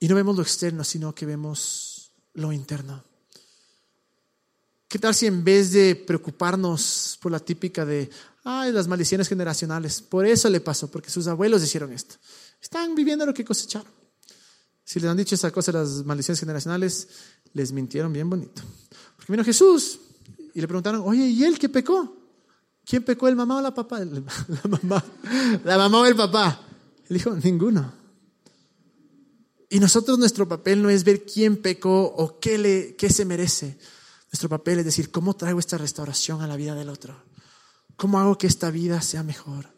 Y 0.00 0.08
no 0.08 0.16
vemos 0.16 0.36
lo 0.36 0.42
externo, 0.42 0.82
sino 0.82 1.14
que 1.14 1.24
vemos 1.24 2.10
lo 2.34 2.52
interno. 2.52 3.04
¿Qué 4.88 4.98
tal 4.98 5.14
si 5.14 5.26
en 5.26 5.42
vez 5.42 5.72
de 5.72 5.96
preocuparnos 5.96 7.18
por 7.20 7.32
la 7.32 7.40
típica 7.40 7.84
de, 7.84 8.10
ay, 8.44 8.70
las 8.72 8.86
maldiciones 8.86 9.28
generacionales, 9.28 10.00
por 10.00 10.26
eso 10.26 10.48
le 10.48 10.60
pasó, 10.60 10.88
porque 10.88 11.10
sus 11.10 11.26
abuelos 11.26 11.62
hicieron 11.62 11.92
esto? 11.92 12.16
Están 12.64 12.94
viviendo 12.94 13.26
lo 13.26 13.34
que 13.34 13.44
cosecharon. 13.44 13.92
Si 14.82 14.98
les 14.98 15.10
han 15.10 15.18
dicho 15.18 15.34
esa 15.34 15.50
cosa 15.50 15.70
las 15.70 16.02
maldiciones 16.02 16.40
generacionales, 16.40 17.08
les 17.52 17.72
mintieron 17.72 18.10
bien 18.10 18.30
bonito. 18.30 18.62
Porque 19.16 19.30
vino 19.34 19.44
Jesús 19.44 20.00
y 20.54 20.62
le 20.62 20.66
preguntaron, 20.66 21.02
oye, 21.04 21.26
¿y 21.26 21.44
él 21.44 21.58
qué 21.58 21.68
pecó? 21.68 22.16
¿Quién 22.86 23.02
pecó, 23.02 23.28
el 23.28 23.36
mamá 23.36 23.58
o 23.58 23.60
la 23.60 23.74
papá? 23.74 24.00
La 24.04 24.22
mamá, 24.66 25.04
la 25.62 25.76
mamá 25.76 26.00
o 26.00 26.06
el 26.06 26.16
papá. 26.16 26.58
Él 27.06 27.18
dijo, 27.18 27.36
ninguno. 27.36 27.92
Y 29.68 29.78
nosotros 29.78 30.18
nuestro 30.18 30.48
papel 30.48 30.82
no 30.82 30.88
es 30.88 31.04
ver 31.04 31.26
quién 31.26 31.58
pecó 31.58 32.02
o 32.02 32.40
qué, 32.40 32.56
le, 32.56 32.96
qué 32.96 33.10
se 33.10 33.26
merece. 33.26 33.76
Nuestro 34.32 34.48
papel 34.48 34.78
es 34.78 34.86
decir, 34.86 35.10
¿cómo 35.10 35.36
traigo 35.36 35.60
esta 35.60 35.76
restauración 35.76 36.40
a 36.40 36.46
la 36.46 36.56
vida 36.56 36.74
del 36.74 36.88
otro? 36.88 37.14
¿Cómo 37.96 38.18
hago 38.18 38.38
que 38.38 38.46
esta 38.46 38.70
vida 38.70 39.02
sea 39.02 39.22
mejor? 39.22 39.68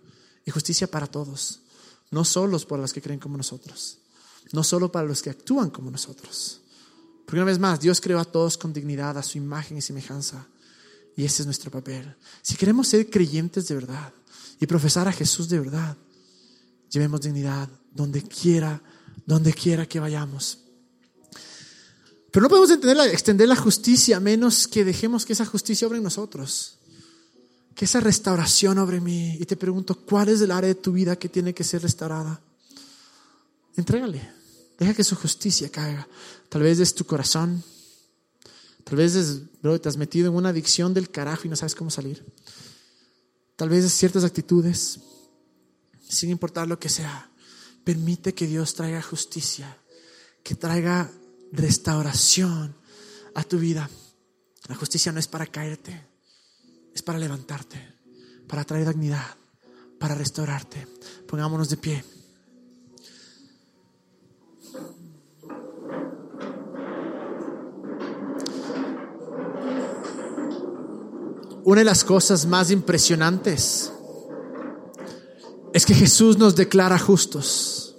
Y 0.44 0.52
justicia 0.52 0.86
para 0.86 1.08
todos, 1.08 1.62
no 2.10 2.24
solo 2.24 2.58
para 2.60 2.82
los 2.82 2.92
que 2.92 3.02
creen 3.02 3.18
como 3.18 3.36
nosotros, 3.36 3.98
no 4.52 4.62
solo 4.62 4.90
para 4.90 5.06
los 5.06 5.22
que 5.22 5.30
actúan 5.30 5.70
como 5.70 5.90
nosotros. 5.90 6.60
Porque 7.24 7.38
una 7.38 7.46
vez 7.46 7.58
más, 7.58 7.80
Dios 7.80 8.00
creó 8.00 8.20
a 8.20 8.24
todos 8.24 8.56
con 8.56 8.72
dignidad, 8.72 9.18
a 9.18 9.22
su 9.22 9.38
imagen 9.38 9.76
y 9.76 9.82
semejanza. 9.82 10.46
Y 11.16 11.24
ese 11.24 11.42
es 11.42 11.46
nuestro 11.46 11.70
papel. 11.70 12.14
Si 12.40 12.56
queremos 12.56 12.86
ser 12.88 13.10
creyentes 13.10 13.66
de 13.66 13.74
verdad 13.74 14.12
y 14.60 14.66
profesar 14.66 15.08
a 15.08 15.12
Jesús 15.12 15.48
de 15.48 15.58
verdad, 15.58 15.96
llevemos 16.90 17.22
dignidad 17.22 17.68
donde 17.90 18.22
quiera, 18.22 18.80
donde 19.24 19.52
quiera 19.52 19.86
que 19.86 19.98
vayamos. 19.98 20.58
Pero 22.30 22.42
no 22.42 22.48
podemos 22.48 22.70
extender 23.10 23.48
la 23.48 23.56
justicia 23.56 24.18
a 24.18 24.20
menos 24.20 24.68
que 24.68 24.84
dejemos 24.84 25.24
que 25.24 25.32
esa 25.32 25.46
justicia 25.46 25.88
obre 25.88 25.98
en 25.98 26.04
nosotros. 26.04 26.78
Que 27.76 27.84
esa 27.84 28.00
restauración 28.00 28.78
obre 28.78 29.00
mí. 29.00 29.36
Y 29.38 29.46
te 29.46 29.56
pregunto, 29.56 29.94
¿cuál 29.94 30.30
es 30.30 30.40
el 30.40 30.50
área 30.50 30.68
de 30.68 30.74
tu 30.74 30.90
vida 30.90 31.16
que 31.16 31.28
tiene 31.28 31.54
que 31.54 31.62
ser 31.62 31.82
restaurada? 31.82 32.40
Entrégale. 33.76 34.28
Deja 34.76 34.94
que 34.94 35.04
su 35.04 35.14
justicia 35.14 35.70
caiga. 35.70 36.08
Tal 36.48 36.62
vez 36.62 36.80
es 36.80 36.92
tu 36.92 37.04
corazón, 37.04 37.62
Tal 38.86 38.98
vez 38.98 39.16
es, 39.16 39.42
bro, 39.60 39.80
te 39.80 39.88
has 39.88 39.96
metido 39.96 40.28
en 40.28 40.36
una 40.36 40.50
adicción 40.50 40.94
del 40.94 41.10
carajo 41.10 41.42
y 41.44 41.48
no 41.48 41.56
sabes 41.56 41.74
cómo 41.74 41.90
salir. 41.90 42.24
Tal 43.56 43.68
vez 43.68 43.84
es 43.84 43.92
ciertas 43.92 44.22
actitudes, 44.22 45.00
sin 46.08 46.30
importar 46.30 46.68
lo 46.68 46.78
que 46.78 46.88
sea. 46.88 47.28
Permite 47.82 48.32
que 48.32 48.46
Dios 48.46 48.74
traiga 48.74 49.02
justicia, 49.02 49.76
que 50.44 50.54
traiga 50.54 51.10
restauración 51.50 52.76
a 53.34 53.42
tu 53.42 53.58
vida. 53.58 53.90
La 54.68 54.76
justicia 54.76 55.10
no 55.10 55.18
es 55.18 55.26
para 55.26 55.46
caerte, 55.46 56.05
es 56.96 57.02
para 57.02 57.18
levantarte, 57.18 57.78
para 58.48 58.64
traer 58.64 58.88
dignidad, 58.88 59.36
para 60.00 60.14
restaurarte. 60.14 60.88
Pongámonos 61.28 61.68
de 61.68 61.76
pie. 61.76 62.04
una 71.66 71.80
de 71.80 71.84
las 71.84 72.04
cosas 72.04 72.46
más 72.46 72.70
impresionantes 72.70 73.92
es 75.74 75.84
que 75.84 75.94
Jesús 75.94 76.38
nos 76.38 76.54
declara 76.54 76.96
justos. 76.96 77.96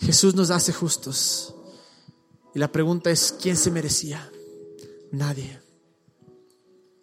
Jesús 0.00 0.34
nos 0.34 0.50
hace 0.50 0.72
justos. 0.72 1.54
Y 2.54 2.58
la 2.58 2.72
pregunta 2.72 3.10
es, 3.10 3.36
¿quién 3.38 3.58
se 3.58 3.70
merecía? 3.70 4.32
Nadie. 5.10 5.60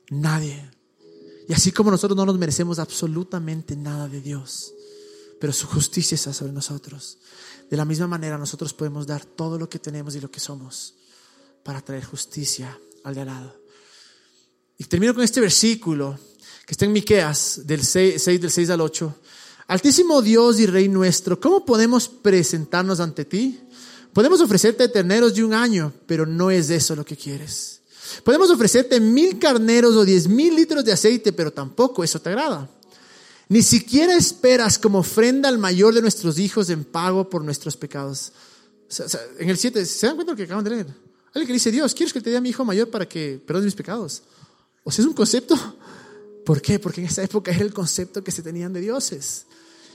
Nadie. 0.09 0.71
Y 1.49 1.53
así 1.53 1.71
como 1.71 1.89
nosotros 1.89 2.15
no 2.15 2.27
nos 2.27 2.37
merecemos 2.37 2.77
absolutamente 2.77 3.75
nada 3.75 4.07
de 4.07 4.21
Dios, 4.21 4.71
pero 5.41 5.51
su 5.51 5.65
justicia 5.65 6.13
está 6.13 6.31
sobre 6.31 6.53
nosotros. 6.53 7.17
De 7.71 7.75
la 7.75 7.85
misma 7.85 8.05
manera 8.05 8.37
nosotros 8.37 8.71
podemos 8.71 9.07
dar 9.07 9.25
todo 9.25 9.57
lo 9.57 9.67
que 9.67 9.79
tenemos 9.79 10.13
y 10.13 10.21
lo 10.21 10.29
que 10.29 10.39
somos 10.39 10.93
para 11.63 11.81
traer 11.81 12.05
justicia 12.05 12.77
al 13.03 13.15
de 13.15 13.21
al 13.21 13.27
lado. 13.27 13.55
Y 14.77 14.83
termino 14.83 15.15
con 15.15 15.23
este 15.23 15.41
versículo 15.41 16.19
que 16.67 16.73
está 16.73 16.85
en 16.85 16.93
Miqueas, 16.93 17.61
del 17.65 17.83
6, 17.83 18.23
del 18.25 18.51
6 18.51 18.69
al 18.69 18.81
8. 18.81 19.15
Altísimo 19.69 20.21
Dios 20.21 20.59
y 20.59 20.67
Rey 20.67 20.87
nuestro, 20.87 21.39
¿cómo 21.39 21.65
podemos 21.65 22.07
presentarnos 22.07 22.99
ante 22.99 23.25
ti? 23.25 23.59
Podemos 24.13 24.39
ofrecerte 24.39 24.87
terneros 24.87 25.33
de 25.33 25.43
un 25.43 25.55
año, 25.55 25.93
pero 26.05 26.27
no 26.27 26.51
es 26.51 26.69
eso 26.69 26.95
lo 26.95 27.03
que 27.03 27.17
quieres. 27.17 27.78
Podemos 28.23 28.49
ofrecerte 28.49 28.99
mil 28.99 29.39
carneros 29.39 29.95
o 29.95 30.05
diez 30.05 30.27
mil 30.27 30.55
litros 30.55 30.83
de 30.83 30.91
aceite, 30.91 31.33
pero 31.33 31.51
tampoco 31.51 32.03
eso 32.03 32.19
te 32.19 32.29
agrada. 32.29 32.69
Ni 33.49 33.63
siquiera 33.63 34.15
esperas 34.15 34.77
como 34.77 34.99
ofrenda 34.99 35.49
al 35.49 35.57
mayor 35.57 35.93
de 35.93 36.01
nuestros 36.01 36.37
hijos 36.37 36.69
en 36.69 36.83
pago 36.83 37.29
por 37.29 37.43
nuestros 37.43 37.75
pecados. 37.75 38.31
en 39.39 39.49
el 39.49 39.57
7, 39.57 39.85
¿se 39.85 40.05
dan 40.05 40.15
cuenta 40.15 40.31
de 40.31 40.33
lo 40.33 40.37
que 40.37 40.43
acaban 40.43 40.63
de 40.63 40.69
leer? 40.69 40.87
Alguien 41.33 41.47
que 41.47 41.53
dice, 41.53 41.71
Dios, 41.71 41.93
¿quieres 41.93 42.13
que 42.13 42.21
te 42.21 42.29
dé 42.29 42.37
a 42.37 42.41
mi 42.41 42.49
hijo 42.49 42.63
mayor 42.63 42.89
para 42.89 43.07
que 43.07 43.41
perdone 43.45 43.65
mis 43.65 43.75
pecados? 43.75 44.21
O 44.83 44.91
sea, 44.91 45.03
es 45.03 45.07
un 45.07 45.13
concepto. 45.13 45.55
¿Por 46.45 46.61
qué? 46.61 46.79
Porque 46.79 47.01
en 47.01 47.07
esa 47.07 47.23
época 47.23 47.51
era 47.51 47.63
el 47.63 47.73
concepto 47.73 48.23
que 48.23 48.31
se 48.31 48.41
tenían 48.41 48.73
de 48.73 48.81
dioses. 48.81 49.45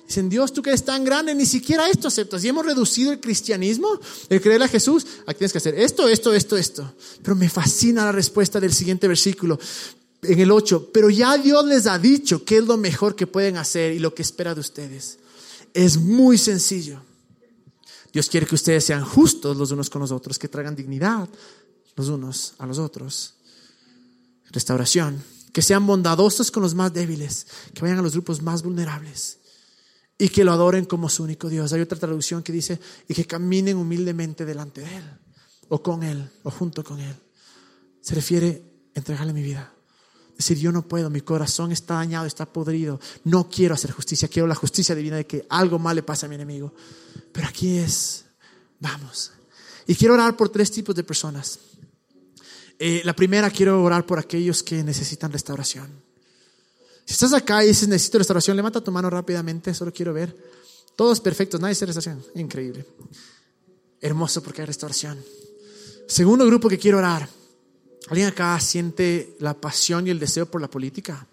Dicen, 0.07 0.29
Dios, 0.29 0.53
tú 0.53 0.61
que 0.61 0.71
eres 0.71 0.85
tan 0.85 1.05
grande, 1.05 1.35
ni 1.35 1.47
siquiera 1.47 1.89
esto 1.89 2.09
aceptas. 2.09 2.45
Y 2.45 2.49
hemos 2.49 2.67
reducido 2.67 3.11
el 3.11 3.21
cristianismo, 3.21 3.89
el 4.29 4.41
creer 4.41 4.63
a 4.63 4.69
Jesús, 4.69 5.07
aquí 5.27 5.39
tienes 5.39 5.53
que 5.53 5.59
hacer 5.59 5.75
esto, 5.79 6.09
esto, 6.09 6.35
esto, 6.35 6.57
esto. 6.57 6.95
Pero 7.23 7.35
me 7.37 7.49
fascina 7.49 8.05
la 8.05 8.13
respuesta 8.13 8.61
del 8.61 8.73
siguiente 8.75 9.09
versículo, 9.09 9.59
en 10.23 10.39
el 10.39 10.51
8. 10.51 10.91
Pero 10.93 11.09
ya 11.09 11.39
Dios 11.39 11.65
les 11.65 11.87
ha 11.87 11.99
dicho 11.99 12.45
qué 12.45 12.59
es 12.59 12.65
lo 12.65 12.77
mejor 12.77 13.17
que 13.17 13.27
pueden 13.27 13.57
hacer 13.57 13.95
y 13.95 13.99
lo 13.99 14.15
que 14.15 14.23
espera 14.23 14.55
de 14.55 14.61
ustedes. 14.61 15.19
Es 15.73 15.97
muy 15.97 16.37
sencillo. 16.37 17.01
Dios 18.13 18.29
quiere 18.29 18.47
que 18.47 18.55
ustedes 18.55 18.85
sean 18.85 19.05
justos 19.05 19.57
los 19.57 19.71
unos 19.71 19.89
con 19.91 20.03
los 20.03 20.13
otros, 20.13 20.39
que 20.39 20.49
traigan 20.49 20.77
dignidad 20.77 21.29
los 21.97 22.09
unos 22.09 22.55
a 22.59 22.67
los 22.67 22.79
otros 22.79 23.35
restauración, 24.51 25.21
que 25.53 25.63
sean 25.63 25.85
bondadosos 25.85 26.53
con 26.53 26.63
los 26.63 26.77
más 26.77 26.93
débiles, 26.93 27.49
que 27.75 27.83
vayan 27.83 27.99
a 27.99 28.03
los 28.03 28.13
grupos 28.13 28.41
más 28.41 28.63
vulnerables 28.63 29.39
y 30.19 30.29
que 30.29 30.45
lo 30.45 30.53
adoren 30.53 30.85
como 30.85 31.09
su 31.09 31.25
único 31.25 31.49
Dios. 31.49 31.73
Hay 31.73 31.81
otra 31.81 31.99
traducción 31.99 32.43
que 32.43 32.53
dice, 32.53 32.79
y 33.09 33.15
que 33.15 33.27
caminen 33.27 33.77
humildemente 33.77 34.45
delante 34.45 34.83
de 34.83 34.97
Él, 34.97 35.05
o 35.69 35.83
con 35.83 36.03
Él, 36.03 36.31
o 36.43 36.51
junto 36.51 36.85
con 36.85 37.01
Él. 37.01 37.15
Se 38.01 38.15
refiere 38.15 38.63
a 38.95 38.99
entregarle 38.99 39.33
mi 39.33 39.43
vida. 39.43 39.73
Decir, 40.37 40.59
yo 40.59 40.73
no 40.73 40.87
puedo, 40.87 41.11
mi 41.11 41.21
corazón 41.21 41.71
está 41.71 41.95
dañado, 41.95 42.27
está 42.27 42.45
podrido, 42.47 43.01
no 43.25 43.49
quiero 43.49 43.75
hacer 43.75 43.93
justicia, 43.93 44.29
quiero 44.29 44.49
la 44.49 44.57
justicia 44.57 44.95
divina 44.95 45.17
de 45.17 45.27
que 45.27 45.47
algo 45.49 45.79
mal 45.79 45.95
le 45.95 46.03
pase 46.03 46.27
a 46.27 46.29
mi 46.29 46.35
enemigo. 46.35 46.75
Pero 47.33 47.47
aquí 47.47 47.79
es, 47.79 48.25
vamos. 48.81 49.33
Y 49.87 49.95
quiero 49.95 50.15
orar 50.15 50.37
por 50.37 50.49
tres 50.49 50.71
tipos 50.71 50.95
de 50.95 51.05
personas. 51.05 51.59
Eh, 52.79 53.03
la 53.05 53.15
primera, 53.15 53.51
quiero 53.51 53.83
orar 53.83 54.07
por 54.07 54.19
aquellos 54.19 54.63
que 54.63 54.83
necesitan 54.83 55.31
restauración. 55.31 56.04
Si 57.05 57.13
estás 57.13 57.33
acá 57.35 57.63
y 57.65 57.69
dices 57.69 57.89
necesito 57.89 58.19
restauración, 58.19 58.57
levanta 58.57 58.83
tu 58.83 58.91
mano 58.91 59.11
rápidamente, 59.11 59.75
solo 59.75 59.93
quiero 59.93 60.13
ver. 60.13 60.35
Todos 60.97 61.21
perfectos, 61.21 61.61
nadie 61.61 61.73
hace 61.73 61.87
restauración. 61.87 62.25
Increíble. 62.35 62.87
Hermoso 64.01 64.43
porque 64.43 64.63
hay 64.63 64.67
restauración. 64.67 65.19
Segundo 66.07 66.47
grupo 66.47 66.69
que 66.69 66.79
quiero 66.79 66.99
orar. 66.99 67.29
¿Alguien 68.09 68.29
acá 68.29 68.59
siente 68.61 69.37
la 69.41 69.55
pasión 69.55 70.07
y 70.07 70.11
el 70.11 70.19
deseo 70.19 70.47
por 70.47 70.61
la 70.61 70.69
política? 70.69 71.27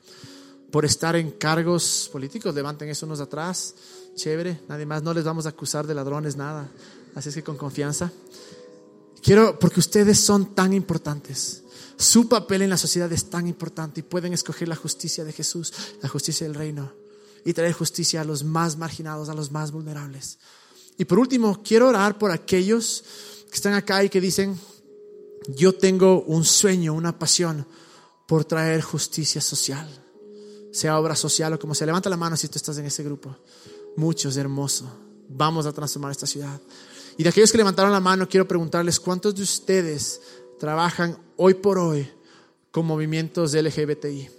Por 0.71 0.85
estar 0.85 1.15
en 1.15 1.31
cargos 1.31 2.09
políticos. 2.11 2.55
Levanten 2.55 2.89
eso 2.89 3.05
unos 3.05 3.19
atrás. 3.19 3.75
Chévere. 4.15 4.61
Nadie 4.69 4.85
más. 4.85 5.03
No 5.03 5.13
les 5.13 5.25
vamos 5.25 5.45
a 5.45 5.49
acusar 5.49 5.85
de 5.85 5.93
ladrones, 5.93 6.37
nada. 6.37 6.69
Así 7.13 7.29
es 7.29 7.35
que 7.35 7.43
con 7.43 7.57
confianza. 7.57 8.11
Quiero, 9.21 9.59
porque 9.59 9.81
ustedes 9.81 10.19
son 10.19 10.55
tan 10.55 10.73
importantes. 10.73 11.63
Su 11.97 12.27
papel 12.27 12.63
en 12.63 12.69
la 12.69 12.77
sociedad 12.77 13.11
es 13.11 13.29
tan 13.29 13.47
importante 13.47 13.99
y 13.99 14.03
pueden 14.03 14.33
escoger 14.33 14.67
la 14.67 14.75
justicia 14.75 15.23
de 15.23 15.33
Jesús, 15.33 15.73
la 16.01 16.09
justicia 16.09 16.47
del 16.47 16.55
reino 16.55 16.91
y 17.45 17.53
traer 17.53 17.73
justicia 17.73 18.21
a 18.21 18.23
los 18.23 18.43
más 18.43 18.77
marginados, 18.77 19.29
a 19.29 19.33
los 19.33 19.51
más 19.51 19.71
vulnerables. 19.71 20.39
Y 20.97 21.05
por 21.05 21.19
último, 21.19 21.61
quiero 21.63 21.87
orar 21.87 22.17
por 22.17 22.31
aquellos 22.31 23.03
que 23.49 23.55
están 23.55 23.73
acá 23.73 24.03
y 24.03 24.09
que 24.09 24.21
dicen, 24.21 24.59
yo 25.47 25.73
tengo 25.73 26.21
un 26.23 26.45
sueño, 26.45 26.93
una 26.93 27.17
pasión 27.17 27.65
por 28.27 28.45
traer 28.45 28.81
justicia 28.81 29.41
social, 29.41 29.89
sea 30.71 30.99
obra 30.99 31.15
social 31.15 31.53
o 31.53 31.59
como 31.59 31.75
sea. 31.75 31.87
Levanta 31.87 32.09
la 32.09 32.17
mano 32.17 32.37
si 32.37 32.47
tú 32.47 32.57
estás 32.57 32.77
en 32.77 32.85
ese 32.85 33.03
grupo. 33.03 33.35
Muchos, 33.97 34.37
hermoso. 34.37 34.89
Vamos 35.27 35.65
a 35.65 35.73
transformar 35.73 36.11
esta 36.11 36.27
ciudad. 36.27 36.61
Y 37.17 37.23
de 37.23 37.29
aquellos 37.29 37.51
que 37.51 37.57
levantaron 37.57 37.91
la 37.91 37.99
mano, 37.99 38.27
quiero 38.29 38.47
preguntarles 38.47 38.99
cuántos 38.99 39.35
de 39.35 39.43
ustedes 39.43 40.21
trabajan 40.61 41.17
hoy 41.37 41.55
por 41.55 41.79
hoy 41.79 42.07
con 42.69 42.85
movimientos 42.85 43.55
LGBTI. 43.55 44.29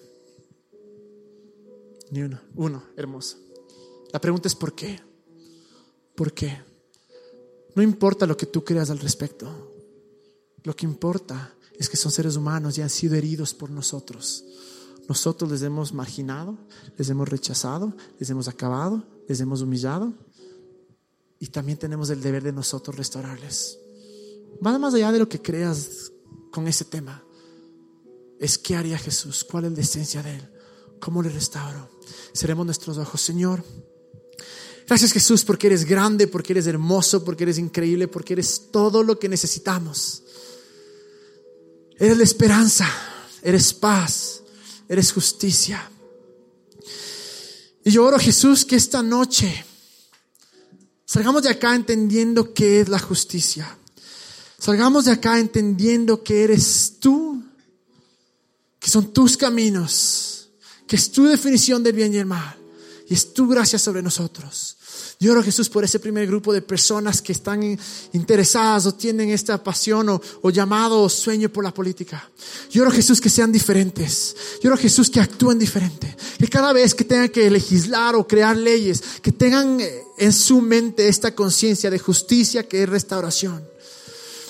Ni 2.13 2.23
uno, 2.23 2.41
uno, 2.55 2.85
hermoso. 2.97 3.39
La 4.13 4.21
pregunta 4.21 4.47
es 4.47 4.55
¿por 4.55 4.73
qué? 4.73 5.01
¿Por 6.15 6.33
qué? 6.33 6.63
No 7.75 7.83
importa 7.83 8.25
lo 8.25 8.37
que 8.37 8.47
tú 8.47 8.63
creas 8.63 8.89
al 8.91 9.01
respecto. 9.01 9.75
Lo 10.63 10.77
que 10.77 10.87
importa 10.87 11.57
es 11.77 11.89
que 11.89 11.97
son 11.97 12.13
seres 12.13 12.37
humanos 12.37 12.79
y 12.79 12.83
han 12.83 12.91
sido 12.91 13.17
heridos 13.17 13.53
por 13.53 13.71
nosotros. 13.71 14.45
Nosotros 15.09 15.51
les 15.51 15.63
hemos 15.63 15.93
marginado, 15.93 16.57
les 16.97 17.11
hemos 17.11 17.29
rechazado, 17.29 17.97
les 18.21 18.31
hemos 18.31 18.47
acabado, 18.47 19.03
les 19.27 19.41
hemos 19.41 19.61
humillado 19.61 20.13
y 21.41 21.49
también 21.49 21.79
tenemos 21.79 22.11
el 22.11 22.23
deber 22.23 22.45
de 22.45 22.53
nosotros 22.53 22.95
restaurarles. 22.95 23.81
Va 24.65 24.79
más 24.79 24.95
allá 24.95 25.11
de 25.11 25.19
lo 25.19 25.29
que 25.29 25.43
creas 25.43 26.12
con 26.53 26.69
ese 26.69 26.85
tema. 26.85 27.25
es 28.39 28.59
qué 28.59 28.77
haría 28.77 28.99
Jesús, 28.99 29.45
cuál 29.45 29.65
es 29.65 29.73
la 29.73 29.81
esencia 29.81 30.23
de 30.23 30.35
Él, 30.35 30.51
cómo 31.01 31.23
le 31.23 31.29
restauro. 31.29 31.89
Seremos 32.33 32.67
nuestros 32.67 32.99
ojos, 32.99 33.21
Señor. 33.21 33.65
Gracias 34.87 35.13
Jesús 35.13 35.45
porque 35.45 35.69
eres 35.69 35.85
grande, 35.85 36.27
porque 36.27 36.53
eres 36.53 36.67
hermoso, 36.67 37.25
porque 37.25 37.45
eres 37.45 37.59
increíble, 37.59 38.09
porque 38.09 38.35
eres 38.35 38.69
todo 38.71 39.03
lo 39.03 39.19
que 39.19 39.29
necesitamos. 39.29 40.23
Eres 41.99 42.17
la 42.17 42.25
esperanza, 42.25 42.89
eres 43.43 43.73
paz, 43.73 44.43
eres 44.89 45.13
justicia. 45.13 45.89
Y 47.85 47.91
yo 47.93 48.05
oro 48.05 48.19
Jesús 48.19 48.65
que 48.65 48.77
esta 48.77 49.03
noche 49.03 49.65
salgamos 51.05 51.45
de 51.45 51.51
acá 51.51 51.75
entendiendo 51.75 52.53
qué 52.53 52.81
es 52.81 52.89
la 52.89 52.99
justicia. 52.99 53.79
Salgamos 54.63 55.07
de 55.07 55.11
acá 55.11 55.41
entendiendo 55.41 56.23
que 56.23 56.45
eres 56.45 56.95
tú, 57.01 57.43
que 58.79 58.89
son 58.89 59.13
tus 59.13 59.37
caminos, 59.37 60.51
que 60.87 60.95
es 60.95 61.11
tu 61.11 61.25
definición 61.25 61.83
del 61.83 61.95
bien 61.95 62.15
y 62.15 62.19
el 62.19 62.27
mal, 62.27 62.55
y 63.09 63.15
es 63.15 63.35
tu 63.35 63.49
gracia 63.49 63.77
sobre 63.77 64.03
nosotros. 64.03 64.77
Yo 65.19 65.33
oro 65.33 65.43
Jesús 65.43 65.69
por 65.69 65.83
ese 65.83 65.99
primer 65.99 66.29
grupo 66.29 66.53
de 66.53 66.63
personas 66.63 67.21
que 67.21 67.33
están 67.33 67.77
interesadas 68.13 68.87
o 68.87 68.95
tienen 68.95 69.31
esta 69.31 69.61
pasión 69.61 70.09
o, 70.11 70.51
llamado 70.51 71.03
o 71.03 71.09
sueño 71.09 71.49
por 71.49 71.65
la 71.65 71.75
política. 71.75 72.31
Yo 72.71 72.83
oro 72.83 72.93
Jesús 72.93 73.21
que 73.21 73.31
sean 73.31 73.51
diferentes. 73.51 74.37
Yo 74.63 74.71
oro 74.71 74.81
Jesús 74.81 75.11
que 75.11 75.19
actúen 75.19 75.59
diferente. 75.59 76.17
Que 76.39 76.47
cada 76.47 76.73
vez 76.73 76.95
que 76.95 77.03
tengan 77.03 77.31
que 77.31 77.51
legislar 77.51 78.15
o 78.15 78.29
crear 78.29 78.57
leyes, 78.57 79.03
que 79.21 79.33
tengan 79.33 79.81
eh, 79.81 80.05
en 80.19 80.33
su 80.33 80.61
mente 80.61 81.09
esta 81.09 81.35
conciencia 81.35 81.91
de 81.91 81.99
justicia 81.99 82.69
que 82.69 82.85
es 82.85 82.89
restauración. 82.89 83.72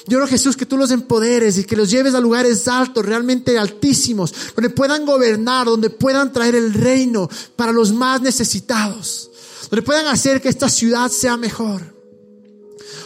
Yo 0.09 0.19
oro 0.19 0.27
Jesús 0.27 0.57
que 0.57 0.67
tú 0.67 0.77
los 0.77 0.91
empoderes 0.91 1.59
y 1.59 1.65
que 1.65 1.77
los 1.77 1.91
lleves 1.91 2.15
a 2.15 2.21
lugares 2.21 2.67
altos, 2.67 3.05
realmente 3.07 3.59
altísimos, 3.59 4.35
donde 4.55 4.71
puedan 4.71 5.07
gobernar, 5.07 5.67
donde 5.67 5.91
puedan 5.91 6.33
traer 6.33 6.55
el 6.55 6.75
reino 6.75 7.29
para 7.57 7.73
los 7.73 7.93
más 7.93 8.21
necesitados 8.21 9.31
donde 9.73 9.87
puedan 9.87 10.07
hacer 10.07 10.43
que 10.43 10.51
esta 10.51 10.69
ciudad 10.69 11.11
sea 11.11 11.39
mejor. 11.39 11.81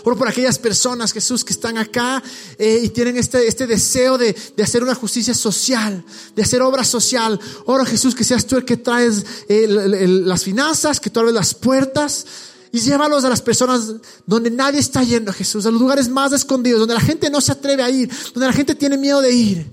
Oro 0.02 0.16
por 0.16 0.26
aquellas 0.26 0.58
personas, 0.58 1.12
Jesús, 1.12 1.44
que 1.44 1.52
están 1.52 1.78
acá 1.78 2.20
eh, 2.58 2.80
y 2.82 2.88
tienen 2.88 3.16
este, 3.16 3.46
este 3.46 3.68
deseo 3.68 4.18
de, 4.18 4.34
de, 4.56 4.62
hacer 4.64 4.82
una 4.82 4.96
justicia 4.96 5.32
social, 5.32 6.04
de 6.34 6.42
hacer 6.42 6.62
obra 6.62 6.82
social. 6.82 7.38
Oro, 7.66 7.84
Jesús, 7.84 8.16
que 8.16 8.24
seas 8.24 8.46
tú 8.46 8.56
el 8.56 8.64
que 8.64 8.78
traes 8.78 9.24
eh, 9.48 9.68
las 9.68 10.42
finanzas, 10.42 10.98
que 10.98 11.08
tú 11.08 11.22
las 11.22 11.54
puertas 11.54 12.26
y 12.72 12.80
llévalos 12.80 13.24
a 13.24 13.28
las 13.28 13.42
personas 13.42 13.92
donde 14.26 14.50
nadie 14.50 14.80
está 14.80 15.02
yendo, 15.02 15.32
Jesús, 15.32 15.66
a 15.66 15.70
los 15.70 15.80
lugares 15.80 16.08
más 16.08 16.32
escondidos, 16.32 16.80
donde 16.80 16.94
la 16.94 17.00
gente 17.00 17.30
no 17.30 17.40
se 17.40 17.52
atreve 17.52 17.82
a 17.82 17.90
ir, 17.90 18.10
donde 18.34 18.46
la 18.46 18.52
gente 18.52 18.74
tiene 18.74 18.96
miedo 18.96 19.20
de 19.20 19.32
ir. 19.32 19.72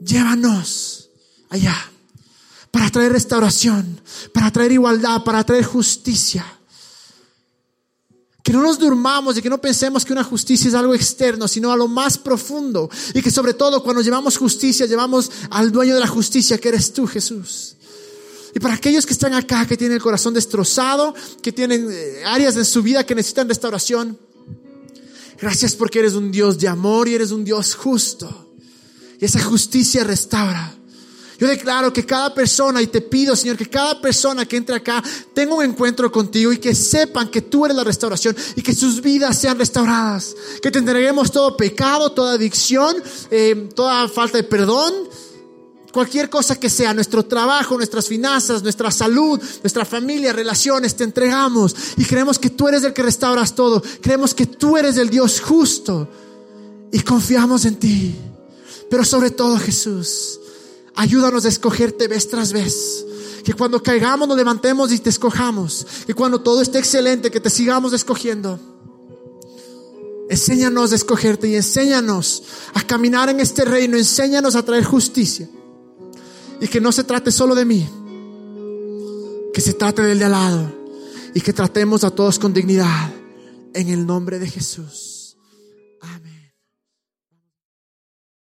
Llévanos 0.00 1.10
allá 1.48 1.74
para 2.70 2.90
traer 2.90 3.12
restauración, 3.12 4.00
para 4.32 4.50
traer 4.50 4.72
igualdad, 4.72 5.22
para 5.24 5.44
traer 5.44 5.64
justicia. 5.64 6.44
Que 8.42 8.52
no 8.52 8.62
nos 8.62 8.78
durmamos 8.78 9.38
y 9.38 9.42
que 9.42 9.48
no 9.48 9.58
pensemos 9.58 10.04
que 10.04 10.12
una 10.12 10.24
justicia 10.24 10.68
es 10.68 10.74
algo 10.74 10.94
externo, 10.94 11.48
sino 11.48 11.72
a 11.72 11.76
lo 11.76 11.88
más 11.88 12.18
profundo. 12.18 12.90
Y 13.14 13.22
que 13.22 13.30
sobre 13.30 13.54
todo 13.54 13.82
cuando 13.82 14.02
llevamos 14.02 14.36
justicia, 14.36 14.86
llevamos 14.86 15.30
al 15.50 15.72
dueño 15.72 15.94
de 15.94 16.00
la 16.00 16.06
justicia, 16.06 16.58
que 16.58 16.68
eres 16.68 16.92
tú, 16.92 17.06
Jesús. 17.06 17.76
Para 18.64 18.76
aquellos 18.76 19.04
que 19.04 19.12
están 19.12 19.34
acá, 19.34 19.66
que 19.66 19.76
tienen 19.76 19.96
el 19.96 20.02
corazón 20.02 20.32
destrozado, 20.32 21.14
que 21.42 21.52
tienen 21.52 21.86
eh, 21.90 22.22
áreas 22.24 22.56
en 22.56 22.64
su 22.64 22.82
vida 22.82 23.04
que 23.04 23.14
necesitan 23.14 23.46
restauración, 23.46 24.18
gracias 25.38 25.76
porque 25.76 25.98
eres 25.98 26.14
un 26.14 26.32
Dios 26.32 26.58
de 26.58 26.66
amor 26.66 27.06
y 27.06 27.14
eres 27.14 27.30
un 27.30 27.44
Dios 27.44 27.74
justo. 27.74 28.54
Y 29.20 29.24
esa 29.26 29.44
justicia 29.44 30.02
restaura. 30.02 30.74
Yo 31.38 31.46
declaro 31.46 31.92
que 31.92 32.06
cada 32.06 32.32
persona, 32.32 32.80
y 32.80 32.86
te 32.86 33.02
pido, 33.02 33.36
Señor, 33.36 33.58
que 33.58 33.68
cada 33.68 34.00
persona 34.00 34.46
que 34.46 34.56
entre 34.56 34.76
acá 34.76 35.04
tenga 35.34 35.56
un 35.56 35.62
encuentro 35.62 36.10
contigo 36.10 36.50
y 36.50 36.56
que 36.56 36.74
sepan 36.74 37.28
que 37.28 37.42
tú 37.42 37.66
eres 37.66 37.76
la 37.76 37.84
restauración 37.84 38.34
y 38.56 38.62
que 38.62 38.74
sus 38.74 39.02
vidas 39.02 39.38
sean 39.38 39.58
restauradas. 39.58 40.34
Que 40.62 40.70
te 40.70 40.78
entreguemos 40.78 41.30
todo 41.30 41.54
pecado, 41.54 42.12
toda 42.12 42.32
adicción, 42.32 42.96
eh, 43.30 43.68
toda 43.74 44.08
falta 44.08 44.38
de 44.38 44.44
perdón, 44.44 44.94
cualquier 45.94 46.28
cosa 46.28 46.56
que 46.56 46.68
sea, 46.68 46.92
nuestro 46.92 47.24
trabajo, 47.24 47.76
nuestras 47.76 48.08
finanzas, 48.08 48.62
nuestra 48.62 48.90
salud, 48.90 49.40
nuestra 49.62 49.86
familia, 49.86 50.34
relaciones, 50.34 50.94
te 50.94 51.04
entregamos 51.04 51.74
y 51.96 52.04
creemos 52.04 52.38
que 52.38 52.50
tú 52.50 52.68
eres 52.68 52.84
el 52.84 52.92
que 52.92 53.02
restauras 53.02 53.54
todo. 53.54 53.82
Creemos 54.02 54.34
que 54.34 54.44
tú 54.44 54.76
eres 54.76 54.96
el 54.98 55.08
Dios 55.08 55.40
justo 55.40 56.08
y 56.92 57.00
confiamos 57.00 57.64
en 57.64 57.76
ti. 57.76 58.14
Pero 58.90 59.04
sobre 59.04 59.30
todo, 59.30 59.58
Jesús, 59.58 60.40
Ayúdanos 60.96 61.44
a 61.44 61.48
escogerte 61.48 62.08
vez 62.08 62.28
tras 62.28 62.52
vez. 62.52 63.04
Que 63.44 63.52
cuando 63.52 63.82
caigamos 63.82 64.28
nos 64.28 64.36
levantemos 64.36 64.92
y 64.92 64.98
te 64.98 65.10
escojamos. 65.10 65.86
Que 66.06 66.14
cuando 66.14 66.40
todo 66.40 66.62
esté 66.62 66.78
excelente, 66.78 67.30
que 67.30 67.40
te 67.40 67.50
sigamos 67.50 67.92
escogiendo. 67.92 68.58
Enséñanos 70.30 70.92
a 70.92 70.94
escogerte 70.94 71.48
y 71.48 71.56
enséñanos 71.56 72.44
a 72.74 72.82
caminar 72.82 73.28
en 73.28 73.40
este 73.40 73.64
reino. 73.64 73.96
Enséñanos 73.96 74.54
a 74.54 74.64
traer 74.64 74.84
justicia. 74.84 75.48
Y 76.60 76.68
que 76.68 76.80
no 76.80 76.92
se 76.92 77.04
trate 77.04 77.30
solo 77.30 77.54
de 77.54 77.64
mí. 77.64 77.88
Que 79.52 79.60
se 79.60 79.74
trate 79.74 80.02
del 80.02 80.18
de 80.18 80.24
al 80.24 80.32
lado. 80.32 80.72
Y 81.34 81.40
que 81.40 81.52
tratemos 81.52 82.04
a 82.04 82.10
todos 82.10 82.38
con 82.38 82.52
dignidad. 82.52 83.12
En 83.74 83.88
el 83.88 84.06
nombre 84.06 84.38
de 84.38 84.48
Jesús. 84.48 85.13